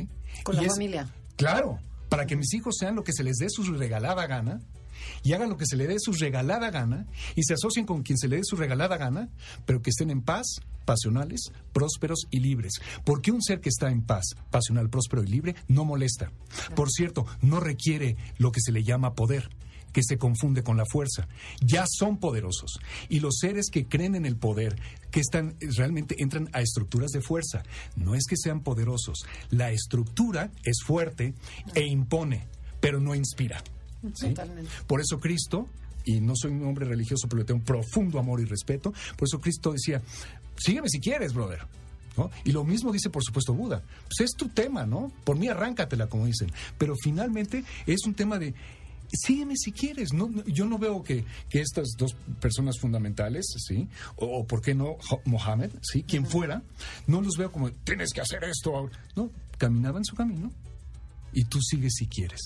Con 0.44 0.56
Y 0.56 0.58
la 0.60 0.64
es- 0.68 0.74
familia. 0.74 1.08
Claro, 1.38 1.80
para 2.10 2.26
que 2.26 2.36
mis 2.36 2.54
hijos 2.54 2.76
sean 2.78 2.96
lo 2.96 3.04
que 3.04 3.14
se 3.14 3.24
les 3.24 3.38
dé 3.38 3.48
su 3.50 3.64
regalada 3.64 4.28
gana 4.28 4.60
y 5.24 5.34
hagan 5.34 5.50
lo 5.50 5.58
que 5.58 5.66
se 5.66 5.76
les 5.76 5.88
dé 5.88 6.00
su 6.00 6.14
regalada 6.14 6.70
gana 6.72 7.08
y 7.36 7.44
se 7.44 7.54
asocien 7.54 7.86
con 7.86 8.04
quien 8.04 8.18
se 8.18 8.28
les 8.28 8.40
dé 8.40 8.46
su 8.46 8.56
regalada 8.56 8.98
gana, 8.98 9.30
pero 9.66 9.82
que 9.82 9.90
estén 9.90 10.10
en 10.10 10.22
paz, 10.22 10.62
pasionales, 10.86 11.52
prósperos 11.74 12.28
y 12.32 12.40
libres. 12.40 12.74
Porque 13.06 13.32
un 13.32 13.42
ser 13.42 13.62
que 13.62 13.70
está 13.70 13.92
en 13.92 14.02
paz, 14.02 14.36
pasional, 14.50 14.90
próspero 14.90 15.24
y 15.24 15.28
libre 15.28 15.56
no 15.68 15.86
molesta. 15.86 16.32
Por 16.76 16.90
cierto, 16.90 17.26
no 17.42 17.60
requiere 17.60 18.18
lo 18.38 18.52
que 18.52 18.62
se 18.62 18.72
le 18.72 18.84
llama 18.84 19.14
poder 19.14 19.50
que 19.92 20.04
se 20.04 20.18
confunde 20.18 20.64
con 20.64 20.78
la 20.78 20.86
fuerza. 20.86 21.28
Ya 21.62 21.86
son 21.88 22.18
poderosos. 22.18 22.80
Y 23.10 23.20
los 23.20 23.38
seres 23.40 23.70
que 23.72 23.88
creen 23.88 24.16
en 24.16 24.26
el 24.26 24.38
poder, 24.38 24.80
que 25.12 25.20
están 25.20 25.56
realmente 25.60 26.16
entran 26.20 26.50
a 26.54 26.62
estructuras 26.62 27.12
de 27.12 27.22
fuerza. 27.22 27.64
No 27.96 28.16
es 28.16 28.26
que 28.26 28.38
sean 28.38 28.62
poderosos. 28.62 29.26
La 29.50 29.72
estructura 29.72 30.52
es 30.64 30.84
fuerte 30.86 31.34
e 31.76 31.86
impone, 31.86 32.48
pero 32.80 33.00
no 33.00 33.16
inspira. 33.16 33.64
¿Sí? 34.14 34.30
Totalmente. 34.30 34.72
Por 34.88 35.02
eso 35.02 35.20
Cristo, 35.20 35.68
y 36.06 36.20
no 36.22 36.34
soy 36.36 36.52
un 36.52 36.66
hombre 36.66 36.86
religioso, 36.86 37.28
pero 37.28 37.40
le 37.40 37.46
tengo 37.46 37.60
un 37.60 37.66
profundo 37.66 38.20
amor 38.20 38.40
y 38.42 38.46
respeto, 38.46 38.94
por 39.18 39.28
eso 39.28 39.40
Cristo 39.40 39.72
decía, 39.74 40.02
sígueme 40.58 40.90
si 40.90 41.00
quieres, 41.00 41.34
brother. 41.34 41.60
¿No? 42.18 42.30
Y 42.44 42.52
lo 42.52 42.66
mismo 42.66 42.92
dice, 42.92 43.10
por 43.10 43.24
supuesto, 43.24 43.54
Buda. 43.54 43.82
Pues 44.08 44.30
es 44.30 44.32
tu 44.36 44.50
tema, 44.50 44.86
¿no? 44.86 45.10
Por 45.24 45.38
mí 45.38 45.48
arráncatela, 45.48 46.08
como 46.08 46.26
dicen. 46.26 46.52
Pero 46.78 46.94
finalmente 47.02 47.64
es 47.86 48.00
un 48.06 48.14
tema 48.14 48.38
de, 48.38 48.54
sígueme 49.14 49.54
si 49.56 49.72
quieres. 49.72 50.12
No, 50.12 50.28
no- 50.28 50.44
yo 50.44 50.66
no 50.66 50.78
veo 50.78 51.02
que, 51.02 51.24
que 51.50 51.62
estas 51.62 51.90
dos 51.98 52.16
personas 52.42 52.78
fundamentales, 52.78 53.46
¿sí? 53.66 53.88
O, 54.18 54.40
o 54.40 54.44
por 54.46 54.60
qué 54.62 54.74
no 54.76 54.98
Mohammed, 55.26 55.72
¿sí? 55.82 56.04
Quien 56.04 56.26
fuera, 56.26 56.62
no 57.08 57.22
los 57.22 57.38
veo 57.38 57.54
como, 57.54 57.72
tienes 57.72 58.10
que 58.12 58.20
hacer 58.20 58.44
esto. 58.44 58.90
No, 59.16 59.32
caminaban 59.58 60.04
su 60.04 60.16
camino 60.16 60.52
y 61.32 61.46
tú 61.46 61.62
sigues 61.62 61.94
si 61.96 62.08
quieres. 62.08 62.42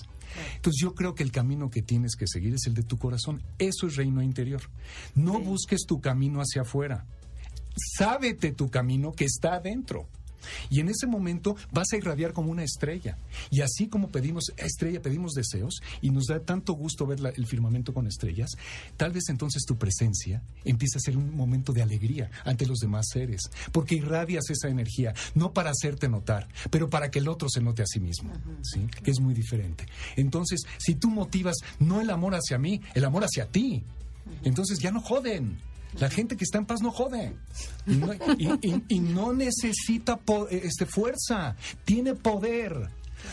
Entonces 0.56 0.82
yo 0.82 0.93
creo 0.93 1.15
que 1.15 1.24
el 1.24 1.32
camino 1.32 1.69
que 1.69 1.82
tienes 1.82 2.15
que 2.15 2.28
seguir 2.28 2.54
es 2.54 2.67
el 2.67 2.74
de 2.74 2.84
tu 2.84 2.98
corazón. 2.98 3.41
Eso 3.60 3.88
es 3.88 3.96
reino 3.96 4.22
interior. 4.22 4.62
No 5.15 5.39
busques 5.39 5.86
tu 5.88 6.02
camino 6.02 6.39
hacia 6.39 6.63
afuera. 6.63 7.06
Sábete 7.98 8.52
tu 8.52 8.69
camino 8.69 9.12
que 9.12 9.26
está 9.26 9.56
adentro. 9.56 10.08
Y 10.70 10.80
en 10.80 10.90
ese 10.90 11.08
momento 11.08 11.56
vas 11.72 11.88
a 11.94 11.98
irradiar 11.98 12.34
como 12.34 12.52
una 12.52 12.64
estrella. 12.64 13.18
Y 13.52 13.62
así 13.62 13.88
como 13.88 14.10
pedimos 14.10 14.52
estrella, 14.58 15.02
pedimos 15.02 15.34
deseos, 15.34 15.82
y 16.02 16.10
nos 16.10 16.26
da 16.28 16.40
tanto 16.40 16.74
gusto 16.74 17.06
ver 17.06 17.20
la- 17.20 17.30
el 17.30 17.46
firmamento 17.48 17.94
con 17.94 18.08
estrellas, 18.08 18.52
tal 18.98 19.12
vez 19.12 19.24
entonces 19.30 19.64
tu 19.66 19.78
presencia 19.78 20.42
empieza 20.66 20.98
a 20.98 21.02
ser 21.02 21.18
un 21.18 21.36
momento 21.36 21.74
de 21.74 21.82
alegría 21.82 22.30
ante 22.46 22.66
los 22.66 22.80
demás 22.80 23.08
seres, 23.12 23.42
porque 23.72 23.96
irradias 23.96 24.50
esa 24.50 24.70
energía, 24.70 25.14
no 25.36 25.54
para 25.54 25.72
hacerte 25.72 26.08
notar, 26.10 26.48
pero 26.70 26.90
para 26.90 27.10
que 27.12 27.20
el 27.20 27.28
otro 27.28 27.48
se 27.50 27.62
note 27.62 27.82
a 27.82 27.86
sí 27.88 28.00
mismo, 28.00 28.32
¿sí? 28.62 28.82
que 29.04 29.12
es 29.12 29.20
muy 29.20 29.34
diferente. 29.34 29.86
Entonces, 30.16 30.62
si 30.78 30.96
tú 30.96 31.10
motivas 31.10 31.56
no 31.80 32.02
el 32.02 32.10
amor 32.10 32.34
hacia 32.36 32.58
mí, 32.58 32.82
el 32.94 33.06
amor 33.06 33.24
hacia 33.24 33.46
ti, 33.48 33.84
entonces 34.44 34.80
ya 34.80 34.91
no 34.91 35.02
joden. 35.02 35.58
La 36.00 36.10
gente 36.10 36.36
que 36.36 36.44
está 36.44 36.58
en 36.58 36.66
paz 36.66 36.82
no 36.82 36.91
jode. 36.91 37.34
Y 37.86 37.91
no, 37.96 38.14
y- 38.14 38.84
y- 38.89 39.00
no 39.00 39.34
necesita 39.34 40.18
po- 40.18 40.48
este, 40.50 40.86
fuerza. 40.86 41.56
Tiene 41.86 42.16
poder. 42.16 42.89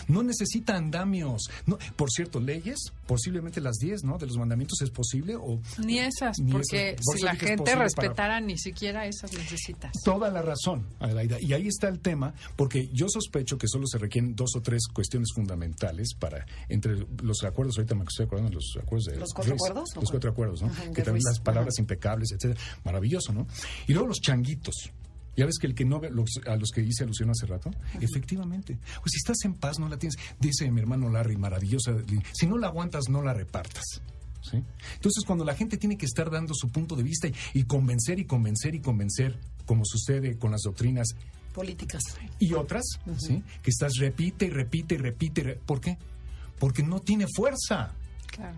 No 0.08 0.22
necesita 0.22 0.76
andamios. 0.76 1.50
No, 1.66 1.78
por 1.96 2.10
cierto, 2.10 2.40
leyes, 2.40 2.78
posiblemente 3.06 3.60
las 3.60 3.76
10, 3.76 4.04
¿no? 4.04 4.18
De 4.18 4.26
los 4.26 4.36
mandamientos 4.36 4.80
es 4.82 4.90
posible 4.90 5.36
o... 5.36 5.60
Ni 5.78 5.98
esas, 5.98 6.38
Ni 6.38 6.52
porque 6.52 6.90
esas. 6.90 7.04
Por 7.04 7.16
si 7.18 7.22
la 7.24 7.34
gente 7.36 7.74
respetara, 7.74 8.14
para- 8.14 8.40
ni 8.40 8.58
siquiera 8.58 9.06
esas 9.06 9.32
necesitas. 9.32 9.92
Toda 10.04 10.30
la 10.30 10.42
razón, 10.42 10.86
Adelaida. 10.98 11.36
Y 11.40 11.52
ahí 11.52 11.66
está 11.68 11.88
el 11.88 12.00
tema, 12.00 12.34
porque 12.56 12.88
yo 12.92 13.08
sospecho 13.08 13.58
que 13.58 13.68
solo 13.68 13.86
se 13.86 13.98
requieren 13.98 14.34
dos 14.34 14.50
o 14.56 14.60
tres 14.62 14.86
cuestiones 14.92 15.30
fundamentales 15.34 16.14
para, 16.18 16.46
entre 16.68 17.06
los 17.22 17.42
acuerdos, 17.44 17.76
ahorita 17.78 17.94
me 17.94 18.04
estoy 18.04 18.26
acordando 18.26 18.50
de 18.50 18.54
los 18.56 18.76
acuerdos 18.80 19.04
de 19.06 19.16
¿Los 19.18 19.32
cuatro 19.32 19.52
Ruiz, 19.52 19.62
acuerdos? 19.62 19.88
¿O 19.96 20.00
Los 20.00 20.10
cuatro 20.10 20.30
acuerdos, 20.30 20.62
¿no? 20.62 20.68
Ajá, 20.68 20.90
que 20.92 21.04
Ruiz. 21.04 21.22
las 21.24 21.40
palabras 21.40 21.74
Ajá. 21.76 21.82
impecables, 21.82 22.32
etcétera. 22.32 22.60
Maravilloso, 22.84 23.32
¿no? 23.32 23.46
Y 23.86 23.92
luego 23.92 24.08
los 24.08 24.20
changuitos. 24.20 24.90
Ya 25.36 25.46
ves 25.46 25.58
que 25.58 25.66
el 25.66 25.74
que 25.74 25.84
no 25.84 26.00
ve, 26.00 26.10
los, 26.10 26.28
a 26.46 26.56
los 26.56 26.70
que 26.70 26.82
hice 26.82 27.04
alusión 27.04 27.30
hace 27.30 27.46
rato, 27.46 27.70
efectivamente. 28.00 28.78
Pues 29.00 29.12
si 29.12 29.18
estás 29.18 29.44
en 29.44 29.54
paz, 29.54 29.78
no 29.78 29.88
la 29.88 29.96
tienes. 29.96 30.16
Dice 30.38 30.70
mi 30.70 30.80
hermano 30.80 31.08
Larry, 31.08 31.36
maravillosa. 31.36 31.94
Si 32.32 32.46
no 32.46 32.58
la 32.58 32.66
aguantas, 32.68 33.08
no 33.08 33.22
la 33.22 33.32
repartas. 33.32 33.84
¿sí? 34.42 34.62
Entonces, 34.94 35.24
cuando 35.24 35.44
la 35.44 35.54
gente 35.54 35.76
tiene 35.76 35.96
que 35.96 36.06
estar 36.06 36.30
dando 36.30 36.52
su 36.54 36.68
punto 36.68 36.96
de 36.96 37.02
vista 37.02 37.28
y, 37.28 37.34
y 37.54 37.64
convencer 37.64 38.18
y 38.18 38.24
convencer 38.24 38.74
y 38.74 38.80
convencer, 38.80 39.38
como 39.66 39.84
sucede 39.84 40.36
con 40.36 40.50
las 40.50 40.62
doctrinas 40.62 41.08
Políticas. 41.54 42.02
y 42.38 42.54
otras, 42.54 42.82
¿sí? 43.18 43.42
que 43.62 43.70
estás 43.70 43.94
repite 43.98 44.46
y 44.46 44.50
repite 44.50 44.94
y 44.96 44.98
repite. 44.98 45.42
re- 45.42 45.60
¿Por 45.64 45.80
qué? 45.80 45.96
Porque 46.58 46.82
no 46.82 47.00
tiene 47.00 47.26
fuerza. 47.34 47.94
Claro. 48.26 48.56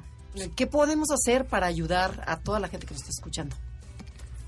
¿Qué 0.56 0.66
podemos 0.66 1.10
hacer 1.10 1.46
para 1.46 1.66
ayudar 1.66 2.24
a 2.26 2.38
toda 2.38 2.58
la 2.60 2.68
gente 2.68 2.86
que 2.86 2.94
nos 2.94 3.02
está 3.02 3.10
escuchando? 3.10 3.54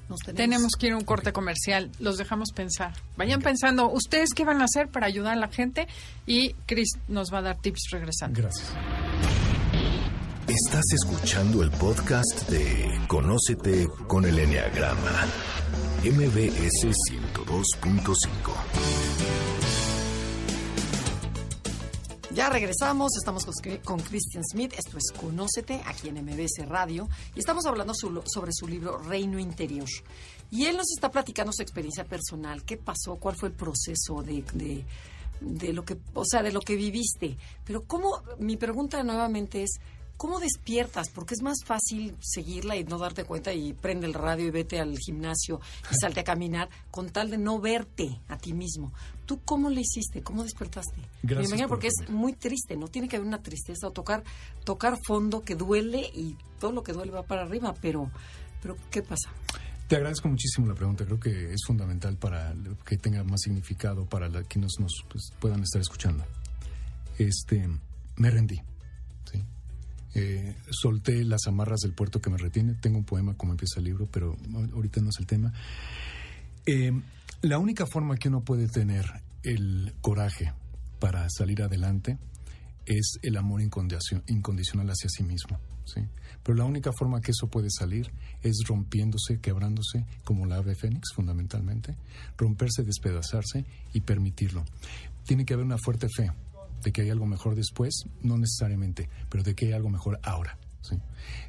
Nos 0.09 0.21
Tenemos 0.21 0.73
que 0.79 0.89
ir 0.89 0.93
a 0.93 0.97
un 0.97 1.05
corte 1.05 1.33
comercial. 1.33 1.91
Los 1.99 2.19
dejamos 2.19 2.51
pensar. 2.53 2.93
Vayan 3.17 3.41
pensando, 3.41 3.91
¿ustedes 3.91 4.31
qué 4.35 4.45
van 4.45 4.61
a 4.61 4.65
hacer 4.65 4.89
para 4.89 5.07
ayudar 5.07 5.33
a 5.33 5.37
la 5.37 5.49
gente? 5.49 5.89
Y 6.27 6.53
Chris 6.67 6.91
nos 7.09 7.33
va 7.33 7.39
a 7.39 7.43
dar 7.43 7.61
tips 7.61 7.89
regresando. 7.91 8.41
Gracias. 8.41 8.73
Estás 10.47 10.85
escuchando 10.93 11.63
el 11.63 11.71
podcast 11.71 12.49
de 12.51 13.01
Conócete 13.09 13.89
con 14.07 14.27
el 14.27 14.39
Enneagrama, 14.39 15.25
MBS 16.05 16.87
102.5. 17.11 19.54
Ya 22.35 22.51
regresamos, 22.51 23.17
estamos 23.17 23.47
con, 23.85 24.01
Christian 24.01 24.43
Smith, 24.43 24.73
esto 24.77 24.99
es 24.99 25.13
Conócete, 25.13 25.81
aquí 25.87 26.09
en 26.09 26.17
MBS 26.17 26.67
Radio, 26.67 27.09
y 27.37 27.39
estamos 27.39 27.65
hablando 27.65 27.95
sobre 27.95 28.51
su 28.53 28.67
libro 28.67 28.99
Reino 28.99 29.39
Interior. 29.39 29.89
Y 30.51 30.65
él 30.65 30.77
nos 30.77 30.91
está 30.91 31.13
platicando 31.13 31.53
su 31.53 31.63
experiencia 31.63 32.05
personal, 32.05 32.65
qué 32.65 32.77
pasó, 32.77 33.15
cuál 33.21 33.37
fue 33.37 33.51
el 33.51 33.55
proceso 33.55 34.21
de, 34.25 34.45
de, 34.53 34.85
de 35.41 35.73
lo 35.73 35.85
que, 35.85 35.97
o 36.13 36.25
sea, 36.25 36.43
de 36.43 36.51
lo 36.51 36.59
que 36.61 36.75
viviste. 36.75 37.37
Pero 37.65 37.85
cómo, 37.85 38.21
mi 38.41 38.57
pregunta 38.57 39.01
nuevamente 39.05 39.63
es, 39.63 39.79
¿cómo 40.17 40.41
despiertas? 40.41 41.09
Porque 41.11 41.35
es 41.35 41.43
más 41.43 41.59
fácil 41.65 42.17
seguirla 42.21 42.77
y 42.77 42.85
no 42.85 42.99
darte 42.99 43.25
cuenta 43.25 43.53
y 43.53 43.73
prende 43.73 44.07
el 44.07 44.15
radio 44.15 44.47
y 44.47 44.51
vete 44.51 44.81
al 44.81 44.99
gimnasio 44.99 45.61
y 45.91 45.95
salte 46.01 46.21
a 46.21 46.25
caminar 46.25 46.69
con 46.91 47.11
tal 47.11 47.31
de 47.31 47.39
no 47.39 47.61
verte 47.61 48.21
a 48.29 48.37
ti 48.37 48.53
mismo. 48.53 48.93
¿Tú 49.27 49.41
cómo 49.45 49.71
le 49.71 49.81
hiciste? 49.81 50.23
¿Cómo 50.23 50.43
despertaste? 50.43 51.01
Gracias 51.23 51.51
Me 51.51 51.59
por 51.59 51.69
porque 51.69 51.89
es 51.89 52.09
muy 52.09 52.35
triste, 52.35 52.77
¿no? 52.77 52.89
Tiene 52.89 53.09
que 53.09 53.17
haber 53.17 53.27
una 53.27 53.43
tristeza 53.43 53.89
o 53.89 53.91
tocar, 53.91 54.23
tocar 54.65 54.99
fondo 55.07 55.45
que 55.45 55.55
duele 55.55 56.11
y 56.15 56.37
todo 56.61 56.73
lo 56.73 56.83
que 56.83 56.93
duele 56.93 57.13
va 57.13 57.23
para 57.23 57.43
arriba, 57.43 57.75
pero, 57.81 58.11
pero 58.63 58.77
¿qué 58.91 59.03
pasa? 59.03 59.31
Te 59.89 59.97
agradezco 59.97 60.29
muchísimo 60.29 60.67
la 60.67 60.75
pregunta. 60.75 61.05
Creo 61.05 61.21
que 61.21 61.53
es 61.53 61.61
fundamental 61.67 62.17
para 62.17 62.55
que 62.85 62.97
tenga 62.97 63.23
más 63.23 63.43
significado 63.43 64.07
para 64.07 64.29
la, 64.29 64.43
quienes 64.43 64.73
nos 64.79 64.93
pues, 65.09 65.33
puedan 65.39 65.63
estar 65.63 65.81
escuchando. 65.81 66.25
Este, 67.19 67.69
me 68.17 68.31
rendí. 68.31 68.61
Eh, 70.15 70.55
solté 70.71 71.25
las 71.25 71.47
amarras 71.47 71.81
del 71.81 71.93
puerto 71.93 72.21
que 72.21 72.31
me 72.31 72.39
retiene. 72.39 72.75
Tengo 72.75 72.99
un 72.99 73.05
poema 73.05 73.35
como 73.37 73.53
empieza 73.53 73.81
el 73.81 73.87
libro, 73.87 74.07
pero 74.11 74.37
ahorita 74.73 75.01
no 75.01 75.09
es 75.11 75.19
el 75.19 75.27
tema. 75.27 75.53
Eh, 76.67 76.93
la 77.43 77.59
única 77.59 77.87
forma 77.87 78.17
que 78.17 78.29
uno 78.29 78.43
puede 78.43 78.69
tener 78.69 79.05
el 79.43 79.93
coraje 80.01 80.53
para 81.01 81.27
salir 81.29 81.63
adelante 81.63 82.17
es 82.87 83.19
el 83.23 83.37
amor 83.37 83.61
incondicio- 83.61 84.23
incondicional 84.29 84.89
hacia 84.89 85.09
sí 85.11 85.23
mismo. 85.23 85.59
¿sí? 85.85 86.01
Pero 86.43 86.57
la 86.57 86.65
única 86.65 86.91
forma 86.99 87.21
que 87.21 87.33
eso 87.33 87.49
puede 87.49 87.69
salir 87.71 88.11
es 88.43 88.63
rompiéndose, 88.67 89.41
quebrándose, 89.41 90.05
como 90.25 90.47
la 90.47 90.57
ave 90.57 90.75
fénix, 90.75 91.13
fundamentalmente, 91.15 91.97
romperse, 92.39 92.83
despedazarse 92.83 93.65
y 93.93 94.01
permitirlo. 94.01 94.65
Tiene 95.27 95.45
que 95.45 95.55
haber 95.55 95.67
una 95.67 95.79
fuerte 95.79 96.09
fe 96.15 96.31
de 96.83 96.93
que 96.93 97.03
hay 97.03 97.11
algo 97.11 97.27
mejor 97.27 97.55
después, 97.55 98.05
no 98.23 98.37
necesariamente, 98.39 99.09
pero 99.31 99.43
de 99.43 99.55
que 99.55 99.67
hay 99.67 99.73
algo 99.73 99.89
mejor 99.91 100.19
ahora. 100.23 100.59
¿sí? 100.83 100.97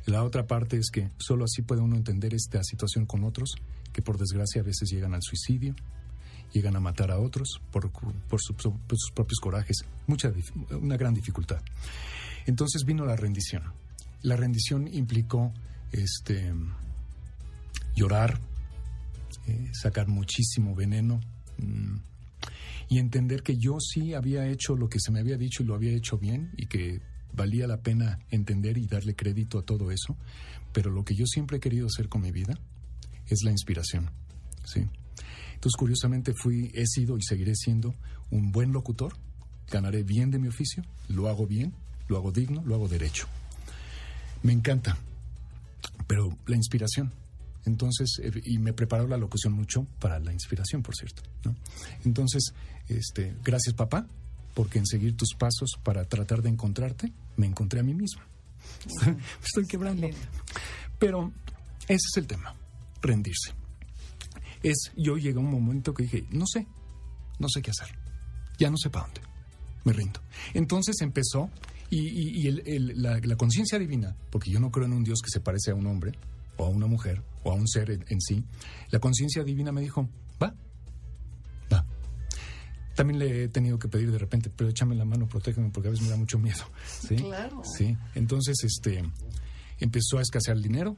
La 0.05 0.23
otra 0.23 0.47
parte 0.47 0.77
es 0.77 0.89
que 0.91 1.09
solo 1.17 1.45
así 1.45 1.61
puede 1.61 1.81
uno 1.81 1.95
entender 1.95 2.33
esta 2.33 2.63
situación 2.63 3.05
con 3.05 3.23
otros, 3.23 3.55
que 3.91 4.01
por 4.01 4.17
desgracia 4.17 4.61
a 4.61 4.63
veces 4.65 4.89
llegan 4.89 5.13
al 5.13 5.21
suicidio, 5.21 5.75
llegan 6.53 6.75
a 6.75 6.79
matar 6.79 7.11
a 7.11 7.19
otros 7.19 7.61
por, 7.71 7.91
por 7.91 8.41
su- 8.41 8.53
por 8.55 8.97
sus 8.97 9.11
propios 9.11 9.39
corajes, 9.39 9.83
mucha, 10.07 10.31
una 10.71 10.95
gran 10.97 11.13
dificultad. 11.13 11.61
Entonces 12.45 12.83
vino 12.85 13.05
la 13.05 13.15
rendición. 13.15 13.63
La 14.21 14.35
rendición 14.37 14.87
implicó 14.93 15.51
este, 15.91 16.53
llorar, 17.95 18.39
eh, 19.47 19.69
sacar 19.73 20.07
muchísimo 20.07 20.75
veneno 20.75 21.19
mm, 21.57 21.95
y 22.89 22.99
entender 22.99 23.43
que 23.43 23.57
yo 23.57 23.79
sí 23.79 24.13
había 24.13 24.47
hecho 24.47 24.75
lo 24.75 24.89
que 24.89 24.99
se 24.99 25.11
me 25.11 25.19
había 25.19 25.37
dicho 25.37 25.63
y 25.63 25.65
lo 25.65 25.75
había 25.75 25.91
hecho 25.91 26.17
bien 26.17 26.51
y 26.57 26.67
que 26.67 27.01
valía 27.33 27.67
la 27.67 27.81
pena 27.81 28.19
entender 28.29 28.77
y 28.77 28.87
darle 28.87 29.15
crédito 29.15 29.59
a 29.59 29.63
todo 29.63 29.91
eso, 29.91 30.15
pero 30.73 30.91
lo 30.91 31.03
que 31.03 31.15
yo 31.15 31.25
siempre 31.25 31.57
he 31.57 31.59
querido 31.59 31.87
hacer 31.87 32.09
con 32.09 32.21
mi 32.21 32.31
vida 32.31 32.57
es 33.27 33.43
la 33.43 33.51
inspiración. 33.51 34.09
¿sí? 34.65 34.81
Entonces, 35.53 35.75
curiosamente, 35.77 36.33
fui, 36.33 36.71
he 36.73 36.85
sido 36.85 37.17
y 37.17 37.23
seguiré 37.23 37.55
siendo 37.55 37.95
un 38.29 38.51
buen 38.51 38.71
locutor, 38.71 39.13
ganaré 39.69 40.03
bien 40.03 40.31
de 40.31 40.39
mi 40.39 40.47
oficio, 40.47 40.83
lo 41.09 41.27
hago 41.27 41.47
bien, 41.47 41.73
lo 42.07 42.17
hago 42.17 42.31
digno, 42.31 42.63
lo 42.65 42.75
hago 42.75 42.87
derecho. 42.87 43.27
Me 44.43 44.53
encanta, 44.53 44.97
pero 46.07 46.37
la 46.45 46.55
inspiración. 46.55 47.11
Entonces, 47.65 48.19
eh, 48.21 48.31
y 48.45 48.57
me 48.59 48.73
preparó 48.73 49.07
la 49.07 49.17
locución 49.17 49.53
mucho 49.53 49.85
para 49.99 50.19
la 50.19 50.31
inspiración, 50.33 50.81
por 50.83 50.95
cierto. 50.95 51.23
¿no? 51.43 51.55
Entonces, 52.05 52.53
este, 52.87 53.35
gracias 53.43 53.73
papá, 53.75 54.07
porque 54.53 54.79
en 54.79 54.85
seguir 54.85 55.17
tus 55.17 55.33
pasos 55.33 55.71
para 55.83 56.05
tratar 56.05 56.41
de 56.41 56.49
encontrarte, 56.49 57.11
me 57.37 57.45
encontré 57.47 57.79
a 57.79 57.83
mí 57.83 57.93
mismo. 57.93 58.21
Me 59.05 59.17
estoy 59.43 59.65
quebrando. 59.67 60.07
Pero 60.99 61.31
ese 61.87 61.95
es 62.11 62.17
el 62.17 62.27
tema, 62.27 62.55
rendirse. 63.01 63.51
Es, 64.63 64.91
yo 64.97 65.17
llegué 65.17 65.37
a 65.37 65.41
un 65.41 65.51
momento 65.51 65.93
que 65.93 66.03
dije, 66.03 66.25
no 66.31 66.45
sé, 66.47 66.65
no 67.39 67.47
sé 67.49 67.61
qué 67.61 67.71
hacer. 67.71 67.95
Ya 68.57 68.69
no 68.71 68.77
sé 68.77 68.89
para 68.89 69.05
dónde. 69.05 69.21
Me 69.83 69.93
rindo. 69.93 70.19
Entonces 70.53 70.95
empezó, 71.01 71.49
y, 71.91 71.99
y- 71.99 72.41
y 72.43 72.47
el- 72.47 72.63
el- 72.65 73.01
la, 73.01 73.19
la 73.19 73.35
conciencia 73.35 73.77
divina, 73.77 74.15
porque 74.31 74.49
yo 74.49 74.59
no 74.59 74.71
creo 74.71 74.85
en 74.87 74.93
un 74.93 75.03
Dios 75.03 75.19
que 75.21 75.29
se 75.29 75.39
parece 75.41 75.71
a 75.71 75.75
un 75.75 75.85
hombre, 75.85 76.13
o 76.57 76.65
a 76.65 76.69
una 76.69 76.87
mujer, 76.87 77.21
o 77.43 77.51
a 77.51 77.55
un 77.55 77.67
ser 77.67 77.91
en, 77.91 78.05
en 78.09 78.21
sí, 78.21 78.43
la 78.89 78.99
conciencia 78.99 79.43
divina 79.43 79.71
me 79.71 79.81
dijo, 79.81 80.07
va, 80.41 80.53
va. 81.71 81.85
También 82.95 83.19
le 83.19 83.43
he 83.43 83.47
tenido 83.49 83.77
que 83.77 83.87
pedir 83.87 84.11
de 84.11 84.17
repente, 84.17 84.49
pero 84.55 84.69
échame 84.69 84.95
la 84.95 85.05
mano, 85.05 85.27
protégeme, 85.27 85.69
porque 85.69 85.89
a 85.89 85.91
veces 85.91 86.05
me 86.05 86.11
da 86.11 86.17
mucho 86.17 86.39
miedo. 86.39 86.63
¿sí? 86.87 87.15
Claro. 87.15 87.61
Sí, 87.63 87.97
entonces 88.15 88.63
este, 88.63 89.03
empezó 89.79 90.17
a 90.17 90.21
escasear 90.21 90.57
el 90.57 90.63
dinero, 90.63 90.95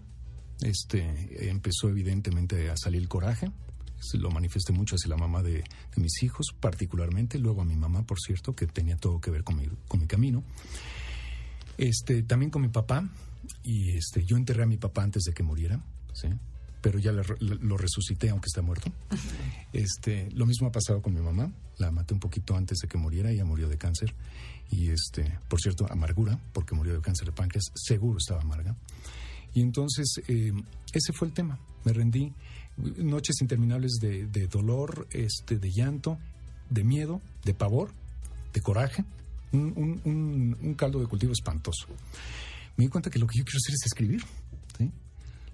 este, 0.61 1.49
empezó 1.49 1.89
evidentemente 1.89 2.69
a 2.69 2.77
salir 2.77 3.01
el 3.01 3.07
coraje, 3.07 3.51
se 3.99 4.17
lo 4.17 4.29
manifesté 4.29 4.73
mucho 4.73 4.95
hacia 4.95 5.09
la 5.09 5.17
mamá 5.17 5.41
de, 5.41 5.63
de 5.95 6.01
mis 6.01 6.21
hijos, 6.23 6.47
particularmente, 6.59 7.39
luego 7.39 7.61
a 7.61 7.65
mi 7.65 7.75
mamá, 7.75 8.03
por 8.03 8.19
cierto, 8.19 8.55
que 8.55 8.67
tenía 8.67 8.95
todo 8.97 9.19
que 9.19 9.31
ver 9.31 9.43
con 9.43 9.57
mi, 9.57 9.67
con 9.87 9.99
mi 9.99 10.07
camino. 10.07 10.43
Este, 11.77 12.23
también 12.23 12.49
con 12.49 12.61
mi 12.61 12.69
papá, 12.69 13.07
y 13.63 13.91
este, 13.97 14.23
yo 14.25 14.37
enterré 14.37 14.63
a 14.63 14.67
mi 14.67 14.77
papá 14.77 15.03
antes 15.03 15.23
de 15.23 15.33
que 15.33 15.43
muriera, 15.43 15.81
¿sí? 16.13 16.27
pero 16.81 16.99
ya 16.99 17.11
lo 17.11 17.77
resucité 17.77 18.29
aunque 18.29 18.47
está 18.47 18.61
muerto. 18.61 18.91
Este, 19.73 20.29
lo 20.31 20.45
mismo 20.45 20.67
ha 20.67 20.71
pasado 20.71 21.01
con 21.01 21.13
mi 21.13 21.21
mamá, 21.21 21.51
la 21.77 21.91
maté 21.91 22.13
un 22.13 22.19
poquito 22.19 22.55
antes 22.55 22.77
de 22.79 22.87
que 22.87 22.97
muriera, 22.97 23.29
ella 23.31 23.45
murió 23.45 23.67
de 23.67 23.77
cáncer 23.77 24.13
y 24.71 24.89
este, 24.89 25.37
por 25.49 25.59
cierto, 25.61 25.85
amargura, 25.91 26.39
porque 26.53 26.75
murió 26.75 26.93
de 26.93 27.01
cáncer 27.01 27.25
de 27.27 27.31
páncreas, 27.33 27.65
seguro 27.75 28.17
estaba 28.19 28.41
amarga. 28.41 28.75
Y 29.53 29.61
entonces 29.61 30.21
eh, 30.27 30.53
ese 30.93 31.13
fue 31.13 31.27
el 31.27 31.33
tema, 31.33 31.57
me 31.83 31.93
rendí, 31.93 32.31
noches 32.77 33.37
interminables 33.41 33.93
de, 33.99 34.27
de 34.27 34.47
dolor, 34.47 35.07
este, 35.11 35.57
de 35.57 35.71
llanto, 35.71 36.17
de 36.69 36.83
miedo, 36.83 37.21
de 37.43 37.53
pavor, 37.53 37.91
de 38.53 38.61
coraje, 38.61 39.03
un, 39.51 39.73
un- 39.75 40.01
un- 40.05 40.57
un 40.61 40.73
caldo 40.75 40.99
de 40.99 41.07
cultivo 41.07 41.31
espantoso. 41.33 41.87
Me 42.77 42.85
di 42.85 42.89
cuenta 42.89 43.09
que 43.09 43.19
lo 43.19 43.27
que 43.27 43.37
yo 43.37 43.43
quiero 43.43 43.57
hacer 43.57 43.73
es 43.73 43.85
escribir. 43.85 44.23
¿sí? 44.77 44.91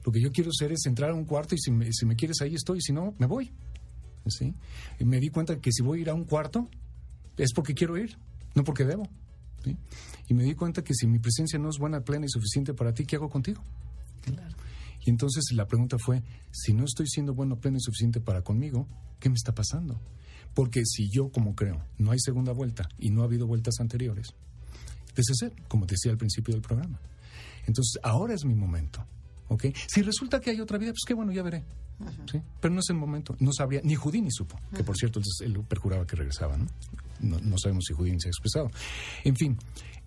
Lo 0.05 0.11
que 0.11 0.21
yo 0.21 0.31
quiero 0.31 0.49
hacer 0.49 0.71
es 0.73 0.85
entrar 0.85 1.09
a 1.09 1.13
un 1.13 1.25
cuarto 1.25 1.55
y 1.55 1.57
si 1.57 1.71
me, 1.71 1.91
si 1.91 2.05
me 2.05 2.15
quieres 2.15 2.41
ahí 2.41 2.53
estoy, 2.53 2.81
si 2.81 2.93
no, 2.93 3.15
me 3.17 3.25
voy. 3.25 3.51
¿sí? 4.27 4.53
Y 4.99 5.05
me 5.05 5.19
di 5.19 5.29
cuenta 5.29 5.59
que 5.59 5.71
si 5.71 5.81
voy 5.81 5.99
a 5.99 6.01
ir 6.01 6.09
a 6.09 6.13
un 6.13 6.25
cuarto 6.25 6.69
es 7.37 7.53
porque 7.53 7.73
quiero 7.73 7.97
ir. 7.97 8.17
no 8.55 8.63
porque 8.63 8.83
debo. 8.83 9.09
¿sí? 9.63 9.77
Y 10.27 10.33
me 10.33 10.43
di 10.43 10.53
cuenta 10.53 10.83
que 10.83 10.93
si 10.93 11.07
mi 11.07 11.19
presencia 11.19 11.57
no 11.57 11.69
es 11.69 11.77
buena, 11.77 12.01
plena 12.01 12.25
y 12.25 12.29
suficiente 12.29 12.73
para 12.73 12.93
ti, 12.93 13.05
¿qué 13.05 13.15
hago 13.15 13.29
contigo? 13.29 13.63
Y 15.05 15.09
entonces 15.09 15.43
la 15.53 15.67
pregunta 15.67 15.97
fue, 15.97 16.23
si 16.51 16.73
no 16.73 16.85
estoy 16.85 17.07
siendo 17.07 17.33
bueno, 17.33 17.57
pleno 17.57 17.77
y 17.77 17.81
suficiente 17.81 18.21
para 18.21 18.41
conmigo, 18.41 18.87
¿qué 19.19 19.29
me 19.29 19.35
está 19.35 19.53
pasando? 19.53 19.99
Porque 20.53 20.85
si 20.85 21.09
yo, 21.09 21.29
como 21.29 21.55
creo, 21.55 21.83
no 21.97 22.11
hay 22.11 22.19
segunda 22.19 22.53
vuelta 22.53 22.87
y 22.97 23.09
no 23.09 23.21
ha 23.21 23.25
habido 23.25 23.47
vueltas 23.47 23.75
anteriores, 23.79 24.33
ser, 25.21 25.53
como 25.67 25.85
decía 25.85 26.11
al 26.11 26.17
principio 26.17 26.53
del 26.53 26.61
programa. 26.61 26.99
Entonces, 27.67 27.99
ahora 28.03 28.33
es 28.33 28.45
mi 28.45 28.55
momento. 28.55 29.05
¿ok? 29.49 29.65
Si 29.87 30.01
resulta 30.01 30.39
que 30.39 30.51
hay 30.51 30.61
otra 30.61 30.77
vida, 30.77 30.91
pues 30.91 31.03
qué 31.05 31.13
bueno, 31.13 31.31
ya 31.31 31.43
veré. 31.43 31.63
¿sí? 32.31 32.41
Pero 32.59 32.73
no 32.73 32.79
es 32.79 32.89
el 32.89 32.95
momento. 32.95 33.35
No 33.39 33.53
sabría, 33.53 33.81
ni 33.83 33.95
Judí 33.95 34.21
ni 34.21 34.31
supo, 34.31 34.59
que 34.75 34.83
por 34.83 34.97
cierto 34.97 35.21
él, 35.41 35.59
perjuraba 35.67 36.05
que 36.05 36.15
regresaba. 36.15 36.57
¿no? 36.57 36.67
No, 37.39 37.57
sabemos 37.57 37.85
si 37.87 37.93
Judí 37.93 38.19
se 38.19 38.27
ha 38.27 38.31
expresado. 38.31 38.71
En 39.23 39.35
fin, 39.35 39.57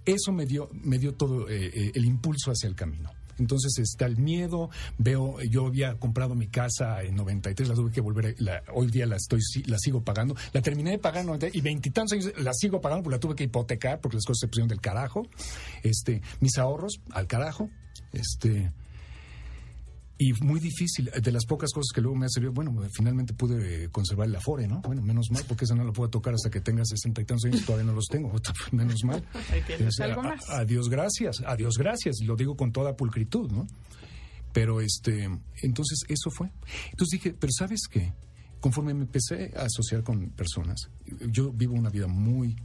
eso 0.05 0.33
me 0.33 0.47
dio, 0.47 0.69
me 0.73 0.99
dio 0.99 1.15
todo 1.15 1.49
eh, 1.49 1.71
eh, 1.73 1.93
el 1.95 2.05
impulso 2.05 2.51
hacia 2.51 2.69
el 2.69 2.75
camino. 2.75 3.11
Entonces 3.39 3.79
está 3.79 4.07
el 4.07 4.17
miedo, 4.17 4.71
veo, 4.99 5.41
yo 5.43 5.67
había 5.67 5.95
comprado 5.99 6.35
mi 6.35 6.49
casa 6.49 7.03
en 7.03 7.17
93, 7.17 7.69
la 7.69 7.75
tuve 7.75 7.91
que 7.91 8.01
volver, 8.01 8.37
hoy 8.73 8.91
día 8.91 9.07
la 9.07 9.17
estoy, 9.17 9.41
la 9.67 9.79
sigo 9.79 10.03
pagando, 10.03 10.35
la 10.53 10.63
terminé 10.63 10.93
de 10.93 10.99
pagar 10.99 11.27
y 11.53 11.61
veintitantos 11.61 12.13
años 12.13 12.33
la 12.39 12.53
sigo 12.53 12.81
pagando 12.81 13.03
porque 13.03 13.17
la 13.17 13.21
tuve 13.21 13.35
que 13.35 13.45
hipotecar 13.45 14.01
porque 14.01 14.17
las 14.17 14.25
cosas 14.25 14.41
se 14.41 14.49
pusieron 14.49 14.69
del 14.69 14.81
carajo, 14.81 15.27
este, 15.83 16.23
mis 16.41 16.59
ahorros 16.59 17.01
al 17.11 17.27
carajo, 17.27 17.71
este, 18.13 18.71
y 20.19 20.33
muy 20.43 20.61
difícil, 20.61 21.11
de 21.11 21.33
las 21.33 21.45
pocas 21.45 21.73
cosas 21.73 21.93
que 21.95 22.01
luego 22.01 22.17
me 22.17 22.25
ha 22.25 22.29
servido, 22.31 22.53
bueno, 22.53 22.75
finalmente 22.91 23.35
pude 23.35 23.91
conservar 23.91 24.29
el 24.29 24.37
Afore, 24.37 24.67
¿no? 24.67 24.81
Bueno, 24.81 25.03
menos 25.03 25.31
mal, 25.31 25.45
porque 25.47 25.65
esa 25.65 25.75
no 25.75 25.85
la 25.85 25.93
puedo 25.93 26.09
tocar 26.09 26.33
hasta 26.33 26.49
que 26.49 26.61
tenga 26.61 26.85
sesenta 26.87 27.21
y 27.21 27.25
tantos 27.25 27.45
años, 27.45 27.65
todavía 27.67 27.87
no 27.87 27.93
los 27.93 28.07
tengo, 28.07 28.33
menos 28.73 29.05
mal. 29.05 29.23
algo 30.03 30.23
más? 30.23 30.49
adiós, 30.49 30.89
gracias, 30.89 31.43
adiós, 31.47 31.77
gracias, 31.77 32.21
y 32.21 32.25
lo 32.25 32.35
digo 32.35 32.57
con 32.57 32.73
toda 32.73 32.97
pulcritud, 32.97 33.51
¿no? 33.51 33.67
Pero 34.55 34.81
este, 34.81 35.29
entonces 35.63 36.01
eso 36.09 36.31
fue. 36.31 36.51
Entonces 36.91 37.21
dije, 37.21 37.37
pero 37.39 37.53
¿sabes 37.53 37.83
qué? 37.91 38.15
Conforme 38.59 38.95
me 38.95 39.03
empecé 39.03 39.53
a 39.55 39.65
asociar 39.65 40.03
con 40.03 40.31
personas, 40.31 40.89
yo 41.31 41.53
vivo 41.53 41.75
una 41.75 41.91
vida 41.91 42.07
muy 42.07 42.57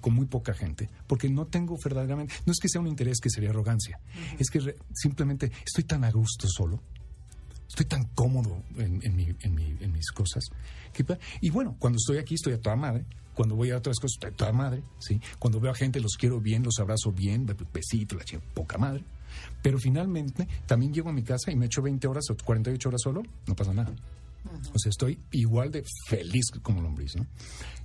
con 0.00 0.14
muy 0.14 0.26
poca 0.26 0.54
gente, 0.54 0.88
porque 1.06 1.28
no 1.28 1.46
tengo 1.46 1.76
verdaderamente, 1.82 2.34
no 2.46 2.52
es 2.52 2.58
que 2.58 2.68
sea 2.68 2.80
un 2.80 2.86
interés 2.86 3.18
que 3.20 3.30
sería 3.30 3.50
arrogancia, 3.50 3.98
es 4.38 4.50
que 4.50 4.76
simplemente 4.94 5.50
estoy 5.64 5.84
tan 5.84 6.04
a 6.04 6.10
gusto 6.10 6.46
solo, 6.48 6.80
estoy 7.68 7.86
tan 7.86 8.04
cómodo 8.14 8.62
en, 8.76 9.00
en, 9.02 9.16
mi, 9.16 9.26
en, 9.40 9.92
mis 9.92 10.10
cosas. 10.10 10.44
Que, 10.92 11.04
y 11.40 11.50
bueno, 11.50 11.76
cuando 11.78 11.96
estoy 11.96 12.18
aquí 12.18 12.34
estoy 12.34 12.54
a 12.54 12.60
toda 12.60 12.76
madre, 12.76 13.04
cuando 13.34 13.54
voy 13.54 13.70
a 13.70 13.78
otras 13.78 13.98
cosas 13.98 14.16
estoy 14.16 14.30
a 14.30 14.36
toda 14.36 14.52
madre, 14.52 14.82
¿sí? 14.98 15.20
cuando 15.38 15.60
veo 15.60 15.70
a 15.70 15.74
gente 15.74 16.00
los 16.00 16.16
quiero 16.18 16.40
bien, 16.40 16.62
los 16.62 16.78
abrazo 16.78 17.12
bien, 17.12 17.46
besito, 17.72 18.16
la 18.16 18.24
chica, 18.24 18.42
poca 18.54 18.76
madre. 18.76 19.04
Pero 19.62 19.78
finalmente 19.78 20.48
también 20.66 20.92
llego 20.92 21.08
a 21.10 21.12
mi 21.12 21.22
casa 21.22 21.52
y 21.52 21.56
me 21.56 21.66
echo 21.66 21.80
20 21.82 22.06
horas 22.08 22.24
o 22.30 22.36
48 22.36 22.88
horas 22.88 23.00
solo, 23.02 23.22
no 23.46 23.54
pasa 23.54 23.72
nada. 23.72 23.94
O 24.74 24.78
sea, 24.78 24.90
estoy 24.90 25.20
igual 25.32 25.70
de 25.70 25.84
feliz 26.08 26.50
como 26.62 26.80
lombriz, 26.80 27.16
¿no? 27.16 27.26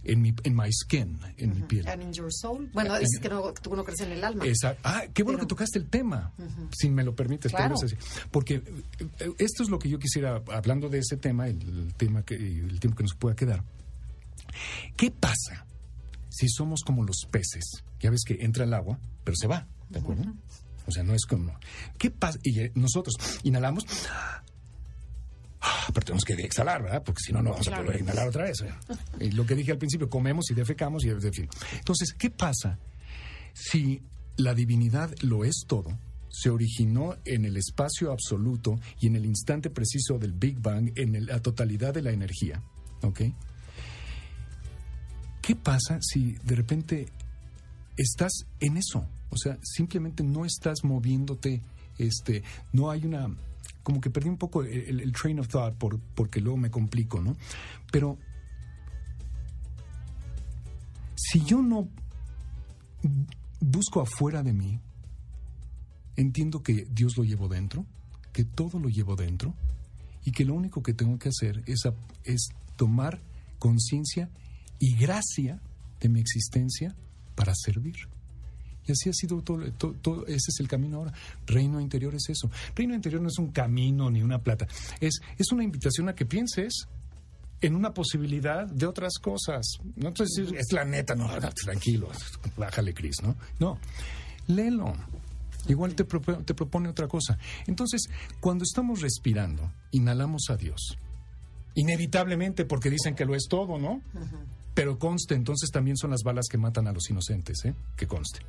En 0.03 0.21
mi, 0.21 0.33
en 0.43 0.55
my 0.55 0.71
skin, 0.71 1.19
en 1.37 1.53
mi 1.53 1.61
piel. 1.63 1.87
And 1.87 2.01
in 2.01 2.13
your 2.13 2.31
soul. 2.31 2.69
Bueno, 2.73 2.97
dices 2.97 3.19
que 3.19 3.29
no, 3.29 3.53
tú 3.53 3.75
no 3.75 3.83
crees 3.83 4.01
en 4.01 4.11
el 4.11 4.23
alma. 4.23 4.45
Exacto. 4.45 4.81
Ah, 4.83 5.03
qué 5.13 5.23
bueno 5.23 5.39
que 5.39 5.47
tocaste 5.47 5.79
el 5.79 5.89
tema, 5.89 6.33
si 6.71 6.89
me 6.89 7.03
lo 7.03 7.15
permites. 7.15 7.51
Claro. 7.51 7.75
Porque 8.31 8.55
eh, 9.19 9.31
esto 9.39 9.63
es 9.63 9.69
lo 9.69 9.79
que 9.79 9.89
yo 9.89 9.97
quisiera, 9.99 10.43
hablando 10.51 10.89
de 10.89 10.99
ese 10.99 11.17
tema, 11.17 11.47
el, 11.47 11.93
tema 11.95 12.23
que, 12.23 12.35
el 12.35 12.79
tiempo 12.79 12.97
que 12.97 13.03
nos 13.03 13.15
pueda 13.15 13.35
quedar. 13.35 13.63
¿Qué 14.95 15.11
pasa 15.11 15.65
si 16.29 16.47
somos 16.49 16.81
como 16.83 17.03
los 17.03 17.25
peces? 17.29 17.83
Ya 17.99 18.11
ves 18.11 18.23
que 18.25 18.37
entra 18.41 18.63
el 18.63 18.73
agua, 18.73 18.99
pero 19.23 19.35
se 19.35 19.47
va, 19.47 19.67
¿de 19.89 19.99
acuerdo? 19.99 20.33
O 20.87 20.91
sea, 20.91 21.03
no 21.03 21.15
es 21.15 21.25
como... 21.25 21.57
¿Qué 21.97 22.11
pasa? 22.11 22.37
Y 22.43 22.59
eh, 22.59 22.71
nosotros 22.75 23.15
inhalamos 23.43 23.85
pero 25.93 26.05
tenemos 26.05 26.23
que 26.23 26.33
exhalar, 26.33 26.83
¿verdad? 26.83 27.03
Porque 27.03 27.21
si 27.25 27.33
no, 27.33 27.41
no 27.41 27.51
vamos 27.51 27.67
a 27.67 27.83
poder 27.83 28.01
inhalar 28.01 28.27
otra 28.27 28.45
vez. 28.45 28.61
¿eh? 28.61 28.73
Y 29.19 29.31
lo 29.31 29.45
que 29.45 29.55
dije 29.55 29.71
al 29.71 29.77
principio, 29.77 30.09
comemos 30.09 30.49
y 30.51 30.53
defecamos 30.53 31.03
y 31.05 31.09
en 31.09 31.33
fin. 31.33 31.49
Entonces, 31.73 32.13
¿qué 32.13 32.29
pasa 32.29 32.77
si 33.53 34.01
la 34.37 34.53
divinidad 34.53 35.13
lo 35.21 35.45
es 35.45 35.63
todo? 35.67 35.97
se 36.37 36.49
originó 36.49 37.15
en 37.23 37.45
el 37.45 37.55
espacio 37.55 38.11
absoluto 38.11 38.77
y 38.99 39.07
en 39.07 39.15
el 39.15 39.25
instante 39.25 39.69
preciso 39.69 40.19
del 40.19 40.33
Big 40.33 40.59
Bang, 40.59 40.91
en 40.95 41.25
la 41.25 41.41
totalidad 41.41 41.93
de 41.93 42.01
la 42.01 42.11
energía. 42.11 42.61
¿Ok? 43.03 43.21
¿Qué 45.41 45.55
pasa 45.55 45.99
si 46.01 46.33
de 46.43 46.55
repente 46.55 47.07
estás 47.95 48.33
en 48.59 48.75
eso? 48.75 49.07
O 49.29 49.37
sea, 49.37 49.57
simplemente 49.61 50.23
no 50.23 50.43
estás 50.43 50.83
moviéndote, 50.83 51.61
este, 51.97 52.43
no 52.73 52.91
hay 52.91 53.05
una 53.05 53.29
como 53.85 54.01
que 54.01 54.09
perdí 54.09 54.29
un 54.29 54.37
poco 54.37 54.63
el, 54.63 55.13
train 55.13 55.39
of 55.39 55.47
thought 55.47 55.75
por, 55.75 55.99
porque 56.15 56.41
luego 56.41 56.57
me 56.57 56.71
complico, 56.71 57.21
¿no? 57.21 57.37
Pero 57.91 58.17
si 61.15 61.45
yo 61.45 61.61
no 61.61 61.87
busco 63.59 64.01
afuera 64.01 64.41
de 64.41 64.53
mí, 64.53 64.79
entiendo 66.15 66.63
que 66.63 66.87
Dios 66.89 67.15
lo 67.15 67.23
llevo 67.23 67.47
dentro, 67.47 67.85
que 68.33 68.43
todo 68.43 68.79
lo 68.79 68.89
llevo 68.89 69.15
dentro 69.15 69.53
y 70.23 70.31
que 70.31 70.45
lo 70.45 70.55
único 70.55 70.81
que 70.81 70.95
tengo 70.95 71.19
que 71.19 71.29
hacer 71.29 71.61
es, 71.67 71.83
es 72.23 72.49
tomar 72.77 73.21
conciencia 73.59 74.31
y 74.79 74.95
gracia 74.95 75.61
de 75.99 76.09
mi 76.09 76.21
existencia 76.21 76.95
para 77.35 77.53
servir. 77.53 78.14
Y 78.87 78.91
así 78.91 79.09
ha 79.09 79.13
sido 79.13 79.41
todo, 79.41 79.63
todo, 80.01 80.25
ese 80.27 80.51
es 80.51 80.59
el 80.59 80.67
camino 80.67 80.97
ahora. 80.97 81.13
Reino 81.47 81.79
interior 81.81 82.13
es 82.15 82.29
eso. 82.29 82.49
Reino 82.75 82.93
interior 82.93 83.21
no 83.21 83.29
es 83.29 83.37
un 83.37 83.51
camino 83.51 84.09
ni 84.11 84.21
una 84.21 84.39
plata. 84.39 84.67
Es, 84.99 85.21
es 85.37 85.51
una 85.51 85.63
invitación 85.63 86.09
a 86.09 86.15
que 86.15 86.25
pienses 86.25 86.87
en 87.61 87.75
una 87.75 87.93
posibilidad 87.93 88.67
de 88.67 88.85
otras 88.85 89.17
cosas. 89.19 89.65
No 89.95 90.13
te 90.13 90.23
decir, 90.23 90.55
es 90.55 90.71
la 90.71 90.85
neta, 90.85 91.15
no, 91.15 91.29
tranquilo, 91.63 92.09
bájale, 92.57 92.93
Cris, 92.93 93.21
¿no? 93.23 93.35
No, 93.59 93.79
léelo. 94.47 94.93
Igual 95.67 95.95
te, 95.95 96.03
te 96.03 96.53
propone 96.53 96.89
otra 96.89 97.07
cosa. 97.07 97.39
Entonces, 97.65 98.07
cuando 98.39 98.63
estamos 98.63 99.01
respirando, 99.01 99.71
inhalamos 99.91 100.49
a 100.49 100.57
Dios. 100.57 100.97
Inevitablemente, 101.73 102.65
porque 102.65 102.91
dicen 102.91 103.15
que 103.15 103.25
lo 103.25 103.35
es 103.35 103.47
todo, 103.49 103.79
¿no? 103.79 104.01
Pero 104.75 104.99
conste, 104.99 105.33
entonces 105.33 105.71
también 105.71 105.97
son 105.97 106.11
las 106.11 106.21
balas 106.21 106.45
que 106.49 106.57
matan 106.57 106.87
a 106.87 106.91
los 106.91 107.09
inocentes, 107.09 107.65
¿eh? 107.65 107.73
Que 107.95 108.05
conste. 108.05 108.41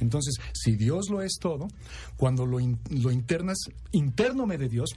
Entonces, 0.00 0.36
si 0.52 0.76
Dios 0.76 1.08
lo 1.10 1.22
es 1.22 1.38
todo, 1.40 1.68
cuando 2.16 2.46
lo, 2.46 2.58
lo 2.90 3.10
internas, 3.10 3.58
me 4.46 4.58
de 4.58 4.68
Dios, 4.68 4.90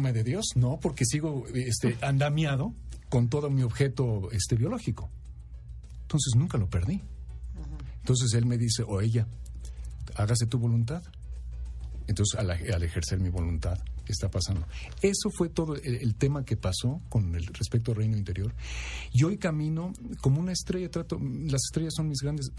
me 0.00 0.12
de 0.12 0.24
Dios, 0.24 0.46
no, 0.54 0.78
porque 0.80 1.04
sigo 1.04 1.46
este, 1.54 1.96
andamiado 2.02 2.74
con 3.08 3.28
todo 3.28 3.50
mi 3.50 3.62
objeto 3.62 4.30
este, 4.32 4.56
biológico. 4.56 5.10
Entonces 6.02 6.34
nunca 6.36 6.58
lo 6.58 6.68
perdí. 6.68 7.02
Entonces 8.00 8.32
él 8.34 8.46
me 8.46 8.56
dice, 8.56 8.82
o 8.82 9.00
ella, 9.00 9.26
hágase 10.14 10.46
tu 10.46 10.58
voluntad. 10.58 11.02
Entonces, 12.06 12.40
al, 12.40 12.50
ejercer 12.82 13.20
mi 13.20 13.28
voluntad, 13.28 13.78
¿qué 13.78 13.97
está 14.12 14.30
pasando? 14.30 14.66
Eso 15.02 15.30
fue 15.30 15.48
todo 15.48 15.76
el, 15.76 16.14
tema 16.14 16.44
que 16.44 16.56
pasó 16.56 17.00
con 17.08 17.34
el 17.34 17.46
respecto 17.46 17.92
al 17.92 17.98
reino 17.98 18.16
interior. 18.16 18.54
Y 19.12 19.24
hoy 19.24 19.38
camino 19.38 19.92
como 20.20 20.40
una 20.40 20.52
estrella, 20.52 20.90
trato, 20.90 21.18
las 21.20 21.62
estrellas 21.64 21.94
son 21.96 22.08
mis 22.08 22.20
grandes, 22.20 22.50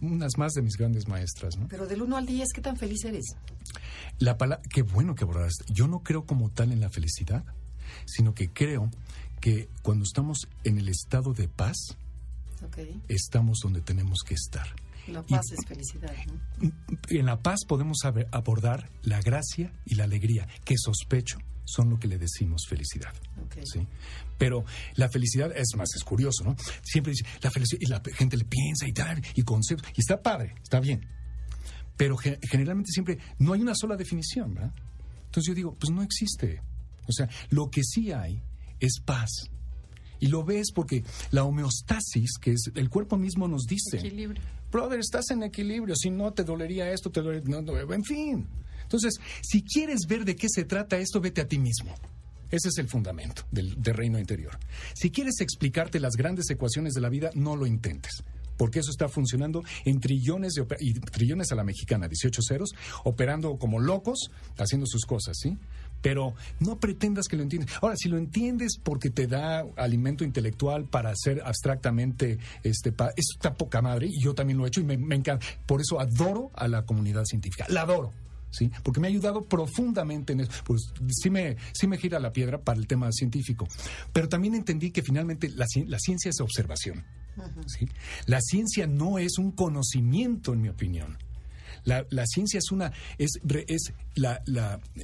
unas 0.00 0.38
más 0.38 0.52
de 0.52 0.62
mis 0.62 0.76
grandes 0.76 1.08
maestras, 1.08 1.56
¿no? 1.58 1.68
Pero 1.68 1.86
del 1.86 2.02
1 2.02 2.16
al 2.16 2.26
10, 2.26 2.48
¿qué 2.54 2.60
tan 2.60 2.76
feliz 2.76 3.04
eres? 3.04 3.36
La 4.18 4.38
palabra, 4.38 4.62
qué 4.72 4.82
bueno 4.82 5.14
que 5.14 5.24
abordaste. 5.24 5.64
Yo 5.72 5.88
no 5.88 6.00
creo 6.00 6.24
como 6.24 6.50
tal 6.50 6.72
en 6.72 6.80
la 6.80 6.90
felicidad, 6.90 7.44
sino 8.06 8.34
que 8.34 8.50
creo 8.50 8.90
que 9.40 9.68
cuando 9.82 10.04
estamos 10.04 10.48
en 10.64 10.78
el 10.78 10.88
estado 10.88 11.32
de 11.32 11.48
paz, 11.48 11.96
estamos 13.08 13.58
donde 13.62 13.80
tenemos 13.80 14.20
que 14.24 14.34
estar. 14.34 14.68
La 15.08 15.22
paz 15.22 15.46
es 15.52 15.66
felicidad. 15.66 16.14
En 17.08 17.26
la 17.26 17.40
paz 17.40 17.60
podemos 17.66 17.98
abordar 18.30 18.88
la 19.02 19.20
gracia 19.20 19.72
y 19.84 19.94
la 19.96 20.04
alegría, 20.04 20.46
que 20.64 20.76
sospecho 20.78 21.38
son 21.64 21.90
lo 21.90 21.98
que 21.98 22.08
le 22.08 22.18
decimos 22.18 22.66
felicidad. 22.68 23.12
¿sí? 23.64 23.86
Pero 24.38 24.64
la 24.94 25.08
felicidad 25.08 25.50
es 25.56 25.74
más, 25.76 25.88
es 25.94 26.04
curioso, 26.04 26.44
¿no? 26.44 26.56
Siempre 26.82 27.12
dice, 27.12 27.24
la 27.40 27.50
felicidad, 27.50 27.80
y 27.80 27.86
la 27.86 28.02
gente 28.14 28.36
le 28.36 28.44
piensa 28.44 28.86
y 28.86 28.92
tal, 28.92 29.22
y 29.34 29.42
conceptos, 29.42 29.90
y 29.96 30.00
está 30.00 30.20
padre, 30.20 30.54
está 30.62 30.80
bien. 30.80 31.06
Pero 31.96 32.16
generalmente 32.16 32.90
siempre 32.90 33.18
no 33.38 33.52
hay 33.52 33.60
una 33.60 33.74
sola 33.74 33.96
definición, 33.96 34.54
¿verdad? 34.54 34.74
Entonces 35.26 35.48
yo 35.48 35.54
digo, 35.54 35.76
pues 35.78 35.90
no 35.92 36.02
existe. 36.02 36.62
O 37.06 37.12
sea, 37.12 37.28
lo 37.50 37.70
que 37.70 37.82
sí 37.82 38.12
hay 38.12 38.42
es 38.80 39.00
paz. 39.04 39.30
Y 40.18 40.28
lo 40.28 40.44
ves 40.44 40.72
porque 40.72 41.04
la 41.30 41.44
homeostasis, 41.44 42.38
que 42.40 42.52
es 42.52 42.70
el 42.74 42.88
cuerpo 42.90 43.16
mismo 43.16 43.48
nos 43.48 43.62
dice, 43.62 43.98
Equilibrio 43.98 44.42
brother, 44.72 44.98
estás 44.98 45.30
en 45.30 45.44
equilibrio, 45.44 45.94
si 45.94 46.10
no 46.10 46.32
te 46.32 46.42
dolería 46.42 46.90
esto, 46.90 47.10
te 47.10 47.20
dolería, 47.20 47.58
en 47.90 48.04
fin. 48.04 48.48
Entonces, 48.82 49.20
si 49.42 49.62
quieres 49.62 50.06
ver 50.08 50.24
de 50.24 50.34
qué 50.34 50.48
se 50.48 50.64
trata 50.64 50.98
esto, 50.98 51.20
vete 51.20 51.40
a 51.42 51.46
ti 51.46 51.58
mismo. 51.58 51.94
Ese 52.50 52.68
es 52.68 52.76
el 52.78 52.88
fundamento 52.88 53.44
del, 53.50 53.74
reino 53.82 54.18
interior. 54.18 54.58
Si 54.92 55.10
quieres 55.10 55.40
explicarte 55.40 55.98
las 56.00 56.16
grandes 56.16 56.50
ecuaciones 56.50 56.92
de 56.92 57.00
la 57.00 57.08
vida, 57.08 57.30
no 57.34 57.56
lo 57.56 57.66
intentes 57.66 58.22
porque 58.58 58.78
eso 58.78 58.90
está 58.92 59.08
funcionando 59.08 59.64
en 59.84 59.98
trillones 59.98 60.52
de 60.52 60.64
y 60.78 60.92
trillones 60.92 61.50
a 61.50 61.56
la 61.56 61.64
mexicana, 61.64 62.06
18 62.06 62.42
ceros, 62.46 62.74
operando 63.02 63.56
como 63.56 63.80
locos, 63.80 64.30
haciendo 64.56 64.86
sus 64.86 65.04
cosas, 65.04 65.36
¿sí? 65.40 65.58
Pero 66.02 66.34
no 66.60 66.78
pretendas 66.78 67.28
que 67.28 67.36
lo 67.36 67.42
entiendes. 67.42 67.70
Ahora, 67.80 67.96
si 67.96 68.08
lo 68.08 68.18
entiendes 68.18 68.78
porque 68.82 69.10
te 69.10 69.26
da 69.26 69.64
alimento 69.76 70.24
intelectual 70.24 70.84
para 70.84 71.10
hacer 71.10 71.40
abstractamente, 71.44 72.38
este, 72.62 72.90
eso 72.90 73.34
está 73.34 73.54
poca 73.54 73.80
madre, 73.80 74.08
y 74.08 74.20
yo 74.20 74.34
también 74.34 74.58
lo 74.58 74.64
he 74.64 74.68
hecho 74.68 74.80
y 74.80 74.84
me, 74.84 74.98
me 74.98 75.14
encanta. 75.14 75.46
Por 75.66 75.80
eso 75.80 76.00
adoro 76.00 76.50
a 76.54 76.68
la 76.68 76.84
comunidad 76.84 77.24
científica, 77.24 77.66
la 77.68 77.82
adoro. 77.82 78.12
¿sí? 78.52 78.70
Porque 78.84 79.00
me 79.00 79.08
ha 79.08 79.10
ayudado 79.10 79.42
profundamente 79.42 80.34
en 80.34 80.40
eso. 80.40 80.52
Pues 80.64 80.92
sí 81.08 81.30
me, 81.30 81.56
sí 81.72 81.88
me 81.88 81.98
gira 81.98 82.20
la 82.20 82.32
piedra 82.32 82.60
para 82.60 82.78
el 82.78 82.86
tema 82.86 83.10
científico. 83.10 83.66
Pero 84.12 84.28
también 84.28 84.54
entendí 84.54 84.90
que 84.90 85.02
finalmente 85.02 85.48
la, 85.48 85.66
ciencia 85.66 86.28
es 86.28 86.40
observación. 86.40 87.04
¿sí? 87.66 87.88
La 88.26 88.40
ciencia 88.40 88.86
no 88.86 89.18
es 89.18 89.38
un 89.38 89.50
conocimiento, 89.50 90.52
en 90.52 90.62
mi 90.62 90.68
opinión. 90.68 91.18
La, 91.84 92.26
ciencia 92.26 92.58
es 92.58 92.70
una 92.70 92.92
es, 93.18 93.40
es 93.66 93.92
la, 94.14 94.42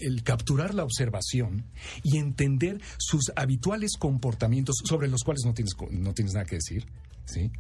el 0.01 0.23
capturar 0.23 0.75
la 0.75 0.85
observación 0.85 1.65
y 2.03 2.19
entender 2.19 2.81
sus 2.99 3.33
habituales 3.37 3.97
comportamientos 3.99 4.77
sobre 4.85 5.09
los 5.09 5.23
cuales 5.25 5.45
no 5.45 5.55
tienes 5.55 5.75
no 5.91 6.15
tienes 6.15 6.35
nada 6.35 6.47
que 6.47 6.57
decir, 6.57 6.87
¿sí? 7.25 7.51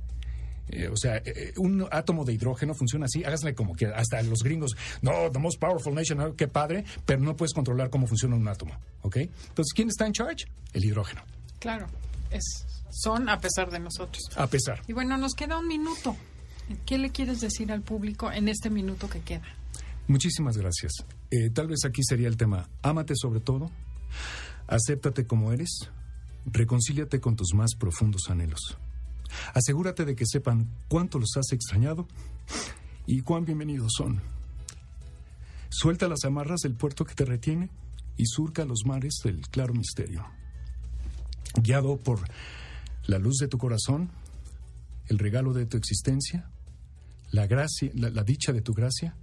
Eh, 0.71 0.89
o 0.89 0.97
sea, 0.97 1.17
eh, 1.17 1.23
eh, 1.27 1.53
un 1.57 1.87
átomo 1.91 2.25
de 2.25 2.35
hidrógeno 2.35 2.75
funciona 2.75 3.07
así, 3.07 3.25
hágasle 3.25 3.55
como 3.55 3.75
que 3.75 3.87
hasta 3.87 4.21
los 4.23 4.43
gringos, 4.43 4.77
no, 5.01 5.31
the 5.33 5.39
most 5.39 5.59
powerful 5.59 5.95
nation, 5.95 6.35
qué 6.37 6.47
padre, 6.47 6.85
pero 7.07 7.21
no 7.21 7.37
puedes 7.37 7.55
controlar 7.55 7.91
cómo 7.91 8.07
funciona 8.07 8.37
un 8.37 8.47
átomo, 8.47 8.75
¿ok? 9.03 9.17
Entonces, 9.17 9.73
¿quién 9.75 9.89
está 9.89 10.07
en 10.07 10.13
charge? 10.13 10.47
El 10.73 10.85
hidrógeno. 10.85 11.23
Claro, 11.59 11.87
es, 12.31 12.67
son 12.91 13.29
a 13.29 13.41
pesar 13.41 13.71
de 13.71 13.79
nosotros. 13.79 14.23
A 14.37 14.47
pesar. 14.47 14.83
Y 14.87 14.93
bueno, 14.93 15.17
nos 15.17 15.35
queda 15.35 15.59
un 15.59 15.69
minuto. 15.69 16.17
¿Qué 16.85 16.99
le 16.99 17.11
quieres 17.11 17.41
decir 17.41 17.73
al 17.73 17.83
público 17.83 18.31
en 18.31 18.49
este 18.49 18.71
minuto 18.71 19.09
que 19.09 19.21
queda? 19.21 19.47
Muchísimas 20.07 20.57
gracias. 20.57 20.93
tal 21.55 21.69
vez 21.69 21.85
aquí 21.85 22.03
sería 22.03 22.29
el 22.29 22.37
tema, 22.37 22.69
ámate 22.83 23.15
sobre 23.17 23.41
todo, 23.41 23.71
acéptate 24.67 25.27
como 25.27 25.53
eres, 25.53 25.91
reconcíliate 26.47 27.21
con 27.21 27.37
tus 27.37 27.55
más 27.55 27.75
profundos 27.75 28.31
anhelos. 28.31 28.79
Asegúrate 29.55 30.05
de 30.05 30.17
que 30.17 30.25
sepan 30.27 30.69
cuánto 30.89 31.19
los 31.19 31.37
has 31.37 31.53
extrañado 31.53 32.07
y 33.07 33.21
cuán 33.21 33.45
bienvenidos 33.45 33.93
son. 33.97 34.21
Suelta 35.71 36.09
las 36.09 36.25
amarras 36.25 36.61
del 36.61 36.75
puerto 36.75 37.05
que 37.05 37.15
te 37.15 37.25
retiene 37.25 37.71
y 38.17 38.27
surca 38.27 38.65
los 38.65 38.85
mares 38.87 39.21
del 39.23 39.43
claro 39.49 39.75
misterio. 39.75 40.25
Guiado 41.63 41.97
por 41.99 42.21
la 43.07 43.19
luz 43.19 43.37
de 43.39 43.49
tu 43.49 43.59
corazón, 43.59 44.11
el 45.09 45.19
regalo 45.19 45.53
de 45.53 45.67
tu 45.67 45.77
existencia, 45.77 46.51
la 47.31 47.47
gracia, 47.47 47.91
la, 47.95 48.23
dicha 48.23 48.53
de 48.53 48.63
tu 48.63 48.73
gracia 48.73 49.15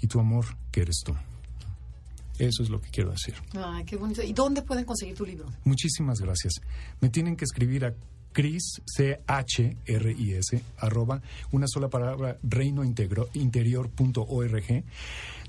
y 0.00 0.06
tu 0.06 0.20
amor 0.20 0.46
que 0.70 0.82
eres 0.82 1.02
tú. 1.04 1.14
Eso 2.38 2.62
es 2.62 2.70
lo 2.70 2.80
que 2.80 2.88
quiero 2.90 3.10
decir. 3.10 3.34
Ay, 3.56 3.84
qué 3.84 3.96
bonito. 3.96 4.22
¿Y 4.22 4.32
dónde 4.32 4.62
pueden 4.62 4.84
conseguir 4.84 5.16
tu 5.16 5.26
libro? 5.26 5.46
Muchísimas 5.64 6.20
gracias. 6.20 6.52
Me 7.00 7.08
tienen 7.08 7.34
que 7.36 7.44
escribir 7.44 7.84
a 7.84 7.92
Cris, 8.32 8.80
C-H-R-I-S, 8.86 10.62
arroba, 10.78 11.20
una 11.50 11.66
sola 11.66 11.88
palabra, 11.88 12.38
reinointerior.org. 12.42 14.84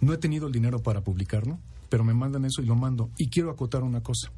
No 0.02 0.14
he 0.14 0.18
tenido 0.18 0.48
el 0.48 0.54
dinero 0.54 0.82
para 0.82 1.02
publicarlo, 1.02 1.60
pero 1.90 2.04
me 2.04 2.16
mandan 2.16 2.46
eso 2.46 2.64
y 2.64 2.66
lo 2.66 2.76
mando. 2.76 3.12
Y 3.18 3.30
quiero 3.30 3.52
acotar 3.52 3.84
una 3.84 4.02
cosa. 4.02 4.32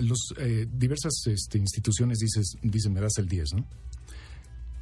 Los, 0.00 0.34
eh, 0.38 0.66
diversas 0.70 1.26
este, 1.26 1.58
instituciones 1.58 2.18
dices, 2.18 2.56
dicen, 2.62 2.92
me 2.92 3.00
das 3.00 3.16
el 3.18 3.28
10, 3.28 3.54
¿no? 3.54 3.64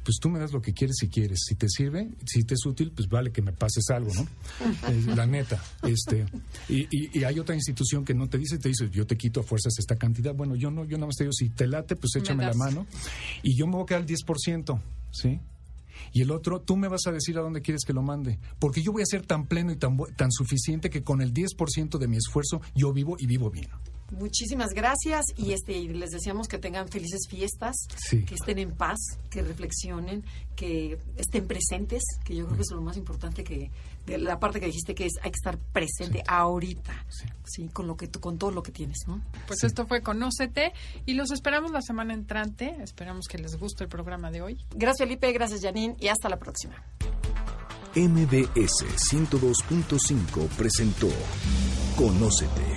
Pues 0.07 0.19
tú 0.21 0.29
me 0.29 0.39
das 0.39 0.53
lo 0.53 0.61
que 0.61 0.73
quieres 0.73 0.95
si 1.01 1.09
quieres. 1.09 1.41
Si 1.45 1.55
te 1.55 1.67
sirve, 1.67 2.07
si 2.25 2.45
te 2.45 2.53
es 2.53 2.65
útil, 2.65 2.93
pues 2.93 3.09
vale 3.09 3.33
que 3.33 3.41
me 3.41 3.51
pases 3.51 3.89
algo, 3.89 4.09
¿no? 4.13 4.25
la 5.17 5.25
neta. 5.25 5.61
Este, 5.83 6.25
y, 6.69 7.25
hay 7.25 7.39
otra 7.39 7.55
institución 7.55 8.05
que 8.05 8.13
no 8.13 8.29
te 8.29 8.37
dice, 8.37 8.57
te 8.57 8.69
dice, 8.69 8.89
yo 8.89 9.05
te 9.05 9.17
quito 9.17 9.41
a 9.41 9.43
fuerzas 9.43 9.77
esta 9.77 9.97
cantidad. 9.97 10.33
Bueno, 10.33 10.55
yo 10.55 10.71
no, 10.71 10.85
yo 10.85 10.95
nada 10.95 11.07
más 11.07 11.17
te 11.17 11.25
digo, 11.25 11.33
si 11.33 11.49
te 11.49 11.67
late, 11.67 11.97
pues 11.97 12.15
échame 12.15 12.45
la 12.45 12.53
mano. 12.53 12.87
Y 13.43 13.57
yo 13.57 13.67
me 13.67 13.73
voy 13.73 13.83
a 13.83 13.85
quedar 13.85 14.01
al 14.03 14.07
10%, 14.07 14.81
¿sí? 15.11 15.41
Y 16.13 16.21
el 16.21 16.31
otro, 16.31 16.61
tú 16.61 16.77
me 16.77 16.87
vas 16.87 17.05
a 17.05 17.11
decir 17.11 17.37
a 17.37 17.41
dónde 17.41 17.61
quieres 17.61 17.83
que 17.83 17.91
lo 17.91 18.01
mande. 18.01 18.39
Porque 18.59 18.81
yo 18.81 18.93
voy 18.93 19.01
a 19.01 19.05
ser 19.05 19.25
tan 19.25 19.45
pleno 19.45 19.73
y 19.73 19.75
tan, 19.75 19.97
tan 20.15 20.31
suficiente 20.31 20.89
que 20.89 21.03
con 21.03 21.21
el 21.21 21.33
10% 21.33 21.97
de 21.97 22.07
mi 22.07 22.15
esfuerzo 22.15 22.61
yo 22.73 22.93
vivo 22.93 23.17
y 23.19 23.25
vivo 23.25 23.51
bien. 23.51 23.67
Muchísimas 24.11 24.69
gracias 24.69 25.25
y 25.35 25.51
este 25.51 25.81
les 25.81 26.11
deseamos 26.11 26.47
que 26.47 26.57
tengan 26.57 26.87
felices 26.87 27.21
fiestas, 27.29 27.75
que 28.09 28.35
estén 28.35 28.57
en 28.57 28.71
paz, 28.71 28.97
que 29.29 29.41
reflexionen, 29.41 30.23
que 30.55 30.97
estén 31.17 31.45
presentes, 31.45 32.01
que 32.23 32.35
yo 32.35 32.45
creo 32.45 32.55
que 32.55 32.61
es 32.63 32.71
lo 32.71 32.81
más 32.81 32.95
importante 32.95 33.43
que 33.43 33.69
de 34.05 34.17
la 34.17 34.39
parte 34.39 34.61
que 34.61 34.67
dijiste 34.67 34.95
que 34.95 35.05
es 35.05 35.13
hay 35.21 35.31
que 35.31 35.35
estar 35.35 35.57
presente 35.57 36.23
ahorita, 36.25 37.05
sí. 37.43 37.67
con 37.67 37.87
lo 37.87 37.97
que 37.97 38.09
con 38.09 38.37
todo 38.37 38.51
lo 38.51 38.63
que 38.63 38.71
tienes, 38.71 38.99
¿no? 39.07 39.21
Pues 39.45 39.63
esto 39.65 39.85
fue 39.85 40.01
Conócete 40.01 40.71
y 41.05 41.15
los 41.15 41.31
esperamos 41.31 41.71
la 41.71 41.81
semana 41.81 42.13
entrante. 42.13 42.77
Esperamos 42.81 43.27
que 43.27 43.37
les 43.37 43.57
guste 43.57 43.83
el 43.83 43.89
programa 43.89 44.31
de 44.31 44.41
hoy. 44.41 44.57
Gracias 44.73 45.07
Felipe, 45.07 45.31
gracias 45.33 45.61
Janine 45.61 45.97
y 45.99 46.07
hasta 46.07 46.29
la 46.29 46.37
próxima. 46.37 46.81
MBS 47.93 48.85
102.5 49.11 50.47
presentó 50.49 51.09
Conócete 51.97 52.76